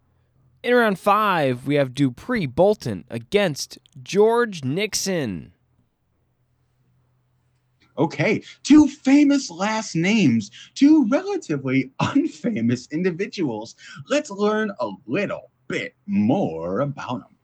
In 0.65 0.73
round 0.73 0.97
five, 0.97 1.67
we 1.67 1.75
have 1.75 1.93
Dupree 1.93 2.47
Bolton 2.47 3.03
against 3.11 3.77
George 4.01 4.63
Nixon. 4.63 5.53
Okay, 7.99 8.41
two 8.63 8.87
famous 8.87 9.51
last 9.51 9.95
names, 9.95 10.49
two 10.73 11.07
relatively 11.07 11.91
unfamous 12.01 12.89
individuals. 12.89 13.75
Let's 14.09 14.31
learn 14.31 14.71
a 14.79 14.89
little 15.05 15.51
bit 15.67 15.93
more 16.07 16.79
about 16.79 17.19
them. 17.19 17.37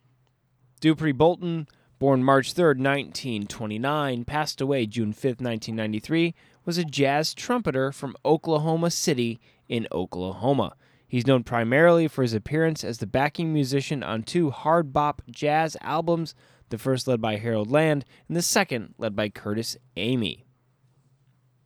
Dupree 0.79 1.11
Bolton, 1.11 1.67
born 1.99 2.23
March 2.23 2.55
3rd, 2.55 2.79
1929, 2.79 4.25
passed 4.25 4.59
away 4.59 4.87
June 4.87 5.13
5th, 5.13 5.39
1993, 5.39 6.33
was 6.65 6.79
a 6.79 6.83
jazz 6.83 7.35
trumpeter 7.35 7.91
from 7.91 8.15
Oklahoma 8.25 8.89
City 8.89 9.39
in 9.69 9.87
Oklahoma. 9.91 10.73
He's 11.11 11.27
known 11.27 11.43
primarily 11.43 12.07
for 12.07 12.21
his 12.21 12.33
appearance 12.33 12.85
as 12.85 12.99
the 12.99 13.05
backing 13.05 13.51
musician 13.51 14.01
on 14.01 14.23
two 14.23 14.49
hard 14.49 14.93
bop 14.93 15.21
jazz 15.29 15.75
albums, 15.81 16.33
the 16.69 16.77
first 16.77 17.05
led 17.05 17.19
by 17.19 17.35
Harold 17.35 17.69
Land 17.69 18.05
and 18.29 18.37
the 18.37 18.41
second 18.41 18.93
led 18.97 19.13
by 19.13 19.27
Curtis 19.27 19.75
Amy. 19.97 20.45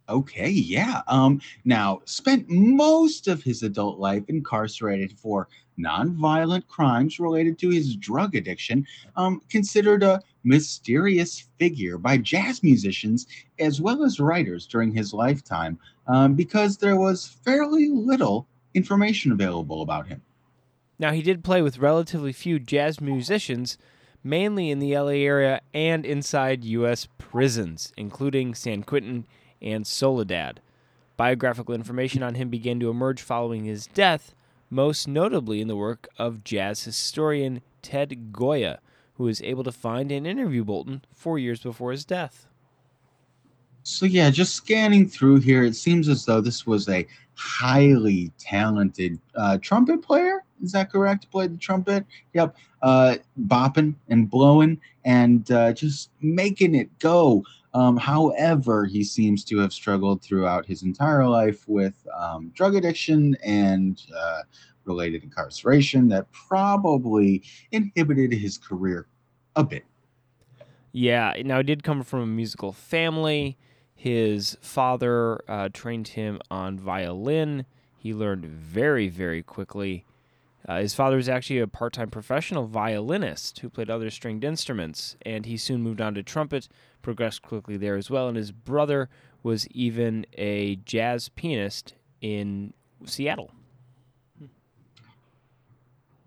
Okay, 0.09 0.49
yeah. 0.49 1.03
Um, 1.07 1.41
now 1.63 2.01
spent 2.05 2.49
most 2.49 3.27
of 3.27 3.43
his 3.43 3.61
adult 3.61 3.99
life 3.99 4.23
incarcerated 4.29 5.13
for 5.15 5.47
nonviolent 5.77 6.65
crimes 6.65 7.19
related 7.19 7.59
to 7.59 7.69
his 7.69 7.95
drug 7.95 8.33
addiction. 8.33 8.83
Um, 9.15 9.43
considered 9.51 10.01
a 10.01 10.23
mysterious 10.43 11.47
figure 11.59 11.99
by 11.99 12.17
jazz 12.17 12.63
musicians 12.63 13.27
as 13.59 13.79
well 13.79 14.03
as 14.03 14.19
writers 14.19 14.65
during 14.65 14.91
his 14.91 15.13
lifetime 15.13 15.77
um, 16.07 16.33
because 16.33 16.77
there 16.77 16.97
was 16.97 17.27
fairly 17.45 17.89
little 17.89 18.47
information 18.75 19.31
available 19.31 19.81
about 19.81 20.07
him. 20.07 20.21
Now, 20.99 21.11
he 21.11 21.21
did 21.21 21.43
play 21.43 21.61
with 21.61 21.79
relatively 21.79 22.31
few 22.31 22.59
jazz 22.59 23.01
musicians, 23.01 23.77
mainly 24.23 24.69
in 24.69 24.79
the 24.79 24.97
LA 24.97 25.23
area 25.25 25.61
and 25.73 26.05
inside 26.05 26.63
U.S. 26.63 27.07
prisons, 27.17 27.91
including 27.97 28.53
San 28.55 28.83
Quentin 28.83 29.25
and 29.61 29.85
Soledad. 29.85 30.61
Biographical 31.17 31.75
information 31.75 32.23
on 32.23 32.35
him 32.35 32.49
began 32.49 32.79
to 32.79 32.89
emerge 32.89 33.21
following 33.21 33.65
his 33.65 33.87
death, 33.87 34.33
most 34.69 35.07
notably 35.07 35.61
in 35.61 35.67
the 35.67 35.75
work 35.75 36.07
of 36.17 36.43
jazz 36.43 36.83
historian 36.83 37.61
Ted 37.81 38.31
Gioia, 38.31 38.79
who 39.15 39.23
was 39.23 39.41
able 39.41 39.63
to 39.63 39.71
find 39.71 40.11
and 40.11 40.27
interview 40.27 40.63
Bolton 40.63 41.03
four 41.13 41.39
years 41.39 41.61
before 41.61 41.91
his 41.91 42.05
death. 42.05 42.47
So, 43.83 44.05
yeah, 44.05 44.29
just 44.31 44.55
scanning 44.55 45.07
through 45.07 45.41
here, 45.41 45.63
it 45.63 45.75
seems 45.75 46.09
as 46.09 46.25
though 46.25 46.41
this 46.41 46.65
was 46.65 46.89
a 46.89 47.05
highly 47.35 48.31
talented 48.37 49.19
uh, 49.35 49.57
trumpet 49.61 50.01
player. 50.01 50.43
Is 50.63 50.71
that 50.71 50.91
correct? 50.91 51.29
Played 51.31 51.53
the 51.53 51.57
trumpet. 51.57 52.05
Yep. 52.33 52.55
Uh, 52.81 53.15
bopping 53.47 53.95
and 54.09 54.29
blowing 54.29 54.79
and 55.05 55.49
uh, 55.51 55.73
just 55.73 56.11
making 56.21 56.75
it 56.75 56.97
go. 56.99 57.43
Um, 57.73 57.97
however, 57.97 58.85
he 58.85 59.03
seems 59.03 59.43
to 59.45 59.57
have 59.59 59.73
struggled 59.73 60.21
throughout 60.21 60.65
his 60.65 60.83
entire 60.83 61.27
life 61.27 61.67
with 61.67 61.95
um, 62.17 62.51
drug 62.55 62.75
addiction 62.75 63.35
and 63.43 64.01
uh, 64.17 64.41
related 64.85 65.23
incarceration 65.23 66.07
that 66.09 66.31
probably 66.31 67.43
inhibited 67.71 68.31
his 68.31 68.57
career 68.57 69.07
a 69.55 69.63
bit. 69.63 69.83
Yeah, 70.93 71.33
now 71.43 71.57
he 71.57 71.63
did 71.63 71.83
come 71.83 72.03
from 72.03 72.21
a 72.21 72.25
musical 72.25 72.71
family. 72.71 73.57
His 73.95 74.57
father 74.61 75.41
uh, 75.49 75.69
trained 75.73 76.09
him 76.09 76.39
on 76.51 76.77
violin. 76.77 77.65
He 77.97 78.13
learned 78.13 78.45
very, 78.45 79.07
very 79.07 79.41
quickly. 79.41 80.05
Uh, 80.67 80.79
his 80.79 80.93
father 80.93 81.15
was 81.15 81.29
actually 81.29 81.59
a 81.59 81.67
part 81.67 81.93
time 81.93 82.09
professional 82.09 82.65
violinist 82.65 83.59
who 83.59 83.69
played 83.69 83.89
other 83.89 84.09
stringed 84.09 84.43
instruments, 84.43 85.15
and 85.23 85.45
he 85.45 85.57
soon 85.57 85.81
moved 85.81 86.01
on 86.01 86.13
to 86.15 86.23
trumpet, 86.23 86.67
progressed 87.01 87.41
quickly 87.41 87.77
there 87.77 87.95
as 87.95 88.09
well. 88.09 88.27
And 88.27 88.37
his 88.37 88.51
brother 88.51 89.09
was 89.43 89.67
even 89.69 90.25
a 90.37 90.77
jazz 90.77 91.29
pianist 91.29 91.93
in 92.19 92.73
Seattle. 93.05 93.51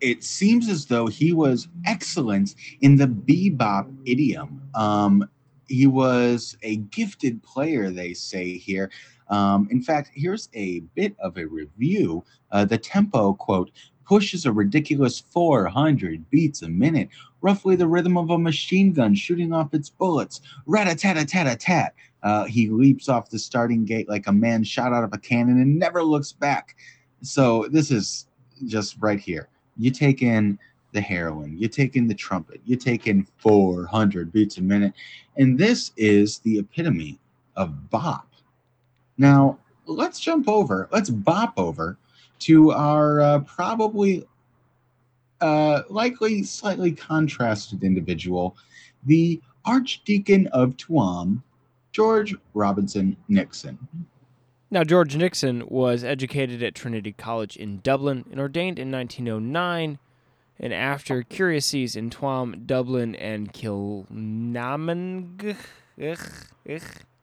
It 0.01 0.23
seems 0.23 0.69
as 0.69 0.87
though 0.87 1.09
he 1.09 1.33
was 1.33 1.67
excellent 1.85 2.55
in 2.81 2.97
the 2.97 3.07
bebop 3.07 3.93
idiom. 4.07 4.63
Um, 4.77 5.29
he 5.69 5.87
was 5.87 6.57
a 6.63 6.77
gifted 6.77 7.43
player, 7.43 7.91
they 7.91 8.15
say 8.15 8.57
here. 8.57 8.91
Um, 9.29 9.69
in 9.71 9.83
fact, 9.83 10.11
here's 10.15 10.49
a 10.55 10.81
bit 10.95 11.15
of 11.21 11.37
a 11.37 11.47
review. 11.47 12.25
Uh, 12.51 12.65
the 12.65 12.79
tempo, 12.79 13.35
quote, 13.35 13.71
pushes 14.07 14.47
a 14.47 14.53
ridiculous 14.53 15.21
400 15.21 16.29
beats 16.31 16.63
a 16.63 16.69
minute, 16.69 17.11
roughly 17.43 17.77
the 17.77 17.87
rhythm 17.87 18.17
of 18.17 18.31
a 18.31 18.39
machine 18.39 18.93
gun 18.93 19.15
shooting 19.15 19.53
off 19.53 19.75
its 19.75 19.91
bullets. 19.91 20.41
Rat 20.67 20.89
a 20.89 20.95
tat 20.95 21.19
a 21.19 21.27
tat 21.27 21.47
a 21.47 21.57
tat. 21.57 21.95
Uh, 22.23 22.45
he 22.45 22.69
leaps 22.69 23.09
off 23.09 23.31
the 23.31 23.39
starting 23.39 23.85
gate 23.85 24.09
like 24.09 24.27
a 24.27 24.33
man 24.33 24.65
shot 24.65 24.93
out 24.93 25.05
of 25.05 25.13
a 25.13 25.19
cannon 25.19 25.61
and 25.61 25.79
never 25.79 26.03
looks 26.03 26.33
back. 26.33 26.75
So 27.23 27.69
this 27.71 27.91
is 27.91 28.27
just 28.67 28.97
right 28.99 29.21
here. 29.21 29.49
You 29.77 29.91
take 29.91 30.23
in 30.23 30.59
the 30.99 31.03
heroin, 31.03 31.57
you 31.57 31.69
take 31.69 31.95
in 31.95 32.09
the 32.09 32.15
trumpet, 32.15 32.61
you 32.65 32.75
take 32.75 33.07
in 33.07 33.25
400 33.37 34.33
beats 34.33 34.59
a 34.59 34.63
minute, 34.63 34.95
and 35.37 35.57
this 35.57 35.93
is 35.97 36.41
the 36.41 36.59
epitome 36.59 37.21
of 37.55 37.89
bop. 37.89 38.27
Now, 39.17 39.59
let's 39.87 40.19
jump 40.19 40.49
over, 40.49 40.89
let's 40.91 41.09
bop 41.09 41.53
over 41.57 41.99
to 42.41 42.73
our 42.73 43.21
uh, 43.21 43.39
probably 43.41 44.27
uh, 45.41 45.83
likely 45.89 46.43
slightly 46.43 46.91
contrasted 46.91 47.85
individual, 47.85 48.57
the 49.07 49.41
Archdeacon 49.65 50.49
of 50.49 50.77
Tuam, 50.77 51.45
George 51.93 52.35
Robinson 52.55 53.17
Nixon. 53.29 53.79
Now, 54.69 54.83
George 54.83 55.15
Nixon 55.15 55.63
was 55.69 56.03
educated 56.03 56.61
at 56.61 56.75
Trinity 56.75 57.13
College 57.13 57.57
in 57.57 57.79
Dublin 57.85 58.25
and 58.33 58.41
ordained 58.41 58.81
in 58.81 58.91
1909. 58.91 60.01
And 60.61 60.73
after 60.73 61.23
curacies 61.23 61.95
in 61.95 62.11
Tuam, 62.11 62.67
Dublin, 62.67 63.15
and 63.15 63.53
Kilnamang, 63.53 64.07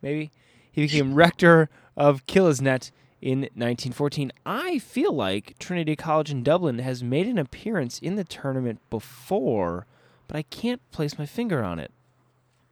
maybe, 0.02 0.32
he 0.72 0.82
became 0.82 1.14
rector 1.14 1.70
of 1.98 2.26
Killisnet 2.28 2.92
in 3.22 3.40
1914. 3.40 4.32
I 4.46 4.80
feel 4.80 5.12
like 5.12 5.58
Trinity 5.60 5.96
College 5.96 6.32
in 6.32 6.44
Dublin 6.44 6.80
has 6.80 7.04
made 7.04 7.28
an 7.28 7.38
appearance 7.38 8.00
in 8.00 8.16
the 8.16 8.24
tournament 8.24 8.80
before, 8.90 9.86
but 10.28 10.38
I 10.38 10.44
can't 10.44 10.82
place 10.92 11.18
my 11.18 11.26
finger 11.26 11.64
on 11.64 11.80
it. 11.80 11.92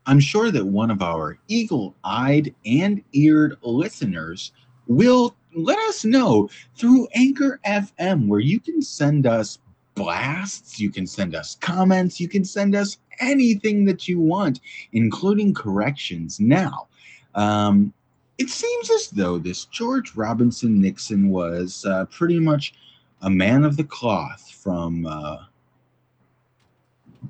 I'm 0.06 0.20
sure 0.20 0.52
that 0.52 0.66
one 0.66 0.92
of 0.92 1.02
our 1.02 1.38
eagle 1.48 1.96
eyed 2.04 2.54
and 2.66 3.02
eared 3.14 3.58
listeners 3.64 4.52
will 4.88 5.36
let 5.56 5.80
us 5.80 6.04
know 6.04 6.50
through 6.76 7.08
Anchor 7.16 7.60
FM, 7.66 8.28
where 8.28 8.40
you 8.40 8.60
can 8.60 8.82
send 8.82 9.26
us 9.26 9.60
blasts, 9.96 10.80
you 10.80 10.90
can 10.90 11.06
send 11.08 11.36
us 11.36 11.56
comments, 11.56 12.20
you 12.20 12.28
can 12.28 12.44
send 12.44 12.76
us 12.76 12.98
anything 13.20 13.86
that 13.86 14.08
you 14.08 14.20
want, 14.20 14.60
including 14.92 15.54
corrections. 15.54 16.40
Now, 16.40 16.88
um, 17.36 17.94
it 18.38 18.50
seems 18.50 18.90
as 18.90 19.10
though 19.10 19.38
this 19.38 19.66
George 19.66 20.16
Robinson 20.16 20.82
Nixon 20.82 21.30
was 21.30 21.86
uh, 21.86 22.06
pretty 22.06 22.40
much 22.40 22.74
a 23.22 23.30
man 23.30 23.64
of 23.64 23.78
the 23.78 23.84
cloth 23.84 24.50
from 24.52 25.06
uh, 25.06 25.38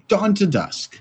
dawn 0.07 0.33
to 0.35 0.47
dusk. 0.47 0.99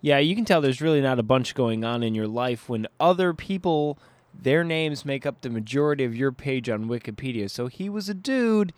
Yeah, 0.00 0.18
you 0.18 0.34
can 0.34 0.44
tell 0.44 0.60
there's 0.60 0.80
really 0.80 1.00
not 1.00 1.18
a 1.20 1.22
bunch 1.22 1.54
going 1.54 1.84
on 1.84 2.02
in 2.02 2.14
your 2.14 2.26
life 2.26 2.68
when 2.68 2.88
other 2.98 3.32
people, 3.32 3.98
their 4.34 4.64
names 4.64 5.04
make 5.04 5.24
up 5.24 5.42
the 5.42 5.50
majority 5.50 6.02
of 6.02 6.16
your 6.16 6.32
page 6.32 6.68
on 6.68 6.86
Wikipedia. 6.86 7.48
So 7.48 7.68
he 7.68 7.88
was 7.88 8.08
a 8.08 8.14
dude 8.14 8.72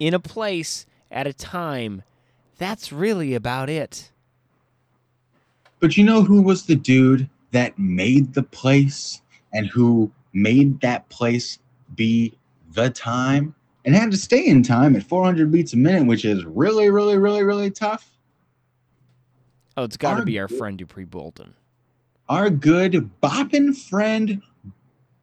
in 0.00 0.14
a 0.14 0.18
place 0.18 0.86
at 1.12 1.28
a 1.28 1.32
time. 1.32 2.02
That's 2.58 2.90
really 2.90 3.34
about 3.34 3.70
it. 3.70 4.10
But 5.78 5.96
you 5.96 6.02
know 6.04 6.22
who 6.22 6.42
was 6.42 6.66
the 6.66 6.74
dude 6.74 7.28
that 7.52 7.78
made 7.78 8.34
the 8.34 8.42
place 8.42 9.22
and 9.52 9.66
who 9.68 10.10
made 10.32 10.80
that 10.80 11.08
place 11.08 11.58
be 11.94 12.34
the 12.72 12.90
time 12.90 13.54
and 13.84 13.94
had 13.94 14.10
to 14.10 14.16
stay 14.16 14.46
in 14.46 14.62
time 14.62 14.94
at 14.94 15.02
400 15.02 15.50
beats 15.50 15.72
a 15.72 15.76
minute, 15.76 16.06
which 16.06 16.24
is 16.24 16.44
really, 16.44 16.90
really, 16.90 17.16
really, 17.16 17.42
really 17.42 17.70
tough? 17.70 18.10
Oh, 19.76 19.84
it's 19.84 19.96
got 19.96 20.16
to 20.18 20.24
be 20.24 20.38
our 20.38 20.46
good- 20.48 20.58
friend 20.58 20.78
Dupree 20.78 21.04
Bolton. 21.04 21.54
our 22.28 22.50
good 22.50 23.10
boppin' 23.22 23.74
friend 23.74 24.42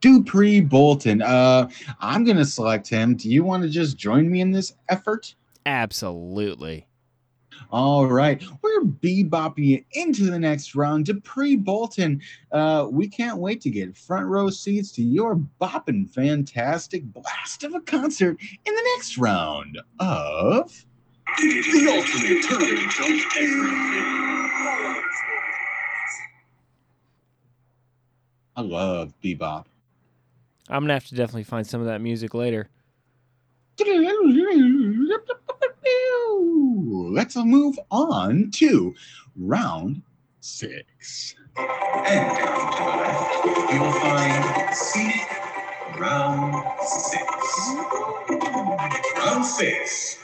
Dupree 0.00 0.60
Bolton. 0.60 1.22
Uh, 1.22 1.68
I'm 2.00 2.24
gonna 2.24 2.44
select 2.44 2.88
him. 2.88 3.16
Do 3.16 3.28
you 3.28 3.44
want 3.44 3.62
to 3.62 3.68
just 3.68 3.96
join 3.96 4.30
me 4.30 4.40
in 4.40 4.50
this 4.50 4.74
effort? 4.88 5.34
Absolutely. 5.66 6.86
All 7.70 8.06
right, 8.06 8.42
we're 8.62 8.82
bebopping 8.82 9.76
it 9.76 9.84
into 9.92 10.30
the 10.30 10.38
next 10.38 10.74
round. 10.74 11.04
Dupree 11.04 11.56
Bolton, 11.56 12.22
uh, 12.50 12.86
we 12.90 13.08
can't 13.08 13.38
wait 13.38 13.60
to 13.62 13.70
get 13.70 13.96
front 13.96 14.26
row 14.26 14.48
seats 14.48 14.90
to 14.92 15.02
your 15.02 15.36
bopping 15.60 16.08
fantastic 16.08 17.04
blast 17.12 17.64
of 17.64 17.74
a 17.74 17.80
concert 17.80 18.38
in 18.40 18.74
the 18.74 18.90
next 18.96 19.18
round 19.18 19.78
of. 20.00 20.84
The 21.36 21.86
ultimate 21.88 22.42
turn 22.48 22.90
jump 22.90 23.36
era. 23.36 23.68
I 28.56 28.60
love 28.62 29.12
bebop. 29.22 29.66
I'm 30.68 30.80
going 30.80 30.88
to 30.88 30.94
have 30.94 31.06
to 31.06 31.14
definitely 31.14 31.44
find 31.44 31.66
some 31.66 31.80
of 31.80 31.86
that 31.86 32.00
music 32.00 32.34
later. 32.34 32.68
Let's 37.10 37.36
move 37.36 37.78
on 37.90 38.50
to 38.54 38.94
round 39.36 40.02
six. 40.40 41.34
And 41.56 42.38
down 42.38 42.72
to 42.72 42.78
the 42.78 42.90
left, 42.90 43.72
you 43.72 43.80
will 43.80 43.92
find 43.92 44.74
scenic 44.74 45.28
round 45.98 46.64
six. 46.82 47.74
Round 49.16 49.44
six. 49.44 50.18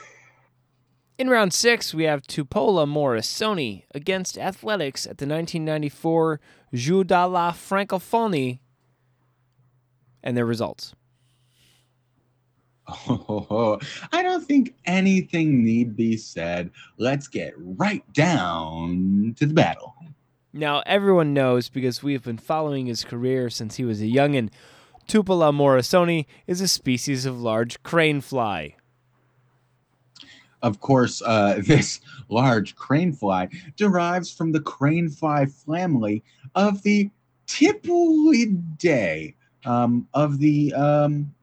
In 1.17 1.29
round 1.29 1.53
six, 1.53 1.93
we 1.93 2.03
have 2.03 2.23
Tipula 2.23 2.85
Morrisoni 2.85 3.85
against 3.93 4.37
Athletics 4.37 5.05
at 5.05 5.17
the 5.17 5.25
1994 5.25 6.41
Jeux 6.73 7.03
de 7.05 7.27
la 7.27 7.51
Francophonie 7.51 8.59
and 10.25 10.35
their 10.35 10.45
results. 10.45 10.93
Oh, 12.87 13.79
I 14.11 14.21
don't 14.21 14.45
think 14.45 14.75
anything 14.85 15.63
need 15.63 15.95
be 15.95 16.17
said. 16.17 16.71
Let's 16.97 17.27
get 17.27 17.53
right 17.57 18.03
down 18.13 19.35
to 19.37 19.45
the 19.45 19.53
battle. 19.53 19.95
Now, 20.51 20.83
everyone 20.85 21.33
knows 21.33 21.69
because 21.69 22.03
we 22.03 22.13
have 22.13 22.23
been 22.23 22.37
following 22.37 22.85
his 22.85 23.03
career 23.03 23.49
since 23.49 23.75
he 23.75 23.85
was 23.85 24.01
a 24.01 24.05
youngin'. 24.05 24.49
Tipula 25.07 25.53
morrisoni 25.53 26.25
is 26.47 26.61
a 26.61 26.67
species 26.67 27.25
of 27.25 27.39
large 27.39 27.81
crane 27.83 28.21
fly. 28.21 28.75
Of 30.61 30.79
course, 30.79 31.21
uh, 31.21 31.61
this 31.67 31.99
large 32.29 32.75
crane 32.75 33.13
fly 33.13 33.49
derives 33.75 34.31
from 34.31 34.51
the 34.51 34.61
crane 34.61 35.09
fly 35.09 35.45
family 35.45 36.23
of 36.55 36.81
the 36.83 37.09
Tipulidae, 37.47 39.35
um, 39.65 40.07
of 40.13 40.37
the 40.39 40.73
um, 40.73 41.33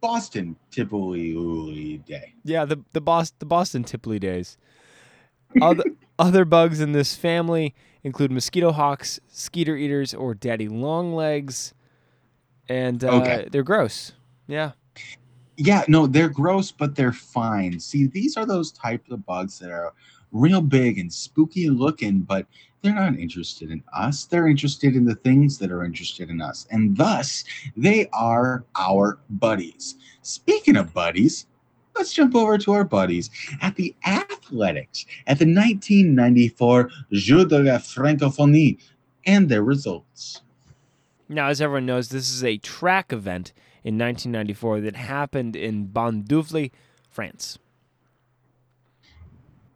Boston 0.00 0.56
Day. 0.74 2.34
Yeah, 2.44 2.64
the 2.64 2.80
the 2.92 3.00
Boston 3.00 3.36
the 3.38 3.46
Boston 3.46 3.84
Tipley 3.84 4.18
days. 4.18 4.56
Other 5.60 5.84
other 6.18 6.44
bugs 6.44 6.80
in 6.80 6.92
this 6.92 7.14
family 7.14 7.74
include 8.02 8.32
mosquito 8.32 8.72
hawks, 8.72 9.20
skeeter 9.28 9.76
eaters, 9.76 10.12
or 10.12 10.34
daddy 10.34 10.68
longlegs, 10.68 11.72
and 12.68 13.02
uh, 13.04 13.12
Okay. 13.12 13.48
they're 13.50 13.62
gross. 13.62 14.12
Yeah. 14.46 14.72
Yeah, 15.58 15.84
no, 15.86 16.06
they're 16.06 16.30
gross, 16.30 16.72
but 16.72 16.96
they're 16.96 17.12
fine. 17.12 17.78
See, 17.78 18.06
these 18.06 18.36
are 18.36 18.46
those 18.46 18.72
types 18.72 19.10
of 19.10 19.24
bugs 19.26 19.58
that 19.58 19.70
are 19.70 19.92
real 20.32 20.62
big 20.62 20.98
and 20.98 21.12
spooky 21.12 21.68
looking, 21.68 22.20
but 22.20 22.46
they're 22.82 22.94
not 22.94 23.18
interested 23.18 23.70
in 23.70 23.82
us. 23.92 24.24
They're 24.24 24.48
interested 24.48 24.96
in 24.96 25.04
the 25.04 25.14
things 25.14 25.58
that 25.58 25.70
are 25.70 25.84
interested 25.84 26.30
in 26.30 26.40
us. 26.40 26.66
And 26.70 26.96
thus, 26.96 27.44
they 27.76 28.08
are 28.12 28.64
our 28.76 29.18
buddies. 29.30 29.96
Speaking 30.22 30.76
of 30.76 30.92
buddies, 30.92 31.46
let's 31.96 32.12
jump 32.12 32.34
over 32.34 32.58
to 32.58 32.72
our 32.72 32.84
buddies 32.84 33.30
at 33.60 33.76
the 33.76 33.94
athletics 34.04 35.06
at 35.26 35.38
the 35.38 35.46
1994 35.46 36.90
Jeux 37.12 37.44
de 37.46 37.58
la 37.58 37.78
Francophonie 37.78 38.78
and 39.26 39.48
their 39.48 39.62
results. 39.62 40.42
Now, 41.28 41.48
as 41.48 41.60
everyone 41.60 41.86
knows, 41.86 42.08
this 42.08 42.30
is 42.30 42.44
a 42.44 42.58
track 42.58 43.12
event 43.12 43.52
in 43.84 43.96
1994 43.96 44.80
that 44.80 44.96
happened 44.96 45.56
in 45.56 45.88
Bondoufle, 45.88 46.70
France. 47.08 47.58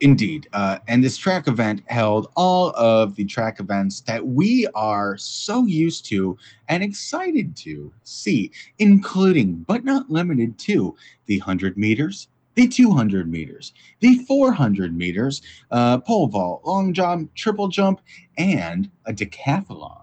Indeed. 0.00 0.46
Uh, 0.52 0.78
and 0.88 1.02
this 1.02 1.16
track 1.16 1.48
event 1.48 1.82
held 1.87 2.30
all 2.37 2.70
of 2.76 3.16
the 3.16 3.24
track 3.24 3.61
events 3.61 4.00
that 4.02 4.26
we 4.26 4.66
are 4.74 5.16
so 5.16 5.64
used 5.64 6.04
to 6.06 6.37
and 6.68 6.82
excited 6.82 7.56
to 7.56 7.92
see, 8.02 8.50
including 8.78 9.64
but 9.66 9.85
not 9.85 10.11
limited 10.11 10.59
to 10.59 10.94
the 11.24 11.38
100 11.38 11.78
meters, 11.78 12.28
the 12.56 12.68
200 12.68 13.30
meters, 13.30 13.72
the 14.00 14.18
400 14.26 14.94
meters, 14.94 15.40
uh, 15.70 15.98
pole 15.98 16.26
vault, 16.26 16.62
long 16.66 16.92
jump, 16.92 17.35
triple 17.35 17.68
jump, 17.68 18.00
and 18.37 18.90
a 19.06 19.14
decathlon. 19.14 20.02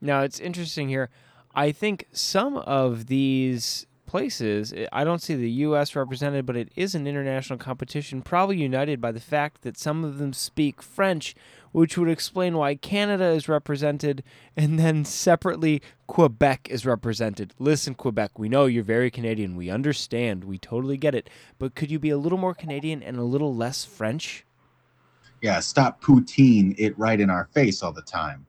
Now, 0.00 0.22
it's 0.22 0.40
interesting 0.40 0.88
here. 0.88 1.08
I 1.54 1.72
think 1.72 2.06
some 2.12 2.56
of 2.56 3.06
these 3.06 3.86
places, 4.06 4.72
eh, 4.72 4.86
I 4.92 5.04
don't 5.04 5.22
see 5.22 5.34
the 5.34 5.50
U.S. 5.50 5.96
represented, 5.96 6.46
but 6.46 6.56
it 6.56 6.70
is 6.76 6.94
an 6.94 7.06
international 7.06 7.58
competition, 7.58 8.22
probably 8.22 8.56
united 8.58 9.00
by 9.00 9.12
the 9.12 9.20
fact 9.20 9.62
that 9.62 9.78
some 9.78 10.04
of 10.04 10.18
them 10.18 10.32
speak 10.32 10.80
French, 10.80 11.34
which 11.72 11.98
would 11.98 12.08
explain 12.08 12.56
why 12.56 12.74
Canada 12.74 13.26
is 13.26 13.48
represented 13.48 14.22
and 14.56 14.78
then 14.78 15.04
separately 15.04 15.82
Quebec 16.06 16.68
is 16.70 16.86
represented. 16.86 17.52
Listen, 17.58 17.94
Quebec, 17.94 18.38
we 18.38 18.48
know 18.48 18.66
you're 18.66 18.82
very 18.82 19.10
Canadian. 19.10 19.56
We 19.56 19.70
understand. 19.70 20.44
We 20.44 20.58
totally 20.58 20.96
get 20.96 21.14
it. 21.14 21.28
But 21.58 21.74
could 21.74 21.90
you 21.90 21.98
be 21.98 22.10
a 22.10 22.18
little 22.18 22.38
more 22.38 22.54
Canadian 22.54 23.02
and 23.02 23.18
a 23.18 23.22
little 23.22 23.54
less 23.54 23.84
French? 23.84 24.46
yeah, 25.42 25.60
stop 25.60 26.02
poutine 26.02 26.74
it 26.78 26.98
right 26.98 27.20
in 27.20 27.30
our 27.30 27.48
face 27.52 27.82
all 27.82 27.92
the 27.92 28.02
time. 28.02 28.46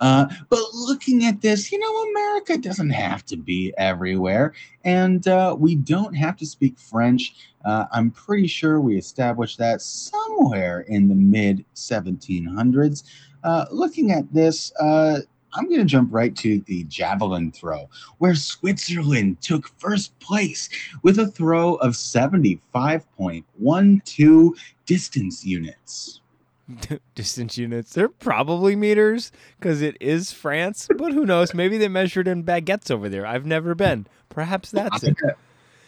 Uh, 0.00 0.26
but 0.48 0.62
looking 0.72 1.24
at 1.24 1.40
this, 1.40 1.70
you 1.70 1.78
know, 1.78 2.10
America 2.10 2.58
doesn't 2.58 2.90
have 2.90 3.24
to 3.26 3.36
be 3.36 3.72
everywhere, 3.76 4.52
and 4.84 5.26
uh, 5.28 5.54
we 5.58 5.74
don't 5.74 6.14
have 6.14 6.36
to 6.36 6.46
speak 6.46 6.78
French. 6.78 7.34
Uh, 7.64 7.86
I'm 7.92 8.10
pretty 8.10 8.46
sure 8.46 8.80
we 8.80 8.96
established 8.96 9.58
that 9.58 9.80
somewhere 9.80 10.80
in 10.80 11.08
the 11.08 11.14
mid 11.14 11.64
1700s. 11.74 13.04
Uh, 13.42 13.66
looking 13.70 14.10
at 14.10 14.32
this, 14.32 14.72
uh, 14.80 15.20
I'm 15.54 15.68
going 15.68 15.80
to 15.80 15.86
jump 15.86 16.12
right 16.12 16.34
to 16.36 16.60
the 16.60 16.84
javelin 16.84 17.50
throw, 17.52 17.88
where 18.18 18.34
Switzerland 18.34 19.40
took 19.40 19.68
first 19.78 20.18
place 20.18 20.68
with 21.02 21.18
a 21.18 21.28
throw 21.28 21.76
of 21.76 21.92
75.12 21.92 24.58
distance 24.86 25.44
units. 25.44 26.20
distance 27.14 27.58
units. 27.58 27.92
They're 27.92 28.08
probably 28.08 28.76
meters 28.76 29.32
because 29.58 29.82
it 29.82 29.96
is 30.00 30.32
France, 30.32 30.88
but 30.96 31.12
who 31.12 31.26
knows? 31.26 31.54
Maybe 31.54 31.78
they 31.78 31.88
measured 31.88 32.28
in 32.28 32.44
baguettes 32.44 32.90
over 32.90 33.08
there. 33.08 33.26
I've 33.26 33.46
never 33.46 33.74
been. 33.74 34.06
Perhaps 34.28 34.70
that's 34.70 35.02
it. 35.02 35.16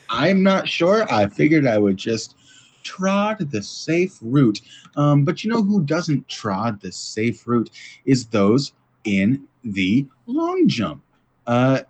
I'm 0.09 0.43
not 0.43 0.69
sure. 0.69 1.11
I 1.13 1.29
figured 1.29 1.67
I 1.67 1.79
would 1.79 1.97
just 1.97 2.37
trod 2.83 3.51
the 3.51 3.63
safe 3.63 4.19
route. 4.23 4.61
Um, 4.97 5.25
but 5.25 5.43
you 5.43 5.51
know 5.51 5.63
who 5.63 5.83
doesn't 5.83 6.29
trod 6.29 6.81
the 6.81 6.93
safe 6.93 7.47
route 7.47 7.71
is 8.05 8.27
those 8.27 8.73
in 9.05 9.47
the 9.65 10.07
long 10.27 10.69
jump, 10.69 11.03
uh, 11.47 11.81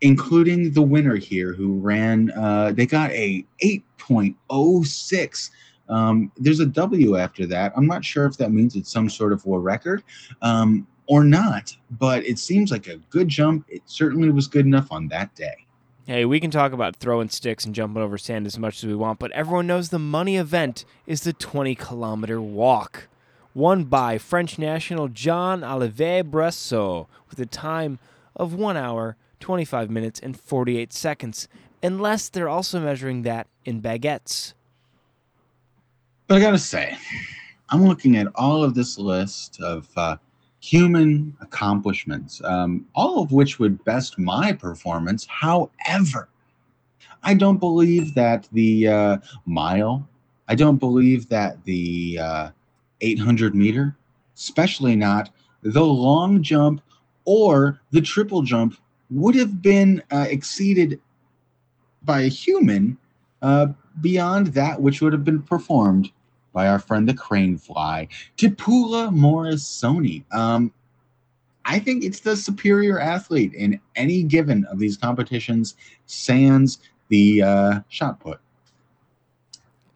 including 0.00 0.72
the 0.72 0.82
winner 0.82 1.16
here 1.16 1.52
who 1.52 1.78
ran. 1.80 2.30
Uh, 2.32 2.72
they 2.72 2.86
got 2.86 3.10
a 3.10 3.44
8.06. 3.62 5.50
Um, 5.88 6.32
there's 6.36 6.60
a 6.60 6.66
W 6.66 7.16
after 7.16 7.46
that. 7.46 7.72
I'm 7.76 7.86
not 7.86 8.04
sure 8.04 8.26
if 8.26 8.36
that 8.38 8.52
means 8.52 8.76
it's 8.76 8.90
some 8.90 9.08
sort 9.08 9.32
of 9.32 9.44
war 9.46 9.60
record 9.60 10.02
um, 10.42 10.86
or 11.06 11.24
not, 11.24 11.76
but 11.92 12.24
it 12.26 12.38
seems 12.38 12.70
like 12.70 12.88
a 12.88 12.96
good 13.10 13.28
jump. 13.28 13.66
It 13.68 13.82
certainly 13.86 14.30
was 14.30 14.46
good 14.48 14.66
enough 14.66 14.90
on 14.90 15.08
that 15.08 15.34
day. 15.34 15.66
Hey, 16.06 16.24
we 16.24 16.38
can 16.38 16.52
talk 16.52 16.72
about 16.72 16.94
throwing 16.94 17.28
sticks 17.28 17.64
and 17.64 17.74
jumping 17.74 18.00
over 18.00 18.16
sand 18.16 18.46
as 18.46 18.58
much 18.60 18.76
as 18.78 18.86
we 18.86 18.94
want, 18.94 19.18
but 19.18 19.32
everyone 19.32 19.66
knows 19.66 19.88
the 19.88 19.98
money 19.98 20.36
event 20.36 20.84
is 21.04 21.22
the 21.22 21.32
20 21.32 21.74
kilometer 21.74 22.40
walk, 22.40 23.08
won 23.54 23.82
by 23.84 24.16
French 24.16 24.56
national 24.56 25.08
Jean 25.08 25.64
Olivier 25.64 26.22
Brosseau 26.22 27.08
with 27.28 27.40
a 27.40 27.46
time 27.46 27.98
of 28.36 28.54
1 28.54 28.76
hour, 28.76 29.16
25 29.40 29.90
minutes, 29.90 30.20
and 30.20 30.38
48 30.38 30.92
seconds, 30.92 31.48
unless 31.82 32.28
they're 32.28 32.48
also 32.48 32.78
measuring 32.78 33.22
that 33.22 33.48
in 33.64 33.82
baguettes. 33.82 34.54
But 36.28 36.38
I 36.38 36.40
gotta 36.40 36.58
say, 36.58 36.96
I'm 37.68 37.84
looking 37.84 38.16
at 38.16 38.26
all 38.34 38.64
of 38.64 38.74
this 38.74 38.98
list 38.98 39.60
of 39.60 39.88
uh, 39.96 40.16
human 40.58 41.36
accomplishments, 41.40 42.42
um, 42.42 42.84
all 42.96 43.22
of 43.22 43.30
which 43.30 43.60
would 43.60 43.84
best 43.84 44.18
my 44.18 44.52
performance. 44.52 45.24
However, 45.30 46.28
I 47.22 47.34
don't 47.34 47.58
believe 47.58 48.14
that 48.14 48.48
the 48.50 48.88
uh, 48.88 49.16
mile, 49.44 50.08
I 50.48 50.56
don't 50.56 50.78
believe 50.78 51.28
that 51.28 51.62
the 51.64 52.18
uh, 52.20 52.50
800 53.02 53.54
meter, 53.54 53.96
especially 54.36 54.96
not 54.96 55.30
the 55.62 55.84
long 55.84 56.42
jump 56.42 56.82
or 57.24 57.80
the 57.92 58.00
triple 58.00 58.42
jump, 58.42 58.76
would 59.10 59.36
have 59.36 59.62
been 59.62 60.02
uh, 60.10 60.26
exceeded 60.28 61.00
by 62.02 62.22
a 62.22 62.28
human 62.28 62.98
uh, 63.42 63.68
beyond 64.00 64.48
that 64.48 64.82
which 64.82 65.00
would 65.00 65.12
have 65.12 65.24
been 65.24 65.40
performed 65.40 66.10
by 66.56 66.66
our 66.68 66.78
friend 66.78 67.06
the 67.06 67.12
crane 67.12 67.58
fly, 67.58 68.08
Tipula 68.38 69.14
Morrisoni. 69.14 70.24
Um, 70.32 70.72
I 71.66 71.78
think 71.78 72.02
it's 72.02 72.20
the 72.20 72.34
superior 72.34 72.98
athlete 72.98 73.52
in 73.52 73.78
any 73.94 74.22
given 74.22 74.64
of 74.64 74.78
these 74.78 74.96
competitions, 74.96 75.76
sans 76.06 76.78
the 77.08 77.42
uh, 77.42 77.80
shot 77.90 78.20
put. 78.20 78.40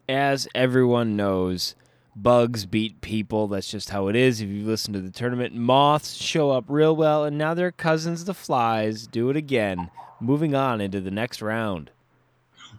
as 0.07 0.47
everyone 0.53 1.15
knows, 1.15 1.73
bugs 2.15 2.67
beat 2.67 3.01
people. 3.01 3.47
That's 3.47 3.71
just 3.71 3.89
how 3.89 4.07
it 4.07 4.15
is. 4.15 4.41
If 4.41 4.49
you 4.49 4.63
listen 4.63 4.93
to 4.93 5.01
the 5.01 5.09
tournament, 5.09 5.55
moths 5.55 6.13
show 6.13 6.51
up 6.51 6.65
real 6.67 6.95
well, 6.95 7.23
and 7.23 7.39
now 7.39 7.55
their 7.55 7.71
cousins, 7.71 8.25
the 8.25 8.35
flies, 8.35 9.07
do 9.07 9.31
it 9.31 9.35
again. 9.35 9.89
Moving 10.19 10.53
on 10.53 10.79
into 10.79 11.01
the 11.01 11.09
next 11.09 11.41
round. 11.41 11.89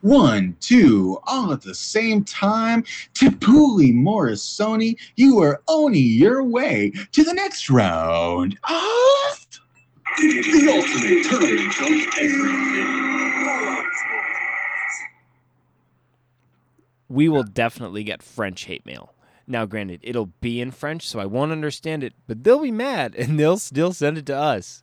One, 0.03 0.57
two, 0.59 1.21
all 1.29 1.53
at 1.53 1.63
the 1.63 1.77
same 1.77 2.25
time. 2.25 2.83
Tipula 3.15 3.93
Morrisoni, 3.95 4.97
you 5.15 5.41
are 5.41 5.63
owning 5.69 6.05
your 6.05 6.43
way 6.43 6.93
to 7.13 7.23
the 7.23 7.33
next 7.33 7.71
round. 7.71 8.59
Ah! 8.65 9.37
The 10.19 10.69
ultimate 10.69 11.25
tournament 11.25 11.73
jump 11.73 12.19
ever. 12.21 12.73
We 17.09 17.29
will 17.29 17.45
definitely 17.45 18.03
get 18.03 18.23
French 18.23 18.65
hate 18.65 18.85
mail. 18.85 19.15
Now, 19.47 19.67
granted, 19.67 20.01
it'll 20.03 20.33
be 20.41 20.61
in 20.61 20.73
French, 20.73 21.07
so 21.07 21.21
I 21.21 21.27
won't 21.27 21.53
understand 21.53 22.03
it, 22.03 22.15
but 22.27 22.43
they'll 22.43 22.61
be 22.61 22.73
mad 22.73 23.15
and 23.15 23.39
they'll 23.39 23.59
still 23.59 23.93
send 23.93 24.19
it 24.19 24.27
to 24.27 24.37
us. 24.37 24.83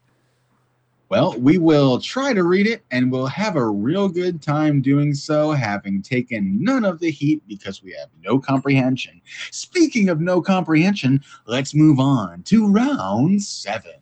Well, 1.10 1.34
we 1.40 1.58
will 1.58 2.00
try 2.00 2.34
to 2.34 2.44
read 2.44 2.68
it 2.68 2.84
and 2.92 3.12
we'll 3.12 3.26
have 3.26 3.56
a 3.56 3.68
real 3.68 4.08
good 4.08 4.44
time 4.44 4.80
doing 4.80 5.16
so, 5.16 5.52
having 5.52 6.04
taken 6.04 6.64
none 6.64 6.86
of 6.86 7.00
the 7.00 7.10
heat 7.10 7.42
because 7.48 7.82
we 7.82 7.96
have 8.00 8.10
no 8.24 8.38
comprehension. 8.38 9.20
Speaking 9.50 10.10
of 10.10 10.22
no 10.22 10.40
comprehension, 10.40 11.24
let's 11.48 11.74
move 11.74 12.00
on 12.00 12.44
to 12.44 12.72
round 12.72 13.42
seven. 13.42 13.94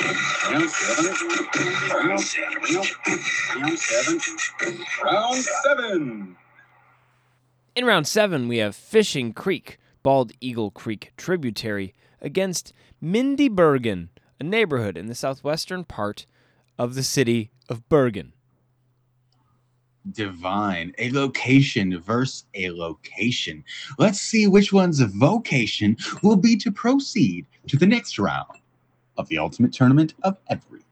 Round 0.00 0.70
seven. 0.70 1.14
Round 1.92 2.20
seven. 2.20 2.62
Round 3.54 3.78
seven. 3.78 4.20
Round 5.04 5.44
seven. 5.44 6.36
In 7.76 7.84
round 7.84 8.06
seven, 8.06 8.48
we 8.48 8.58
have 8.58 8.74
Fishing 8.74 9.34
Creek, 9.34 9.78
Bald 10.02 10.32
Eagle 10.40 10.70
Creek 10.70 11.12
tributary, 11.18 11.92
against 12.22 12.72
Minde 13.00 13.54
Bergen, 13.54 14.08
a 14.38 14.44
neighborhood 14.44 14.96
in 14.96 15.06
the 15.06 15.14
southwestern 15.14 15.84
part 15.84 16.26
of 16.78 16.94
the 16.94 17.02
city 17.02 17.50
of 17.68 17.88
Bergen. 17.88 18.32
Divine, 20.10 20.92
a 20.98 21.10
location 21.12 21.98
versus 22.00 22.44
a 22.54 22.70
location. 22.70 23.64
Let's 23.98 24.20
see 24.20 24.46
which 24.46 24.72
one's 24.72 25.00
vocation 25.00 25.96
will 26.22 26.36
be 26.36 26.56
to 26.56 26.70
proceed 26.70 27.46
to 27.68 27.76
the 27.76 27.86
next 27.86 28.18
round 28.18 28.58
of 29.16 29.28
the 29.28 29.38
ultimate 29.38 29.72
tournament 29.72 30.14
of 30.22 30.36
everything. 30.48 30.84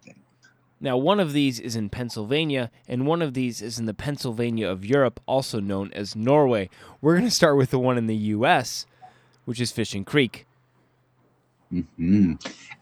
Now, 0.80 0.96
one 0.96 1.20
of 1.20 1.32
these 1.32 1.60
is 1.60 1.76
in 1.76 1.90
Pennsylvania, 1.90 2.70
and 2.88 3.06
one 3.06 3.22
of 3.22 3.34
these 3.34 3.62
is 3.62 3.78
in 3.78 3.86
the 3.86 3.94
Pennsylvania 3.94 4.68
of 4.68 4.84
Europe, 4.84 5.20
also 5.26 5.60
known 5.60 5.92
as 5.92 6.16
Norway. 6.16 6.70
We're 7.00 7.14
going 7.14 7.28
to 7.28 7.30
start 7.30 7.56
with 7.56 7.70
the 7.70 7.78
one 7.78 7.98
in 7.98 8.08
the 8.08 8.16
U.S., 8.16 8.86
which 9.44 9.60
is 9.60 9.70
Fishing 9.70 10.04
Creek. 10.04 10.46
Hmm 11.72 12.34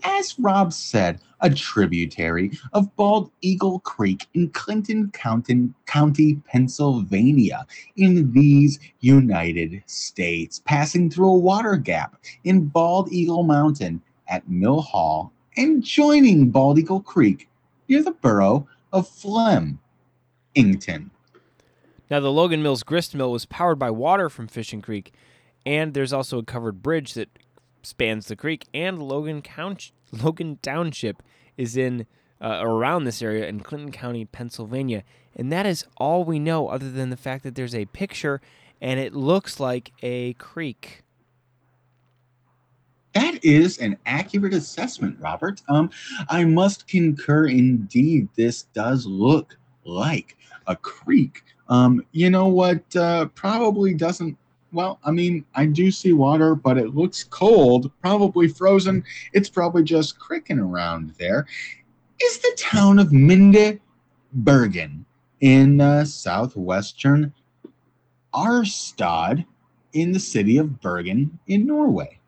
As 0.03 0.39
Rob 0.39 0.73
said, 0.73 1.21
a 1.41 1.51
tributary 1.51 2.51
of 2.73 2.95
Bald 2.97 3.31
Eagle 3.41 3.81
Creek 3.81 4.27
in 4.35 4.51
Clinton 4.51 5.11
County, 5.13 5.71
County, 5.87 6.35
Pennsylvania, 6.47 7.67
in 7.97 8.33
these 8.33 8.79
United 9.01 9.83
States, 9.87 10.61
passing 10.65 11.09
through 11.09 11.29
a 11.29 11.39
water 11.39 11.77
gap 11.77 12.17
in 12.45 12.67
Bald 12.67 13.11
Eagle 13.13 13.45
Mountain 13.45 14.03
at 14.29 14.49
Mill 14.49 14.81
Hall 14.81 15.33
and 15.57 15.83
joining 15.83 16.51
Bald 16.51 16.79
Eagle 16.79 17.01
Creek 17.01 17.49
near 17.89 18.03
the 18.03 18.13
borough 18.13 18.69
of 18.93 19.09
Flemington. 19.09 19.79
Now, 22.11 22.19
the 22.19 22.33
Logan 22.33 22.63
Mills 22.63 22.83
grist 22.83 23.15
mill 23.15 23.31
was 23.31 23.47
powered 23.47 23.79
by 23.79 23.91
water 23.91 24.29
from 24.29 24.49
Fishing 24.49 24.83
Creek, 24.83 25.13
and 25.65 25.95
there's 25.95 26.13
also 26.13 26.39
a 26.39 26.45
covered 26.45 26.83
bridge 26.83 27.15
that 27.15 27.29
spans 27.83 28.27
the 28.27 28.37
creek. 28.37 28.67
And 28.73 29.03
Logan 29.03 29.43
Count- 29.43 29.93
Logan 30.13 30.59
Township 30.63 31.23
is 31.57 31.77
in 31.77 32.07
uh, 32.41 32.61
around 32.63 33.05
this 33.05 33.21
area 33.21 33.47
in 33.47 33.61
Clinton 33.61 33.93
County, 33.93 34.25
Pennsylvania, 34.25 35.05
and 35.37 35.53
that 35.53 35.67
is 35.67 35.85
all 35.99 36.25
we 36.25 36.39
know, 36.39 36.69
other 36.69 36.91
than 36.91 37.11
the 37.11 37.17
fact 37.17 37.45
that 37.45 37.55
there's 37.55 37.75
a 37.75 37.85
picture 37.87 38.41
and 38.81 38.99
it 38.99 39.15
looks 39.15 39.61
like 39.61 39.93
a 40.03 40.33
creek. 40.35 41.03
That 43.13 43.45
is 43.45 43.79
an 43.79 43.97
accurate 44.07 44.55
assessment, 44.55 45.19
Robert. 45.21 45.61
Um, 45.69 45.91
I 46.29 46.45
must 46.45 46.87
concur. 46.87 47.47
Indeed, 47.47 48.29
this 48.37 48.63
does 48.75 49.05
look 49.05 49.59
like 49.85 50.37
a 50.67 50.77
creek. 50.77 51.43
Um, 51.69 52.05
you 52.13 52.31
know 52.31 52.47
what? 52.47 52.85
Uh, 52.95 53.27
probably 53.35 53.95
doesn't. 53.95 54.37
Well, 54.73 55.01
I 55.05 55.11
mean, 55.11 55.45
I 55.55 55.67
do 55.67 55.91
see 55.91 56.13
water, 56.13 56.55
but 56.55 56.79
it 56.79 56.95
looks 56.95 57.25
cold, 57.25 57.91
probably 58.01 58.49
frozen. 58.49 59.05
It's 59.33 59.49
probably 59.49 59.83
just 59.83 60.19
cricking 60.19 60.59
around 60.61 61.15
there. 61.19 61.47
Is 62.23 62.39
the 62.39 62.55
town 62.57 62.99
of 62.99 63.13
Minde 63.13 63.81
Bergen 64.33 65.05
in 65.41 65.81
uh, 65.81 66.05
southwestern 66.05 67.33
Arstad 68.33 69.45
in 69.93 70.13
the 70.13 70.21
city 70.21 70.57
of 70.57 70.81
Bergen 70.81 71.39
in 71.47 71.67
Norway? 71.67 72.21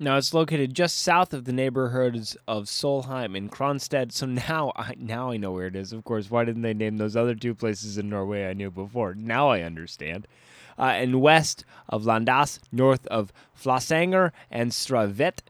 Now 0.00 0.16
it's 0.16 0.32
located 0.32 0.74
just 0.74 1.00
south 1.00 1.34
of 1.34 1.44
the 1.44 1.52
neighborhoods 1.52 2.36
of 2.46 2.64
Solheim 2.64 3.36
and 3.36 3.50
Kronstad. 3.50 4.12
So 4.12 4.26
now 4.26 4.72
I 4.76 4.94
now 4.96 5.32
I 5.32 5.36
know 5.36 5.50
where 5.50 5.66
it 5.66 5.74
is. 5.74 5.92
Of 5.92 6.04
course, 6.04 6.30
why 6.30 6.44
didn't 6.44 6.62
they 6.62 6.74
name 6.74 6.98
those 6.98 7.16
other 7.16 7.34
two 7.34 7.54
places 7.54 7.98
in 7.98 8.08
Norway 8.08 8.48
I 8.48 8.52
knew 8.52 8.70
before? 8.70 9.14
Now 9.14 9.48
I 9.48 9.62
understand. 9.62 10.28
Uh, 10.78 10.92
and 10.94 11.20
west 11.20 11.64
of 11.88 12.04
Landas, 12.04 12.60
north 12.70 13.06
of 13.08 13.32
Flatanger 13.56 14.32
and 14.50 14.72
Stravet. 14.72 15.42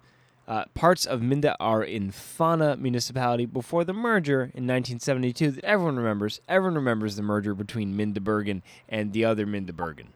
Uh, 0.47 0.65
parts 0.73 1.05
of 1.05 1.21
Minde 1.21 1.55
are 1.61 1.85
in 1.85 2.11
Fana 2.11 2.79
municipality 2.79 3.45
before 3.45 3.85
the 3.85 3.93
merger 3.93 4.45
in 4.55 4.67
1972 4.67 5.51
that 5.51 5.65
everyone 5.65 5.97
remembers. 5.97 6.41
Everyone 6.49 6.77
remembers 6.77 7.17
the 7.17 7.23
merger 7.23 7.55
between 7.55 7.95
Minde 7.95 8.25
Bergen 8.25 8.63
and 8.89 9.13
the 9.13 9.27
other 9.27 9.45
Minde 9.45 9.77
Bergen. 9.77 10.09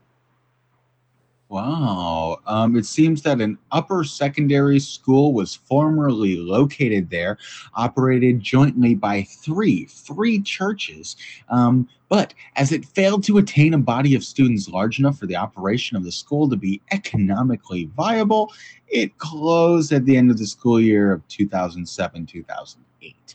Wow. 1.53 2.39
Um, 2.47 2.77
it 2.77 2.87
seems 2.87 3.21
that 3.23 3.43
an 3.43 3.59
upper 3.73 4.05
secondary 4.05 4.81
school 4.81 5.35
was 5.35 5.55
formerly 5.55 6.39
located 6.39 7.11
there, 7.11 7.37
operated 7.75 8.41
jointly 8.41 8.95
by 8.95 9.25
three, 9.25 9.85
three 9.85 10.41
churches. 10.41 11.15
Um, 11.51 11.91
but 12.09 12.33
as 12.57 12.73
it 12.73 12.87
failed 12.87 13.23
to 13.25 13.37
attain 13.37 13.75
a 13.75 13.79
body 13.79 14.15
of 14.15 14.25
students 14.25 14.67
large 14.67 14.99
enough 14.99 15.19
for 15.19 15.27
the 15.27 15.37
operation 15.37 15.95
of 15.95 16.05
the 16.05 16.11
school 16.11 16.49
to 16.49 16.57
be 16.57 16.81
economically 16.91 17.91
viable, 17.95 18.51
it 18.89 19.19
closed 19.19 19.93
at 19.93 20.07
the 20.07 20.17
end 20.17 20.31
of 20.31 20.39
the 20.39 20.47
school 20.47 20.81
year 20.81 21.13
of 21.13 21.29
2007 21.29 22.25
2008. 22.25 23.35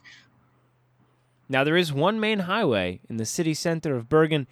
Now, 1.48 1.64
there 1.64 1.78
is 1.78 1.94
one 1.94 2.20
main 2.20 2.40
highway 2.40 3.00
in 3.08 3.18
the 3.18 3.26
city 3.28 3.54
center 3.54 3.96
of 3.96 4.10
Bergen, 4.10 4.48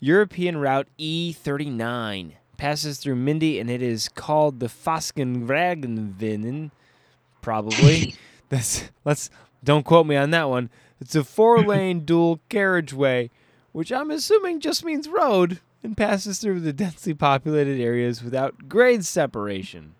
European 0.00 0.56
Route 0.56 0.88
E39. 0.98 2.36
Passes 2.56 2.98
through 2.98 3.16
Minde, 3.16 3.58
and 3.58 3.70
it 3.70 3.82
is 3.82 4.08
called 4.08 4.60
the 4.60 4.66
Faskenragenvinnen. 4.66 6.70
Probably. 7.40 8.14
That's 8.48 8.90
let's 9.04 9.30
don't 9.64 9.84
quote 9.84 10.06
me 10.06 10.16
on 10.16 10.30
that 10.30 10.48
one. 10.48 10.70
It's 11.00 11.14
a 11.14 11.24
four-lane 11.24 12.00
dual 12.04 12.40
carriageway, 12.48 13.30
which 13.72 13.90
I'm 13.90 14.10
assuming 14.10 14.60
just 14.60 14.84
means 14.84 15.08
road, 15.08 15.60
and 15.82 15.96
passes 15.96 16.38
through 16.38 16.60
the 16.60 16.72
densely 16.72 17.14
populated 17.14 17.80
areas 17.80 18.22
without 18.22 18.68
grade 18.68 19.04
separation. 19.04 19.94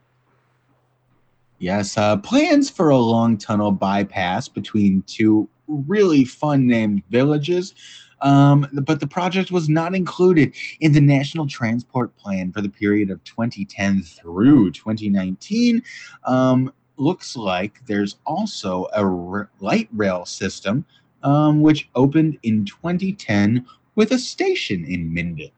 Yes, 1.59 1.97
uh, 1.97 2.17
plans 2.17 2.69
for 2.69 2.91
a 2.91 2.99
long 2.99 3.39
tunnel 3.39 3.71
bypass 3.71 4.49
between 4.49 5.03
two 5.07 5.49
really 5.69 6.25
fun 6.25 6.67
named 6.67 7.03
villages. 7.11 7.75
Um, 8.23 8.69
but 8.73 9.01
the 9.01 9.07
project 9.07 9.51
was 9.51 9.69
not 9.69 9.95
included 9.95 10.55
in 10.81 10.93
the 10.93 11.01
National 11.01 11.47
Transport 11.47 12.17
Plan 12.17 12.53
for 12.53 12.61
the 12.61 12.69
period 12.69 13.11
of 13.11 13.23
2010 13.25 14.03
through 14.03 14.71
2019. 14.71 15.83
Um, 16.25 16.73
looks 16.97 17.37
like 17.37 17.85
there's 17.87 18.17
also 18.25 18.87
a 18.95 19.05
r- 19.05 19.51
light 19.61 19.89
rail 19.93 20.25
system 20.25 20.85
um, 21.23 21.61
which 21.61 21.89
opened 21.95 22.39
in 22.43 22.65
2010 22.65 23.67
with 23.95 24.13
a 24.13 24.19
station 24.19 24.85
in 24.85 25.13
Minden. 25.13 25.51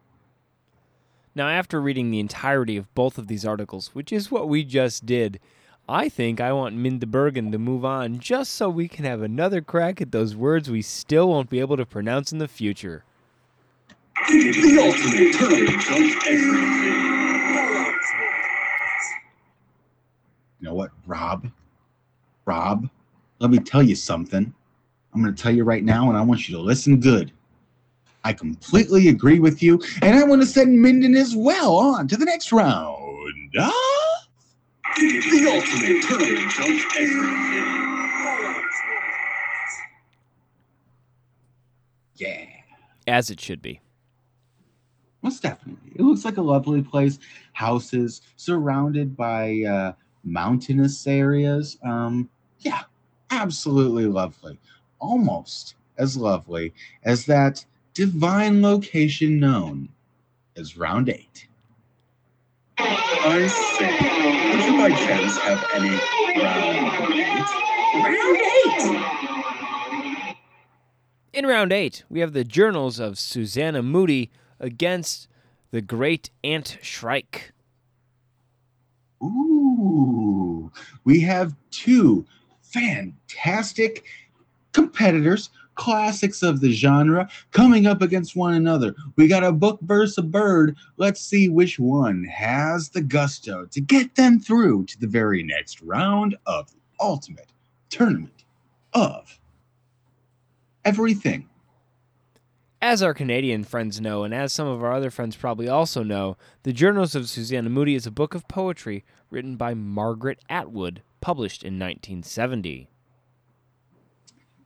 Now, 1.35 1.49
after 1.49 1.81
reading 1.81 2.11
the 2.11 2.21
entirety 2.21 2.77
of 2.77 2.93
both 2.95 3.19
of 3.19 3.27
these 3.27 3.45
articles, 3.45 3.89
which 3.89 4.13
is 4.13 4.31
what 4.31 4.49
we 4.49 4.63
just 4.63 5.05
did, 5.05 5.41
I 5.89 6.09
think 6.09 6.41
I 6.41 6.53
want 6.53 6.79
Mindebergen 6.79 7.53
to 7.53 7.59
move 7.59 7.85
on 7.85 8.19
just 8.19 8.55
so 8.55 8.71
we 8.71 8.89
can 8.89 9.05
have 9.05 9.21
another 9.21 9.61
crack 9.61 10.01
at 10.01 10.13
those 10.13 10.35
words 10.35 10.71
we 10.71 10.81
still 10.81 11.29
won't 11.29 11.51
be 11.51 11.61
able 11.61 11.77
to 11.77 11.85
pronounce 11.85 12.33
in 12.33 12.39
the 12.39 12.49
future. 12.49 13.05
The 14.29 14.79
ultimate. 14.81 15.35
You 20.59 20.71
know 20.71 20.75
what, 20.75 20.93
Rob? 21.07 21.51
Rob, 22.47 22.89
let 23.41 23.51
me 23.51 23.59
tell 23.59 23.83
you 23.83 23.95
something. 23.95 24.55
I'm 25.13 25.23
going 25.23 25.35
to 25.35 25.43
tell 25.43 25.55
you 25.55 25.65
right 25.65 25.85
now, 25.85 26.09
and 26.09 26.17
I 26.17 26.23
want 26.23 26.49
you 26.49 26.57
to 26.57 26.63
listen 26.63 26.99
good. 26.99 27.31
I 28.25 28.33
completely 28.33 29.09
agree 29.09 29.39
with 29.39 29.63
you, 29.63 29.83
and 30.01 30.17
I 30.17 30.25
want 30.25 30.41
to 30.41 30.47
send 30.47 30.81
Minden 30.81 31.15
as 31.15 31.37
well 31.37 31.77
on 31.77 32.09
to 32.09 32.17
the 32.17 32.25
next 32.25 32.53
round. 32.53 33.53
Ah! 33.59 34.04
The 34.97 35.47
ultimate 35.51 36.03
tournament 36.03 36.59
of 36.61 36.97
everything. 36.97 38.65
Yeah, 42.17 42.47
As 43.09 43.29
it 43.31 43.41
should 43.41 43.61
be. 43.61 43.81
most 45.23 45.43
definitely. 45.43 45.93
It 45.97 46.03
looks 46.03 46.25
like 46.25 46.37
a 46.37 46.43
lovely 46.43 46.83
place. 46.83 47.19
Houses 47.55 48.21
surrounded 48.37 49.17
by 49.17 49.63
uh, 49.63 49.93
mountainous 50.23 51.05
areas. 51.07 51.77
Um, 51.83 52.29
yeah, 52.61 52.83
absolutely 53.31 54.07
lovely. 54.07 54.59
Almost 55.01 55.75
as 55.99 56.17
lovely 56.17 56.73
as 57.05 57.27
that 57.27 57.65
divine 57.95 58.63
location 58.63 59.41
known 59.41 59.89
as 60.57 60.77
Round 60.77 61.09
8. 61.09 61.49
I 63.27 63.47
say, 63.47 63.89
would 64.53 64.65
you 64.67 64.77
by 64.77 64.91
chance 64.91 65.39
have 65.39 65.65
any 65.73 65.89
round 66.43 66.77
eight? 67.15 67.49
Round 68.05 68.37
eight. 70.27 70.37
In 71.33 71.47
round 71.47 71.73
eight, 71.73 72.05
we 72.11 72.21
have 72.21 72.35
the 72.35 72.45
journals 72.45 73.01
of 73.01 73.19
Susanna 73.19 73.83
Moodie 73.83 74.31
against 74.61 75.27
the 75.71 75.81
great 75.81 76.29
Ant 76.45 76.77
Shrike. 76.83 77.53
Ooh, 79.23 80.71
we 81.05 81.21
have 81.21 81.57
two 81.71 82.27
fantastic 82.61 84.05
competitors, 84.73 85.49
classics 85.75 86.43
of 86.43 86.61
the 86.61 86.73
genre, 86.73 87.29
coming 87.51 87.87
up 87.87 88.03
against 88.03 88.37
one 88.37 88.55
another. 88.55 88.95
We 89.17 89.29
got 89.29 89.45
a 89.45 89.53
book 89.53 89.79
versus 89.83 90.19
a 90.19 90.23
bird. 90.23 90.77
Let's 90.97 91.21
see 91.21 91.49
which 91.49 91.79
one 91.79 92.25
has 92.25 92.91
the 92.91 93.03
gusto 93.03 93.67
to 93.67 93.81
get 93.81 94.15
them 94.15 94.41
through 94.41 94.87
to 94.87 95.01
the 95.01 95.07
very 95.07 95.43
next 95.43 95.81
round 95.83 96.37
of 96.47 96.71
the 96.71 96.79
ultimate 97.01 97.53
tournament 97.91 98.45
of 98.93 99.39
everything. 100.85 101.49
As 102.81 103.03
our 103.03 103.15
Canadian 103.15 103.65
friends 103.65 103.99
know, 103.99 104.25
and 104.25 104.35
as 104.35 104.53
some 104.53 104.67
of 104.67 104.85
our 104.85 104.93
other 104.93 105.11
friends 105.11 105.37
probably 105.37 105.69
also 105.69 106.03
know, 106.03 106.37
The 106.65 106.73
Journals 106.73 107.15
of 107.15 107.31
Susanna 107.31 107.71
Moodie 107.71 107.95
is 107.95 108.07
a 108.07 108.11
book 108.11 108.35
of 108.35 108.47
poetry 108.47 109.07
written 109.31 109.57
by 109.57 109.73
Margaret 109.73 110.39
Atwood, 110.51 111.03
published 111.23 111.63
in 111.63 111.79
1970. 111.79 112.91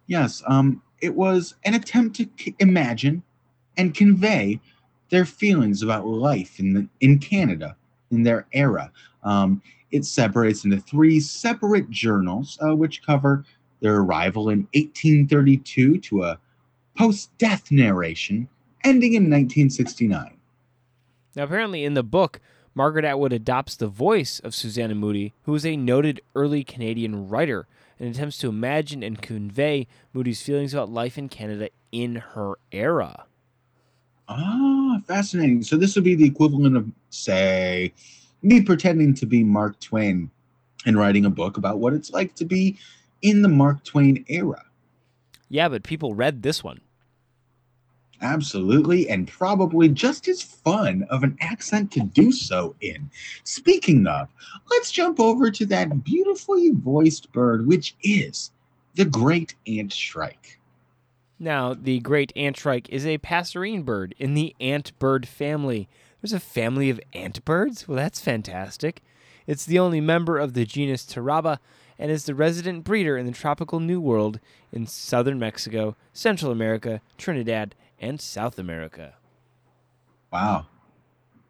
Yes, 0.08 0.42
um, 0.46 0.82
it 1.00 1.14
was 1.14 1.54
an 1.64 1.74
attempt 1.74 2.16
to 2.16 2.52
imagine 2.58 3.22
and 3.76 3.94
convey 3.94 4.60
their 5.10 5.24
feelings 5.24 5.82
about 5.82 6.06
life 6.06 6.58
in 6.58 6.72
the 6.74 6.88
in 7.00 7.18
Canada 7.18 7.76
in 8.10 8.24
their 8.24 8.46
era. 8.52 8.90
Um, 9.22 9.62
it 9.90 10.04
separates 10.04 10.64
into 10.64 10.78
three 10.78 11.20
separate 11.20 11.88
journals, 11.90 12.58
uh, 12.60 12.74
which 12.74 13.04
cover 13.04 13.44
their 13.80 13.98
arrival 13.98 14.48
in 14.48 14.60
1832 14.74 15.98
to 15.98 16.24
a 16.24 16.38
post-death 16.96 17.70
narration 17.70 18.48
ending 18.84 19.12
in 19.12 19.24
1969. 19.24 20.36
Now, 21.36 21.44
apparently, 21.44 21.84
in 21.84 21.94
the 21.94 22.02
book, 22.02 22.40
Margaret 22.78 23.04
Atwood 23.04 23.32
adopts 23.32 23.74
the 23.74 23.88
voice 23.88 24.38
of 24.38 24.54
Susanna 24.54 24.94
Moodie, 24.94 25.34
who 25.42 25.50
was 25.50 25.66
a 25.66 25.76
noted 25.76 26.20
early 26.36 26.62
Canadian 26.62 27.28
writer, 27.28 27.66
and 27.98 28.08
attempts 28.08 28.38
to 28.38 28.48
imagine 28.48 29.02
and 29.02 29.20
convey 29.20 29.88
Moodie's 30.12 30.42
feelings 30.42 30.74
about 30.74 30.88
life 30.88 31.18
in 31.18 31.28
Canada 31.28 31.70
in 31.90 32.14
her 32.14 32.54
era. 32.70 33.24
Ah, 34.28 35.00
fascinating. 35.08 35.64
So 35.64 35.76
this 35.76 35.96
would 35.96 36.04
be 36.04 36.14
the 36.14 36.26
equivalent 36.26 36.76
of, 36.76 36.88
say, 37.10 37.92
me 38.42 38.62
pretending 38.62 39.12
to 39.14 39.26
be 39.26 39.42
Mark 39.42 39.80
Twain 39.80 40.30
and 40.86 40.96
writing 40.96 41.24
a 41.24 41.30
book 41.30 41.56
about 41.56 41.80
what 41.80 41.94
it's 41.94 42.12
like 42.12 42.36
to 42.36 42.44
be 42.44 42.78
in 43.22 43.42
the 43.42 43.48
Mark 43.48 43.82
Twain 43.82 44.24
era. 44.28 44.62
Yeah, 45.48 45.68
but 45.68 45.82
people 45.82 46.14
read 46.14 46.44
this 46.44 46.62
one. 46.62 46.80
Absolutely, 48.20 49.08
and 49.08 49.28
probably 49.28 49.88
just 49.88 50.26
as 50.26 50.42
fun 50.42 51.06
of 51.08 51.22
an 51.22 51.36
accent 51.40 51.92
to 51.92 52.00
do 52.00 52.32
so 52.32 52.74
in. 52.80 53.10
Speaking 53.44 54.06
of, 54.06 54.28
let's 54.70 54.90
jump 54.90 55.20
over 55.20 55.50
to 55.50 55.66
that 55.66 56.02
beautifully 56.02 56.70
voiced 56.72 57.30
bird, 57.32 57.66
which 57.66 57.94
is 58.02 58.50
the 58.96 59.04
great 59.04 59.54
ant 59.66 59.92
shrike. 59.92 60.58
Now, 61.38 61.74
the 61.74 62.00
great 62.00 62.32
antshrike 62.34 62.88
is 62.88 63.06
a 63.06 63.18
passerine 63.18 63.84
bird 63.84 64.14
in 64.18 64.34
the 64.34 64.56
ant 64.60 64.98
bird 64.98 65.28
family. 65.28 65.88
There's 66.20 66.32
a 66.32 66.40
family 66.40 66.90
of 66.90 67.00
ant 67.12 67.44
birds? 67.44 67.86
Well, 67.86 67.96
that's 67.96 68.20
fantastic. 68.20 69.02
It's 69.46 69.64
the 69.64 69.78
only 69.78 70.00
member 70.00 70.36
of 70.36 70.54
the 70.54 70.64
genus 70.64 71.04
Taraba 71.04 71.58
and 71.96 72.10
is 72.10 72.24
the 72.24 72.34
resident 72.34 72.82
breeder 72.82 73.16
in 73.16 73.26
the 73.26 73.32
tropical 73.32 73.78
New 73.78 74.00
World 74.00 74.40
in 74.72 74.86
southern 74.86 75.38
Mexico, 75.38 75.96
Central 76.12 76.50
America, 76.50 77.00
Trinidad, 77.16 77.74
and 78.00 78.20
South 78.20 78.58
America. 78.58 79.14
Wow. 80.32 80.66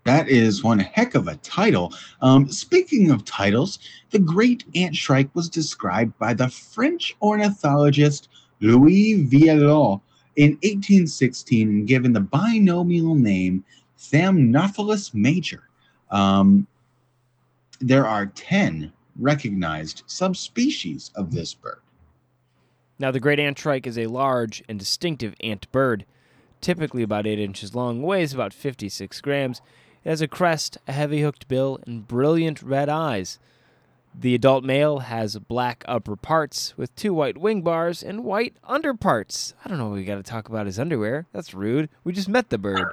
That 0.05 0.29
is 0.29 0.65
one 0.65 0.79
heck 0.79 1.15
of 1.15 1.29
a 1.29 1.37
title. 1.37 1.93
Um, 2.23 2.51
speaking 2.51 3.11
of 3.11 3.25
titles, 3.25 3.79
the 4.11 4.19
great 4.19 4.65
ant 4.75 4.97
shrike 4.97 5.29
was 5.35 5.49
described 5.49 6.19
by 6.19 6.33
the 6.33 6.49
French 6.49 7.15
ornithologist 7.21 8.29
Louis 8.61 9.27
Vieillot 9.27 10.01
in 10.37 10.53
1816 10.63 11.69
and 11.69 11.87
given 11.87 12.13
the 12.13 12.21
binomial 12.21 13.15
name 13.15 13.65
Thamnophilus 13.99 15.13
major. 15.13 15.69
Um, 16.11 16.67
there 17.81 18.07
are 18.07 18.27
10 18.27 18.93
recognized 19.19 20.05
subspecies 20.07 21.11
of 21.17 21.33
this 21.33 21.55
bird. 21.55 21.81
Now, 22.99 23.11
the 23.11 23.21
great 23.21 23.39
antshrike 23.39 23.87
is 23.87 23.99
a 23.99 24.07
large 24.07 24.63
and 24.69 24.79
distinctive 24.79 25.35
ant 25.41 25.71
bird, 25.71 26.05
typically 26.61 27.03
about 27.03 27.27
8 27.27 27.39
inches 27.39 27.75
long, 27.75 28.03
weighs 28.03 28.35
about 28.35 28.53
56 28.53 29.21
grams. 29.21 29.61
It 30.05 30.09
has 30.11 30.21
a 30.21 30.29
crest, 30.29 30.79
a 30.87 30.93
heavy 30.93 31.23
hooked 31.23 31.49
bill, 31.49 31.79
and 31.87 32.07
brilliant 32.07 32.63
red 32.63 32.89
eyes. 32.89 33.39
The 34.15 34.35
adult 34.35 34.65
male 34.65 35.01
has 35.01 35.39
black 35.39 35.85
upper 35.87 36.17
parts 36.17 36.77
with 36.77 36.95
two 36.97 37.15
white 37.15 37.39
wing 37.39 37.63
bars 37.63 38.03
and 38.03 38.25
white 38.25 38.57
underparts. 38.65 39.55
I 39.65 39.69
don't 39.69 39.79
know 39.79 39.91
we 39.91 40.05
got 40.05 40.17
to 40.17 40.23
talk 40.23 40.49
about 40.49 40.67
his 40.67 40.79
underwear. 40.79 41.27
That's 41.33 41.55
rude. 41.55 41.89
We 42.03 42.13
just 42.13 42.29
met 42.29 42.51
the 42.51 42.59
bird. 42.59 42.87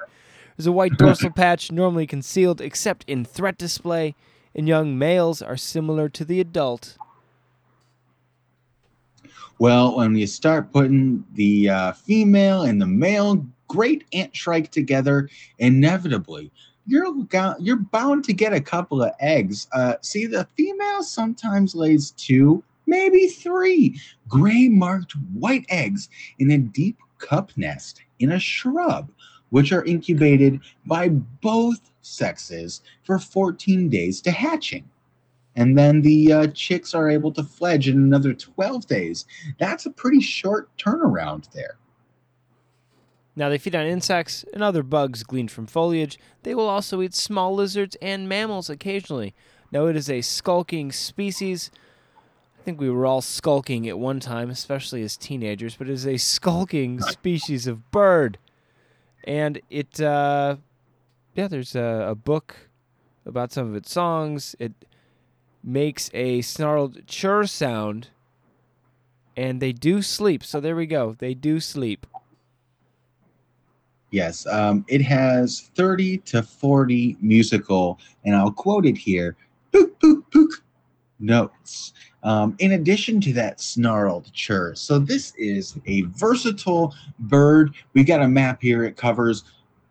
There's 0.56 0.66
a 0.66 0.72
white 0.72 0.92
dorsal 0.98 1.30
patch 1.30 1.72
normally 1.72 2.06
concealed 2.06 2.60
except 2.60 3.04
in 3.08 3.24
threat 3.24 3.58
display, 3.58 4.14
and 4.54 4.68
young 4.68 4.96
males 4.98 5.42
are 5.42 5.56
similar 5.56 6.08
to 6.10 6.24
the 6.24 6.40
adult. 6.40 6.96
Well, 9.58 9.96
when 9.96 10.14
you 10.14 10.26
start 10.26 10.72
putting 10.72 11.24
the 11.32 11.70
uh, 11.70 11.92
female 11.92 12.62
and 12.62 12.80
the 12.80 12.86
male 12.86 13.44
great 13.68 14.04
ant 14.12 14.34
shrike 14.34 14.70
together, 14.70 15.28
inevitably 15.58 16.50
you're 16.86 17.12
you're 17.58 17.76
bound 17.76 18.24
to 18.24 18.32
get 18.32 18.52
a 18.52 18.60
couple 18.60 19.02
of 19.02 19.12
eggs. 19.20 19.68
Uh, 19.72 19.94
see, 20.00 20.26
the 20.26 20.46
female 20.56 21.02
sometimes 21.02 21.74
lays 21.74 22.12
two, 22.12 22.62
maybe 22.86 23.26
three 23.26 24.00
gray 24.28 24.68
marked 24.68 25.12
white 25.34 25.66
eggs 25.68 26.08
in 26.38 26.50
a 26.52 26.58
deep 26.58 26.98
cup 27.18 27.50
nest 27.56 28.02
in 28.20 28.32
a 28.32 28.38
shrub, 28.38 29.10
which 29.50 29.72
are 29.72 29.84
incubated 29.84 30.60
by 30.86 31.08
both 31.08 31.90
sexes 32.02 32.82
for 33.02 33.18
14 33.18 33.88
days 33.88 34.20
to 34.20 34.30
hatching. 34.30 34.88
And 35.56 35.76
then 35.76 36.02
the 36.02 36.32
uh, 36.32 36.46
chicks 36.48 36.94
are 36.94 37.08
able 37.08 37.32
to 37.32 37.42
fledge 37.42 37.88
in 37.88 37.96
another 37.96 38.34
12 38.34 38.86
days. 38.86 39.24
That's 39.58 39.86
a 39.86 39.90
pretty 39.90 40.20
short 40.20 40.68
turnaround 40.76 41.50
there. 41.52 41.78
Now, 43.38 43.50
they 43.50 43.58
feed 43.58 43.76
on 43.76 43.86
insects 43.86 44.46
and 44.54 44.62
other 44.62 44.82
bugs 44.82 45.22
gleaned 45.22 45.50
from 45.50 45.66
foliage. 45.66 46.18
They 46.42 46.54
will 46.54 46.68
also 46.68 47.02
eat 47.02 47.14
small 47.14 47.54
lizards 47.54 47.94
and 48.00 48.26
mammals 48.26 48.70
occasionally. 48.70 49.34
Now, 49.70 49.86
it 49.86 49.96
is 49.96 50.10
a 50.10 50.22
skulking 50.22 50.90
species. 50.90 51.70
I 52.58 52.62
think 52.62 52.80
we 52.80 52.88
were 52.88 53.04
all 53.04 53.20
skulking 53.20 53.86
at 53.86 53.98
one 53.98 54.20
time, 54.20 54.48
especially 54.48 55.02
as 55.02 55.18
teenagers, 55.18 55.76
but 55.76 55.88
it 55.88 55.92
is 55.92 56.06
a 56.06 56.16
skulking 56.16 57.00
species 57.02 57.66
of 57.66 57.90
bird. 57.90 58.38
And 59.24 59.60
it, 59.68 60.00
uh, 60.00 60.56
yeah, 61.34 61.46
there's 61.46 61.76
a, 61.76 62.06
a 62.10 62.14
book 62.14 62.70
about 63.26 63.52
some 63.52 63.68
of 63.68 63.74
its 63.74 63.92
songs. 63.92 64.56
It 64.58 64.72
makes 65.62 66.10
a 66.14 66.40
snarled 66.40 67.06
chur 67.06 67.44
sound, 67.44 68.08
and 69.36 69.60
they 69.60 69.72
do 69.72 70.00
sleep. 70.00 70.42
So 70.42 70.58
there 70.58 70.76
we 70.76 70.86
go. 70.86 71.16
They 71.18 71.34
do 71.34 71.60
sleep. 71.60 72.06
Yes, 74.10 74.46
um, 74.46 74.84
it 74.88 75.02
has 75.02 75.70
30 75.74 76.18
to 76.18 76.42
40 76.42 77.16
musical, 77.20 77.98
and 78.24 78.36
I'll 78.36 78.52
quote 78.52 78.86
it 78.86 78.96
here, 78.96 79.36
pook, 79.72 79.98
pook, 80.00 80.30
pook 80.30 80.62
notes. 81.18 81.92
Um, 82.22 82.56
in 82.58 82.72
addition 82.72 83.20
to 83.22 83.32
that 83.34 83.60
snarled 83.60 84.32
chur. 84.32 84.74
So 84.74 84.98
this 84.98 85.32
is 85.36 85.76
a 85.86 86.02
versatile 86.02 86.94
bird. 87.18 87.74
We 87.94 88.04
got 88.04 88.22
a 88.22 88.28
map 88.28 88.60
here. 88.60 88.84
It 88.84 88.96
covers 88.96 89.44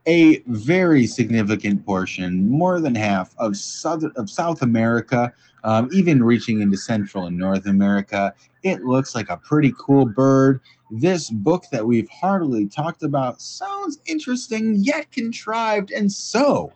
a 0.07 0.39
very 0.47 1.07
significant 1.07 1.85
portion, 1.85 2.47
more 2.49 2.79
than 2.79 2.93
half 2.93 3.33
of 3.37 3.57
South, 3.57 4.03
of 4.15 4.29
South 4.29 4.61
America, 4.61 5.33
um, 5.63 5.89
even 5.91 6.23
reaching 6.23 6.61
into 6.61 6.77
Central 6.77 7.25
and 7.25 7.37
North 7.37 7.65
America. 7.65 8.33
It 8.65 8.83
looks 8.83 9.13
like 9.13 9.29
a 9.29 9.37
pretty 9.37 9.71
cool 9.77 10.07
bird. 10.07 10.59
This 10.89 11.29
book 11.29 11.65
that 11.71 11.85
we've 11.85 12.09
hardly 12.09 12.65
talked 12.65 13.03
about 13.03 13.39
sounds 13.39 13.99
interesting 14.07 14.77
yet 14.77 15.11
contrived, 15.11 15.91
and 15.91 16.11
so, 16.11 16.73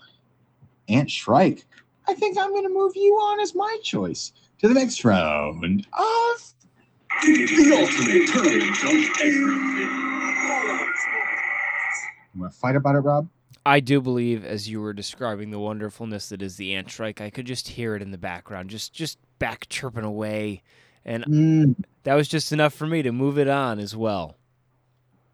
Ant 0.88 1.10
Shrike, 1.10 1.66
I 2.08 2.14
think 2.14 2.38
I'm 2.38 2.52
going 2.52 2.68
to 2.68 2.70
move 2.70 2.92
you 2.96 3.16
on 3.16 3.40
as 3.40 3.56
my 3.56 3.76
choice 3.82 4.34
to 4.60 4.68
the 4.68 4.76
next 4.76 5.04
round 5.04 5.88
of 5.94 6.54
The 7.24 7.76
ultimate 7.76 8.28
tournament 8.28 8.70
of 8.70 9.22
everything. 9.22 9.90
You 12.36 12.42
want 12.42 12.54
to 12.54 12.60
fight 12.60 12.76
about 12.76 12.98
it, 12.98 13.00
Rob? 13.00 13.28
I 13.66 13.80
do 13.80 14.00
believe, 14.00 14.46
as 14.46 14.70
you 14.70 14.80
were 14.80 14.94
describing 14.94 15.50
the 15.50 15.58
wonderfulness 15.58 16.30
that 16.30 16.44
is 16.44 16.58
the 16.58 16.76
ant 16.76 16.92
shrike, 16.92 17.20
I 17.20 17.32
could 17.32 17.48
just 17.48 17.70
hear 17.70 17.96
it 17.96 18.04
in 18.04 18.12
the 18.12 18.20
background, 18.20 18.70
just 18.70 18.94
just 18.94 19.18
back 19.40 19.68
chirping 19.70 20.04
away 20.04 20.62
And 21.06 21.24
Mm, 21.26 21.76
that 22.04 22.16
was 22.16 22.28
just 22.28 22.52
enough 22.52 22.74
for 22.74 22.86
me 22.88 23.02
to 23.02 23.12
move 23.12 23.38
it 23.40 23.48
on 23.48 23.80
as 23.80 23.96
well. 23.96 24.36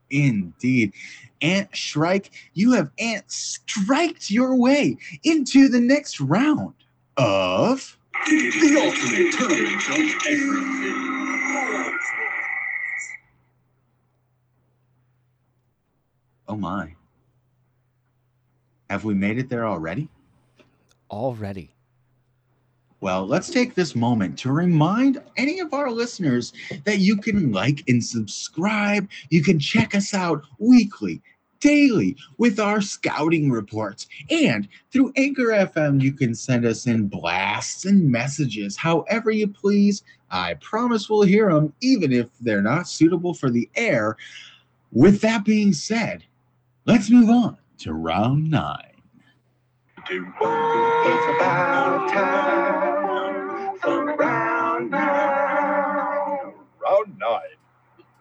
indeed. 0.09 0.93
Ant 1.41 1.75
Shrike, 1.75 2.31
you 2.53 2.71
have 2.73 2.89
ant 2.99 3.29
striked 3.29 4.29
your 4.31 4.55
way 4.55 4.97
into 5.23 5.67
the 5.67 5.79
next 5.81 6.19
round 6.21 6.73
of 7.17 7.97
The 8.27 8.77
ultimate 8.79 9.33
tournament 9.33 9.89
of 9.89 10.27
everything. 10.27 11.11
Oh 16.47 16.55
my. 16.55 16.95
Have 18.89 19.03
we 19.03 19.13
made 19.13 19.37
it 19.39 19.49
there 19.49 19.65
already? 19.67 20.07
Already. 21.09 21.74
Well, 23.05 23.27
let's 23.27 23.51
take 23.51 23.75
this 23.75 23.95
moment 23.95 24.35
to 24.39 24.51
remind 24.51 25.21
any 25.37 25.59
of 25.59 25.75
our 25.75 25.91
listeners 25.91 26.51
that 26.85 26.97
you 26.97 27.17
can 27.17 27.51
like 27.51 27.83
and 27.87 28.03
subscribe. 28.03 29.07
You 29.29 29.43
can 29.43 29.59
check 29.59 29.93
us 29.93 30.15
out 30.15 30.43
weekly, 30.57 31.21
daily 31.59 32.17
with 32.39 32.59
our 32.59 32.81
scouting 32.81 33.51
reports. 33.51 34.07
And 34.31 34.67
through 34.91 35.13
Anchor 35.17 35.49
FM, 35.49 36.01
you 36.01 36.13
can 36.13 36.33
send 36.33 36.65
us 36.65 36.87
in 36.87 37.07
blasts 37.07 37.85
and 37.85 38.11
messages 38.11 38.75
however 38.75 39.29
you 39.29 39.49
please. 39.49 40.01
I 40.31 40.55
promise 40.55 41.07
we'll 41.07 41.27
hear 41.27 41.53
them, 41.53 41.73
even 41.81 42.11
if 42.11 42.29
they're 42.41 42.63
not 42.63 42.87
suitable 42.87 43.35
for 43.35 43.51
the 43.51 43.69
air. 43.75 44.17
With 44.91 45.21
that 45.21 45.45
being 45.45 45.73
said, 45.73 46.23
let's 46.87 47.11
move 47.11 47.29
on 47.29 47.57
to 47.81 47.93
round 47.93 48.49
nine. 48.49 48.93
It's 50.09 51.35
about 51.35 52.09
time 52.09 52.94
round 53.85 54.91
nine. 54.91 56.53
Round 56.81 57.19
nine. 57.19 57.41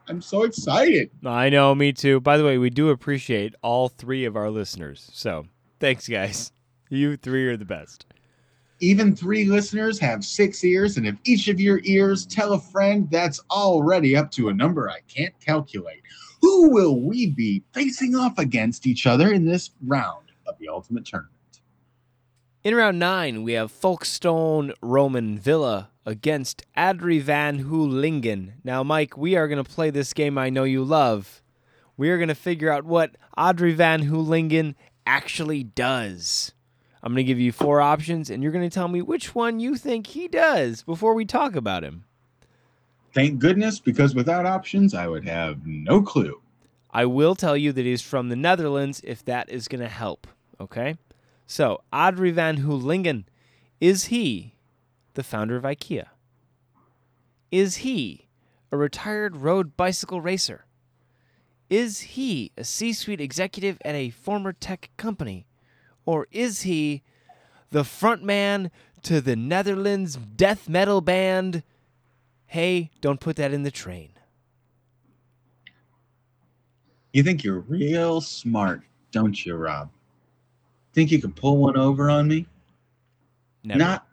I'm 0.06 0.20
so 0.20 0.42
excited. 0.42 1.10
I 1.24 1.48
know, 1.48 1.74
me 1.74 1.92
too. 1.92 2.20
By 2.20 2.36
the 2.36 2.44
way, 2.44 2.58
we 2.58 2.70
do 2.70 2.90
appreciate 2.90 3.54
all 3.62 3.88
three 3.88 4.24
of 4.24 4.36
our 4.36 4.50
listeners. 4.50 5.08
So 5.12 5.46
thanks, 5.80 6.08
guys. 6.08 6.52
You 6.90 7.16
three 7.16 7.48
are 7.48 7.56
the 7.56 7.64
best. 7.64 8.06
Even 8.80 9.16
three 9.16 9.46
listeners 9.46 9.98
have 10.00 10.24
six 10.24 10.62
ears, 10.62 10.98
and 10.98 11.06
if 11.06 11.16
each 11.24 11.48
of 11.48 11.58
your 11.58 11.80
ears 11.84 12.26
tell 12.26 12.52
a 12.52 12.60
friend, 12.60 13.08
that's 13.10 13.40
already 13.50 14.14
up 14.16 14.30
to 14.32 14.48
a 14.48 14.54
number 14.54 14.90
I 14.90 14.98
can't 15.08 15.32
calculate. 15.40 16.02
Who 16.42 16.68
will 16.68 17.00
we 17.00 17.30
be 17.30 17.62
facing 17.72 18.14
off 18.14 18.38
against 18.38 18.86
each 18.86 19.06
other 19.06 19.32
in 19.32 19.46
this 19.46 19.70
round 19.86 20.26
of 20.46 20.58
the 20.58 20.68
Ultimate 20.68 21.06
Tournament? 21.06 21.32
In 22.64 22.74
round 22.74 22.98
nine, 22.98 23.42
we 23.42 23.52
have 23.52 23.70
Folkestone 23.70 24.72
Roman 24.80 25.38
Villa 25.38 25.90
against 26.06 26.64
Adri 26.74 27.20
van 27.20 27.64
Hulingen. 27.64 28.52
Now, 28.64 28.82
Mike, 28.82 29.18
we 29.18 29.36
are 29.36 29.48
going 29.48 29.62
to 29.62 29.70
play 29.70 29.90
this 29.90 30.14
game 30.14 30.38
I 30.38 30.48
know 30.48 30.64
you 30.64 30.82
love. 30.82 31.42
We 31.98 32.08
are 32.08 32.16
going 32.16 32.28
to 32.28 32.34
figure 32.34 32.72
out 32.72 32.86
what 32.86 33.18
Adri 33.36 33.74
van 33.74 34.04
Hulingen 34.04 34.76
actually 35.04 35.62
does. 35.62 36.54
I'm 37.02 37.12
going 37.12 37.18
to 37.18 37.24
give 37.24 37.38
you 37.38 37.52
four 37.52 37.82
options, 37.82 38.30
and 38.30 38.42
you're 38.42 38.50
going 38.50 38.66
to 38.66 38.74
tell 38.74 38.88
me 38.88 39.02
which 39.02 39.34
one 39.34 39.60
you 39.60 39.76
think 39.76 40.06
he 40.06 40.26
does 40.26 40.82
before 40.84 41.12
we 41.12 41.26
talk 41.26 41.54
about 41.54 41.84
him. 41.84 42.06
Thank 43.12 43.40
goodness, 43.40 43.78
because 43.78 44.14
without 44.14 44.46
options, 44.46 44.94
I 44.94 45.06
would 45.06 45.28
have 45.28 45.66
no 45.66 46.00
clue. 46.00 46.40
I 46.90 47.04
will 47.04 47.34
tell 47.34 47.58
you 47.58 47.72
that 47.72 47.84
he's 47.84 48.00
from 48.00 48.30
the 48.30 48.36
Netherlands 48.36 49.02
if 49.04 49.22
that 49.26 49.50
is 49.50 49.68
going 49.68 49.82
to 49.82 49.88
help. 49.88 50.26
Okay? 50.58 50.96
So, 51.46 51.82
Adri 51.92 52.32
van 52.32 52.58
Hoolingen, 52.58 53.24
is 53.80 54.06
he 54.06 54.54
the 55.14 55.22
founder 55.22 55.56
of 55.56 55.64
IKEA? 55.64 56.06
Is 57.50 57.76
he 57.76 58.28
a 58.72 58.76
retired 58.76 59.36
road 59.36 59.76
bicycle 59.76 60.20
racer? 60.20 60.64
Is 61.70 62.00
he 62.00 62.52
a 62.56 62.64
C 62.64 62.92
suite 62.92 63.20
executive 63.20 63.78
at 63.84 63.94
a 63.94 64.10
former 64.10 64.52
tech 64.52 64.90
company? 64.96 65.46
Or 66.06 66.26
is 66.30 66.62
he 66.62 67.02
the 67.70 67.82
frontman 67.82 68.70
to 69.02 69.20
the 69.20 69.36
Netherlands 69.36 70.16
death 70.16 70.68
metal 70.68 71.00
band? 71.00 71.62
Hey, 72.46 72.90
don't 73.00 73.20
put 73.20 73.36
that 73.36 73.52
in 73.52 73.62
the 73.62 73.70
train. 73.70 74.10
You 77.12 77.22
think 77.22 77.44
you're 77.44 77.60
real 77.60 78.20
smart, 78.20 78.82
don't 79.12 79.46
you, 79.46 79.54
Rob? 79.54 79.90
Think 80.94 81.10
you 81.10 81.20
can 81.20 81.32
pull 81.32 81.58
one 81.58 81.76
over 81.76 82.08
on 82.08 82.28
me? 82.28 82.46
Never. 83.64 83.78
Not 83.78 84.06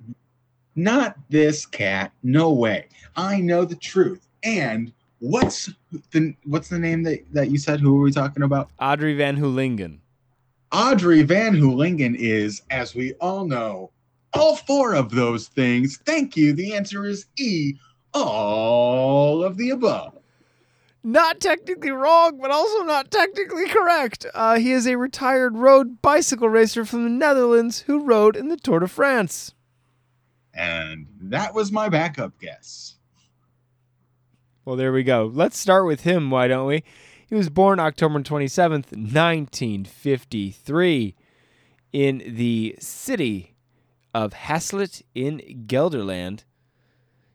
not 0.76 1.16
this 1.30 1.66
cat. 1.66 2.12
No 2.24 2.52
way. 2.52 2.88
I 3.16 3.40
know 3.40 3.66
the 3.66 3.76
truth. 3.76 4.28
And 4.44 4.92
what's 5.20 5.70
the 6.12 6.36
what's 6.46 6.70
the 6.70 6.80
name 6.80 7.04
that, 7.04 7.20
that 7.34 7.52
you 7.52 7.58
said? 7.58 7.80
Who 7.80 7.98
are 8.00 8.04
we 8.04 8.12
talking 8.12 8.44
about? 8.44 8.72
Audrey 8.80 9.14
Van 9.14 9.38
Hoolingen. 9.38 10.00
Audrey 10.72 11.22
Van 11.24 11.54
Hoolingen 11.54 12.16
is, 12.16 12.62
as 12.72 12.96
we 12.96 13.14
all 13.16 13.46
know, 13.46 13.92
all 14.34 14.56
four 14.56 14.96
of 14.96 15.12
those 15.12 15.50
things. 15.50 15.98
Thank 16.06 16.38
you. 16.38 16.54
The 16.54 16.74
answer 16.74 17.06
is 17.06 17.26
E. 17.38 17.74
All 18.14 19.44
of 19.44 19.58
the 19.58 19.72
above. 19.72 20.18
Not 21.04 21.40
technically 21.40 21.90
wrong, 21.90 22.38
but 22.40 22.52
also 22.52 22.84
not 22.84 23.10
technically 23.10 23.68
correct. 23.68 24.28
Uh, 24.34 24.60
he 24.60 24.72
is 24.72 24.86
a 24.86 24.98
retired 24.98 25.58
road 25.58 26.02
bicycle 26.02 26.48
racer 26.48 26.86
from 26.86 27.04
the 27.04 27.10
Netherlands 27.10 27.82
who 27.82 28.04
rode 28.04 28.36
in 28.36 28.50
the 28.50 28.58
Tour 28.58 28.80
de 28.80 28.88
France. 28.88 29.54
And 30.54 31.08
that 31.20 31.56
was 31.56 31.72
my 31.72 31.90
backup 31.90 32.40
guess. 32.40 32.96
Well, 34.64 34.76
there 34.76 34.94
we 34.94 35.04
go. 35.04 35.32
Let's 35.34 35.58
start 35.58 35.88
with 35.88 36.02
him, 36.02 36.30
why 36.30 36.48
don't 36.48 36.68
we? 36.68 36.84
He 37.28 37.34
was 37.34 37.50
born 37.50 37.80
October 37.80 38.20
27th, 38.20 38.92
1953, 38.92 41.16
in 41.94 42.22
the 42.28 42.76
city 42.80 43.56
of 44.14 44.34
Hasselt 44.34 45.02
in 45.16 45.66
Gelderland. 45.66 46.44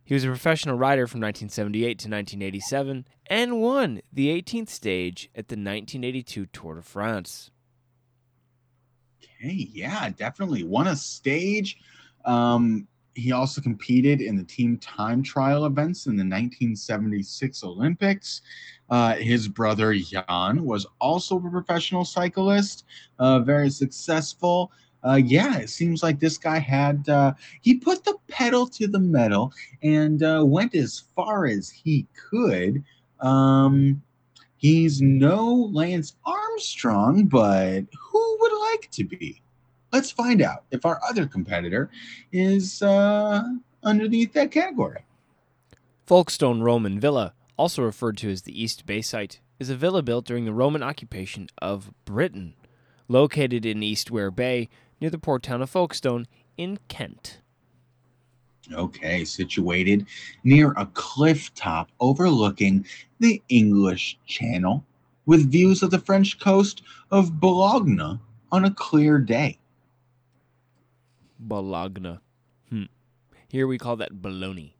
He 0.06 0.14
was 0.14 0.22
a 0.22 0.28
professional 0.28 0.78
rider 0.78 1.08
from 1.08 1.20
1978 1.20 1.84
to 1.84 2.08
1987 2.08 3.08
and 3.26 3.60
won 3.60 4.00
the 4.12 4.28
18th 4.40 4.68
stage 4.68 5.28
at 5.34 5.48
the 5.48 5.54
1982 5.54 6.46
Tour 6.46 6.76
de 6.76 6.82
France. 6.82 7.50
Okay, 9.20 9.68
yeah, 9.72 10.08
definitely 10.10 10.62
won 10.62 10.86
a 10.86 10.94
stage. 10.94 11.78
Um, 12.24 12.86
he 13.14 13.32
also 13.32 13.60
competed 13.60 14.20
in 14.20 14.36
the 14.36 14.44
team 14.44 14.78
time 14.78 15.24
trial 15.24 15.64
events 15.64 16.06
in 16.06 16.12
the 16.12 16.22
1976 16.22 17.64
Olympics. 17.64 18.42
Uh, 18.88 19.16
his 19.16 19.48
brother 19.48 19.92
Jan 19.92 20.64
was 20.64 20.86
also 21.00 21.38
a 21.38 21.50
professional 21.50 22.04
cyclist, 22.04 22.84
uh, 23.18 23.40
very 23.40 23.70
successful. 23.70 24.70
Uh, 25.04 25.20
yeah, 25.22 25.58
it 25.58 25.70
seems 25.70 26.02
like 26.02 26.18
this 26.18 26.36
guy 26.36 26.58
had 26.58 27.08
uh, 27.08 27.32
he 27.60 27.74
put 27.74 28.04
the 28.04 28.16
pedal 28.28 28.66
to 28.66 28.88
the 28.88 28.98
metal 28.98 29.52
and 29.82 30.22
uh, 30.22 30.42
went 30.44 30.74
as 30.74 31.04
far 31.14 31.46
as 31.46 31.70
he 31.70 32.06
could. 32.30 32.82
Um, 33.20 34.02
he's 34.56 35.00
no 35.00 35.70
Lance 35.72 36.16
Armstrong, 36.24 37.26
but 37.26 37.82
who 37.98 38.38
would 38.40 38.52
like 38.72 38.90
to 38.92 39.04
be? 39.04 39.40
Let's 39.92 40.10
find 40.10 40.42
out 40.42 40.64
if 40.70 40.84
our 40.84 41.00
other 41.08 41.26
competitor 41.26 41.90
is 42.32 42.82
uh, 42.82 43.42
underneath 43.84 44.32
that 44.32 44.50
category. 44.50 45.04
Folkestone 46.04 46.60
Roman 46.60 47.00
Villa, 47.00 47.34
also 47.56 47.82
referred 47.82 48.16
to 48.18 48.30
as 48.30 48.42
the 48.42 48.60
East 48.62 48.86
Bay 48.86 49.00
site, 49.00 49.40
is 49.58 49.70
a 49.70 49.76
villa 49.76 50.02
built 50.02 50.26
during 50.26 50.44
the 50.44 50.52
Roman 50.52 50.82
occupation 50.82 51.48
of 51.62 51.92
Britain, 52.04 52.54
located 53.08 53.64
in 53.64 53.82
East 53.82 54.10
Wear 54.10 54.30
Bay 54.30 54.68
near 55.00 55.10
the 55.10 55.18
port 55.18 55.42
town 55.42 55.62
of 55.62 55.70
Folkestone 55.70 56.26
in 56.56 56.78
Kent. 56.88 57.40
Okay, 58.72 59.24
situated 59.24 60.06
near 60.42 60.72
a 60.72 60.86
cliff 60.86 61.54
top 61.54 61.90
overlooking 62.00 62.84
the 63.20 63.42
English 63.48 64.18
Channel 64.26 64.84
with 65.24 65.50
views 65.50 65.82
of 65.82 65.90
the 65.90 65.98
French 65.98 66.38
coast 66.40 66.82
of 67.10 67.40
Bologna 67.40 68.18
on 68.50 68.64
a 68.64 68.74
clear 68.74 69.18
day. 69.18 69.58
Bologna. 71.38 72.18
Hmm. 72.70 72.84
Here 73.48 73.66
we 73.66 73.78
call 73.78 73.96
that 73.96 74.14
baloney. 74.22 74.72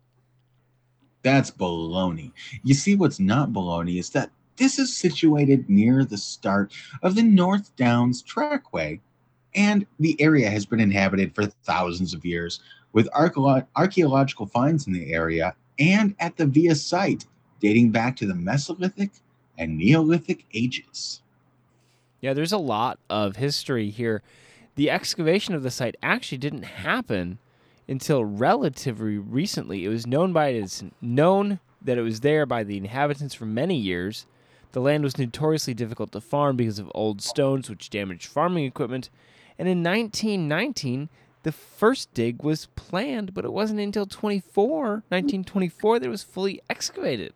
That's 1.22 1.50
baloney. 1.50 2.32
You 2.62 2.74
see, 2.74 2.94
what's 2.94 3.20
not 3.20 3.52
baloney 3.52 3.98
is 3.98 4.10
that 4.10 4.30
this 4.56 4.78
is 4.78 4.96
situated 4.96 5.68
near 5.68 6.04
the 6.04 6.16
start 6.16 6.72
of 7.02 7.14
the 7.14 7.22
North 7.22 7.74
Downs 7.76 8.22
Trackway, 8.22 9.00
and 9.56 9.86
the 9.98 10.20
area 10.20 10.48
has 10.50 10.66
been 10.66 10.80
inhabited 10.80 11.34
for 11.34 11.46
thousands 11.46 12.14
of 12.14 12.24
years, 12.24 12.60
with 12.92 13.08
archaeological 13.14 14.46
finds 14.46 14.86
in 14.86 14.92
the 14.92 15.12
area 15.12 15.54
and 15.78 16.14
at 16.20 16.36
the 16.36 16.46
Via 16.46 16.74
site 16.74 17.26
dating 17.60 17.90
back 17.90 18.16
to 18.16 18.26
the 18.26 18.34
Mesolithic 18.34 19.20
and 19.58 19.76
Neolithic 19.76 20.44
ages. 20.54 21.22
Yeah, 22.20 22.32
there's 22.32 22.52
a 22.52 22.58
lot 22.58 22.98
of 23.10 23.36
history 23.36 23.90
here. 23.90 24.22
The 24.74 24.90
excavation 24.90 25.54
of 25.54 25.62
the 25.62 25.70
site 25.70 25.96
actually 26.02 26.38
didn't 26.38 26.64
happen 26.64 27.38
until 27.88 28.24
relatively 28.24 29.18
recently. 29.18 29.84
It 29.84 29.88
was 29.88 30.06
known 30.06 30.32
by 30.32 30.48
its 30.48 30.84
known 31.00 31.60
that 31.80 31.98
it 31.98 32.02
was 32.02 32.20
there 32.20 32.46
by 32.46 32.64
the 32.64 32.76
inhabitants 32.76 33.34
for 33.34 33.46
many 33.46 33.76
years. 33.76 34.26
The 34.72 34.80
land 34.80 35.04
was 35.04 35.18
notoriously 35.18 35.72
difficult 35.72 36.12
to 36.12 36.20
farm 36.20 36.56
because 36.56 36.78
of 36.78 36.90
old 36.94 37.22
stones 37.22 37.70
which 37.70 37.90
damaged 37.90 38.26
farming 38.26 38.64
equipment. 38.64 39.08
And 39.58 39.68
in 39.68 39.82
1919, 39.82 41.08
the 41.42 41.52
first 41.52 42.12
dig 42.12 42.42
was 42.42 42.66
planned, 42.74 43.32
but 43.32 43.44
it 43.44 43.52
wasn't 43.52 43.80
until 43.80 44.06
24, 44.06 45.04
1924 45.08 45.98
that 45.98 46.06
it 46.06 46.10
was 46.10 46.22
fully 46.22 46.60
excavated. 46.68 47.32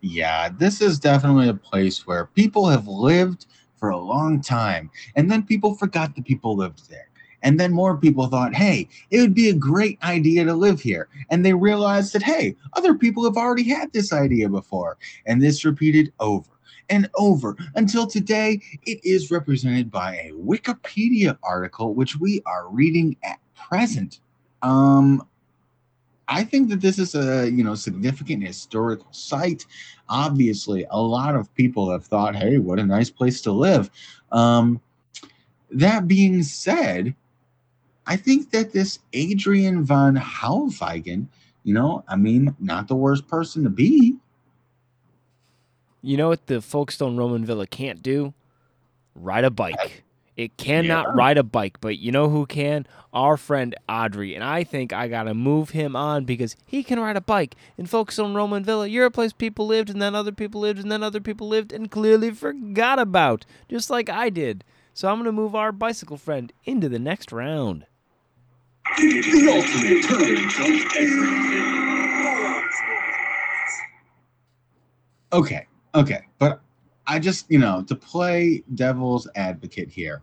Yeah, 0.00 0.48
this 0.48 0.80
is 0.80 0.98
definitely 0.98 1.48
a 1.48 1.54
place 1.54 2.06
where 2.06 2.26
people 2.26 2.68
have 2.68 2.86
lived 2.86 3.46
for 3.76 3.90
a 3.90 3.98
long 3.98 4.40
time. 4.40 4.90
And 5.14 5.30
then 5.30 5.42
people 5.42 5.74
forgot 5.74 6.14
that 6.14 6.24
people 6.24 6.56
lived 6.56 6.90
there. 6.90 7.08
And 7.42 7.60
then 7.60 7.72
more 7.72 7.96
people 7.96 8.26
thought, 8.26 8.54
hey, 8.54 8.88
it 9.10 9.20
would 9.20 9.34
be 9.34 9.48
a 9.48 9.54
great 9.54 10.02
idea 10.02 10.44
to 10.44 10.54
live 10.54 10.80
here. 10.80 11.08
And 11.30 11.44
they 11.44 11.54
realized 11.54 12.12
that, 12.14 12.22
hey, 12.22 12.56
other 12.72 12.94
people 12.94 13.24
have 13.24 13.36
already 13.36 13.62
had 13.62 13.92
this 13.92 14.12
idea 14.12 14.48
before. 14.48 14.96
And 15.26 15.40
this 15.40 15.64
repeated 15.64 16.12
over 16.18 16.55
and 16.88 17.10
over 17.16 17.56
until 17.74 18.06
today 18.06 18.60
it 18.84 19.00
is 19.04 19.30
represented 19.30 19.90
by 19.90 20.16
a 20.16 20.32
Wikipedia 20.32 21.36
article, 21.42 21.94
which 21.94 22.18
we 22.18 22.42
are 22.46 22.68
reading 22.68 23.16
at 23.22 23.38
present. 23.54 24.20
Um, 24.62 25.26
I 26.28 26.42
think 26.42 26.70
that 26.70 26.80
this 26.80 26.98
is 26.98 27.14
a 27.14 27.50
you 27.50 27.62
know 27.62 27.74
significant 27.74 28.42
historical 28.42 29.12
site. 29.12 29.66
Obviously, 30.08 30.86
a 30.90 31.00
lot 31.00 31.36
of 31.36 31.54
people 31.54 31.90
have 31.90 32.04
thought, 32.04 32.34
"Hey, 32.34 32.58
what 32.58 32.78
a 32.80 32.86
nice 32.86 33.10
place 33.10 33.40
to 33.42 33.52
live." 33.52 33.90
Um, 34.32 34.80
that 35.70 36.08
being 36.08 36.42
said, 36.42 37.14
I 38.06 38.16
think 38.16 38.50
that 38.50 38.72
this 38.72 38.98
Adrian 39.12 39.84
von 39.84 40.16
Hauweigen, 40.16 41.26
you 41.64 41.74
know, 41.74 42.04
I 42.08 42.16
mean, 42.16 42.54
not 42.60 42.88
the 42.88 42.96
worst 42.96 43.26
person 43.28 43.64
to 43.64 43.70
be. 43.70 44.16
You 46.06 46.16
know 46.16 46.28
what 46.28 46.46
the 46.46 46.60
Folkestone 46.60 47.16
Roman 47.16 47.44
Villa 47.44 47.66
can't 47.66 48.00
do? 48.00 48.32
Ride 49.16 49.42
a 49.42 49.50
bike. 49.50 50.04
It 50.36 50.56
cannot 50.56 51.06
Yeah. 51.06 51.12
ride 51.16 51.36
a 51.36 51.42
bike, 51.42 51.78
but 51.80 51.98
you 51.98 52.12
know 52.12 52.28
who 52.28 52.46
can? 52.46 52.86
Our 53.12 53.36
friend 53.36 53.74
Audrey. 53.88 54.32
And 54.32 54.44
I 54.44 54.62
think 54.62 54.92
I 54.92 55.08
got 55.08 55.24
to 55.24 55.34
move 55.34 55.70
him 55.70 55.96
on 55.96 56.24
because 56.24 56.54
he 56.64 56.84
can 56.84 57.00
ride 57.00 57.16
a 57.16 57.20
bike. 57.20 57.56
In 57.76 57.86
Folkestone 57.86 58.34
Roman 58.34 58.62
Villa, 58.62 58.86
you're 58.86 59.06
a 59.06 59.10
place 59.10 59.32
people 59.32 59.66
lived, 59.66 59.90
and 59.90 60.00
then 60.00 60.14
other 60.14 60.30
people 60.30 60.60
lived, 60.60 60.78
and 60.78 60.92
then 60.92 61.02
other 61.02 61.20
people 61.20 61.48
lived, 61.48 61.72
and 61.72 61.90
clearly 61.90 62.30
forgot 62.30 63.00
about, 63.00 63.44
just 63.68 63.90
like 63.90 64.08
I 64.08 64.30
did. 64.30 64.62
So 64.94 65.08
I'm 65.08 65.16
going 65.16 65.24
to 65.24 65.32
move 65.32 65.56
our 65.56 65.72
bicycle 65.72 66.16
friend 66.18 66.52
into 66.64 66.88
the 66.88 67.00
next 67.00 67.32
round. 67.32 67.84
The 68.96 69.48
ultimate 69.50 70.04
tournament 70.04 70.54
of 70.60 70.96
everything. 70.96 71.82
Okay, 75.32 75.66
okay, 75.96 76.20
but 76.38 76.60
I 77.06 77.18
just 77.18 77.50
you 77.50 77.58
know 77.58 77.82
to 77.82 77.94
play 77.94 78.62
devil's 78.74 79.28
advocate 79.34 79.88
here. 79.88 80.22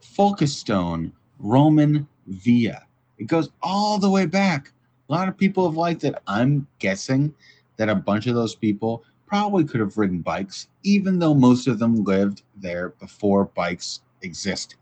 Folkestone 0.00 1.12
Roman 1.38 2.08
Via. 2.26 2.86
It 3.18 3.26
goes 3.26 3.50
all 3.62 3.98
the 3.98 4.10
way 4.10 4.26
back. 4.26 4.72
A 5.08 5.12
lot 5.12 5.28
of 5.28 5.36
people 5.36 5.66
have 5.66 5.76
liked 5.76 6.04
it. 6.04 6.14
I'm 6.26 6.66
guessing 6.78 7.34
that 7.76 7.88
a 7.88 7.94
bunch 7.94 8.26
of 8.26 8.34
those 8.34 8.54
people 8.54 9.04
probably 9.26 9.64
could 9.64 9.80
have 9.80 9.96
ridden 9.96 10.20
bikes, 10.20 10.68
even 10.82 11.18
though 11.18 11.34
most 11.34 11.66
of 11.66 11.78
them 11.78 12.04
lived 12.04 12.42
there 12.56 12.90
before 13.00 13.46
bikes 13.46 14.00
existed. 14.22 14.78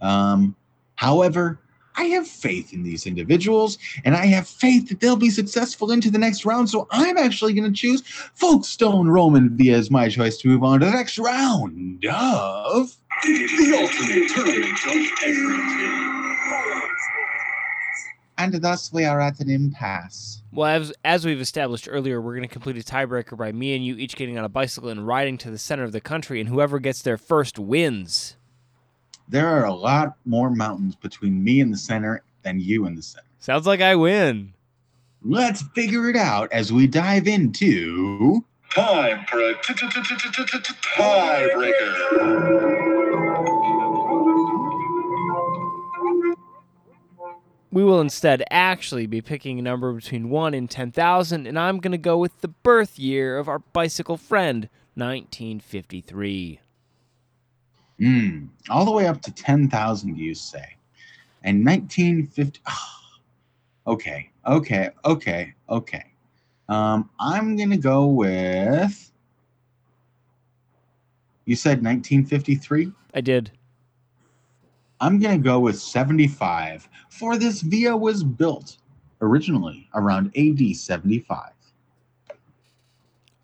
Um, 0.00 0.54
however, 0.96 1.60
I 1.96 2.04
have 2.04 2.26
faith 2.26 2.72
in 2.72 2.82
these 2.82 3.06
individuals, 3.06 3.78
and 4.04 4.16
I 4.16 4.26
have 4.26 4.48
faith 4.48 4.88
that 4.88 5.00
they'll 5.00 5.16
be 5.16 5.30
successful 5.30 5.90
into 5.90 6.10
the 6.10 6.18
next 6.18 6.44
round. 6.44 6.70
So 6.70 6.86
I'm 6.90 7.18
actually 7.18 7.52
going 7.52 7.72
to 7.72 7.78
choose 7.78 8.02
Folkestone 8.34 9.08
Roman 9.08 9.56
Via 9.56 9.76
as 9.76 9.90
my 9.90 10.08
choice 10.08 10.38
to 10.38 10.48
move 10.48 10.62
on 10.62 10.80
to 10.80 10.86
the 10.86 10.92
next 10.92 11.18
round 11.18 12.04
of. 12.06 12.96
The 13.22 13.76
ultimate 13.76 14.28
tournament 14.30 14.78
of. 14.86 15.70
And 18.38 18.54
thus 18.54 18.90
we 18.90 19.04
are 19.04 19.20
at 19.20 19.38
an 19.40 19.50
impasse. 19.50 20.42
Well, 20.52 20.68
as, 20.68 20.92
as 21.04 21.26
we've 21.26 21.40
established 21.40 21.86
earlier, 21.90 22.22
we're 22.22 22.34
going 22.34 22.48
to 22.48 22.52
complete 22.52 22.78
a 22.78 22.80
tiebreaker 22.80 23.36
by 23.36 23.52
me 23.52 23.74
and 23.74 23.84
you 23.84 23.96
each 23.96 24.16
getting 24.16 24.38
on 24.38 24.44
a 24.44 24.48
bicycle 24.48 24.88
and 24.88 25.06
riding 25.06 25.36
to 25.38 25.50
the 25.50 25.58
center 25.58 25.84
of 25.84 25.92
the 25.92 26.00
country, 26.00 26.40
and 26.40 26.48
whoever 26.48 26.78
gets 26.78 27.02
there 27.02 27.18
first 27.18 27.58
wins. 27.58 28.36
There 29.30 29.46
are 29.46 29.64
a 29.64 29.72
lot 29.72 30.16
more 30.24 30.50
mountains 30.50 30.96
between 30.96 31.44
me 31.44 31.60
and 31.60 31.72
the 31.72 31.76
center 31.78 32.24
than 32.42 32.58
you 32.58 32.86
and 32.86 32.98
the 32.98 33.02
center. 33.02 33.28
Sounds 33.38 33.64
like 33.64 33.80
I 33.80 33.94
win. 33.94 34.54
Let's 35.22 35.62
figure 35.72 36.10
it 36.10 36.16
out 36.16 36.50
as 36.50 36.72
we 36.72 36.88
dive 36.88 37.28
into. 37.28 38.44
Time 38.74 39.24
for 39.30 39.38
a 39.38 39.54
tiebreaker. 39.54 41.20
We 47.70 47.84
will 47.84 48.00
instead 48.00 48.42
actually 48.50 49.06
be 49.06 49.20
picking 49.20 49.60
a 49.60 49.62
number 49.62 49.92
between 49.92 50.28
1 50.28 50.54
and 50.54 50.68
10,000, 50.68 51.46
and 51.46 51.56
I'm 51.56 51.78
going 51.78 51.92
to 51.92 51.98
go 51.98 52.18
with 52.18 52.40
the 52.40 52.48
birth 52.48 52.98
year 52.98 53.38
of 53.38 53.48
our 53.48 53.60
bicycle 53.60 54.16
friend, 54.16 54.68
1953. 54.94 56.58
Mm, 58.00 58.48
all 58.70 58.84
the 58.84 58.90
way 58.90 59.06
up 59.06 59.20
to 59.22 59.32
10,000, 59.32 60.16
you 60.16 60.34
say. 60.34 60.76
And 61.42 61.64
1950. 61.64 62.60
okay, 63.86 64.30
okay, 64.46 64.90
okay, 65.04 65.54
okay. 65.68 66.04
Um, 66.68 67.10
I'm 67.18 67.56
going 67.56 67.70
to 67.70 67.76
go 67.76 68.06
with. 68.06 69.12
You 71.44 71.56
said 71.56 71.82
1953? 71.82 72.92
I 73.12 73.20
did. 73.20 73.50
I'm 75.00 75.18
going 75.18 75.38
to 75.38 75.42
go 75.42 75.58
with 75.58 75.80
75, 75.80 76.88
for 77.08 77.38
this 77.38 77.62
via 77.62 77.96
was 77.96 78.22
built 78.22 78.76
originally 79.22 79.88
around 79.94 80.30
AD 80.36 80.76
75. 80.76 81.50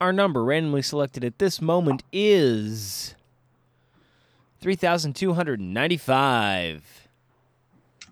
Our 0.01 0.13
number 0.13 0.45
randomly 0.45 0.83
selected 0.83 1.25
at 1.25 1.39
this 1.39 1.63
moment 1.63 2.03
is 2.13 3.16
3,295. 4.67 7.09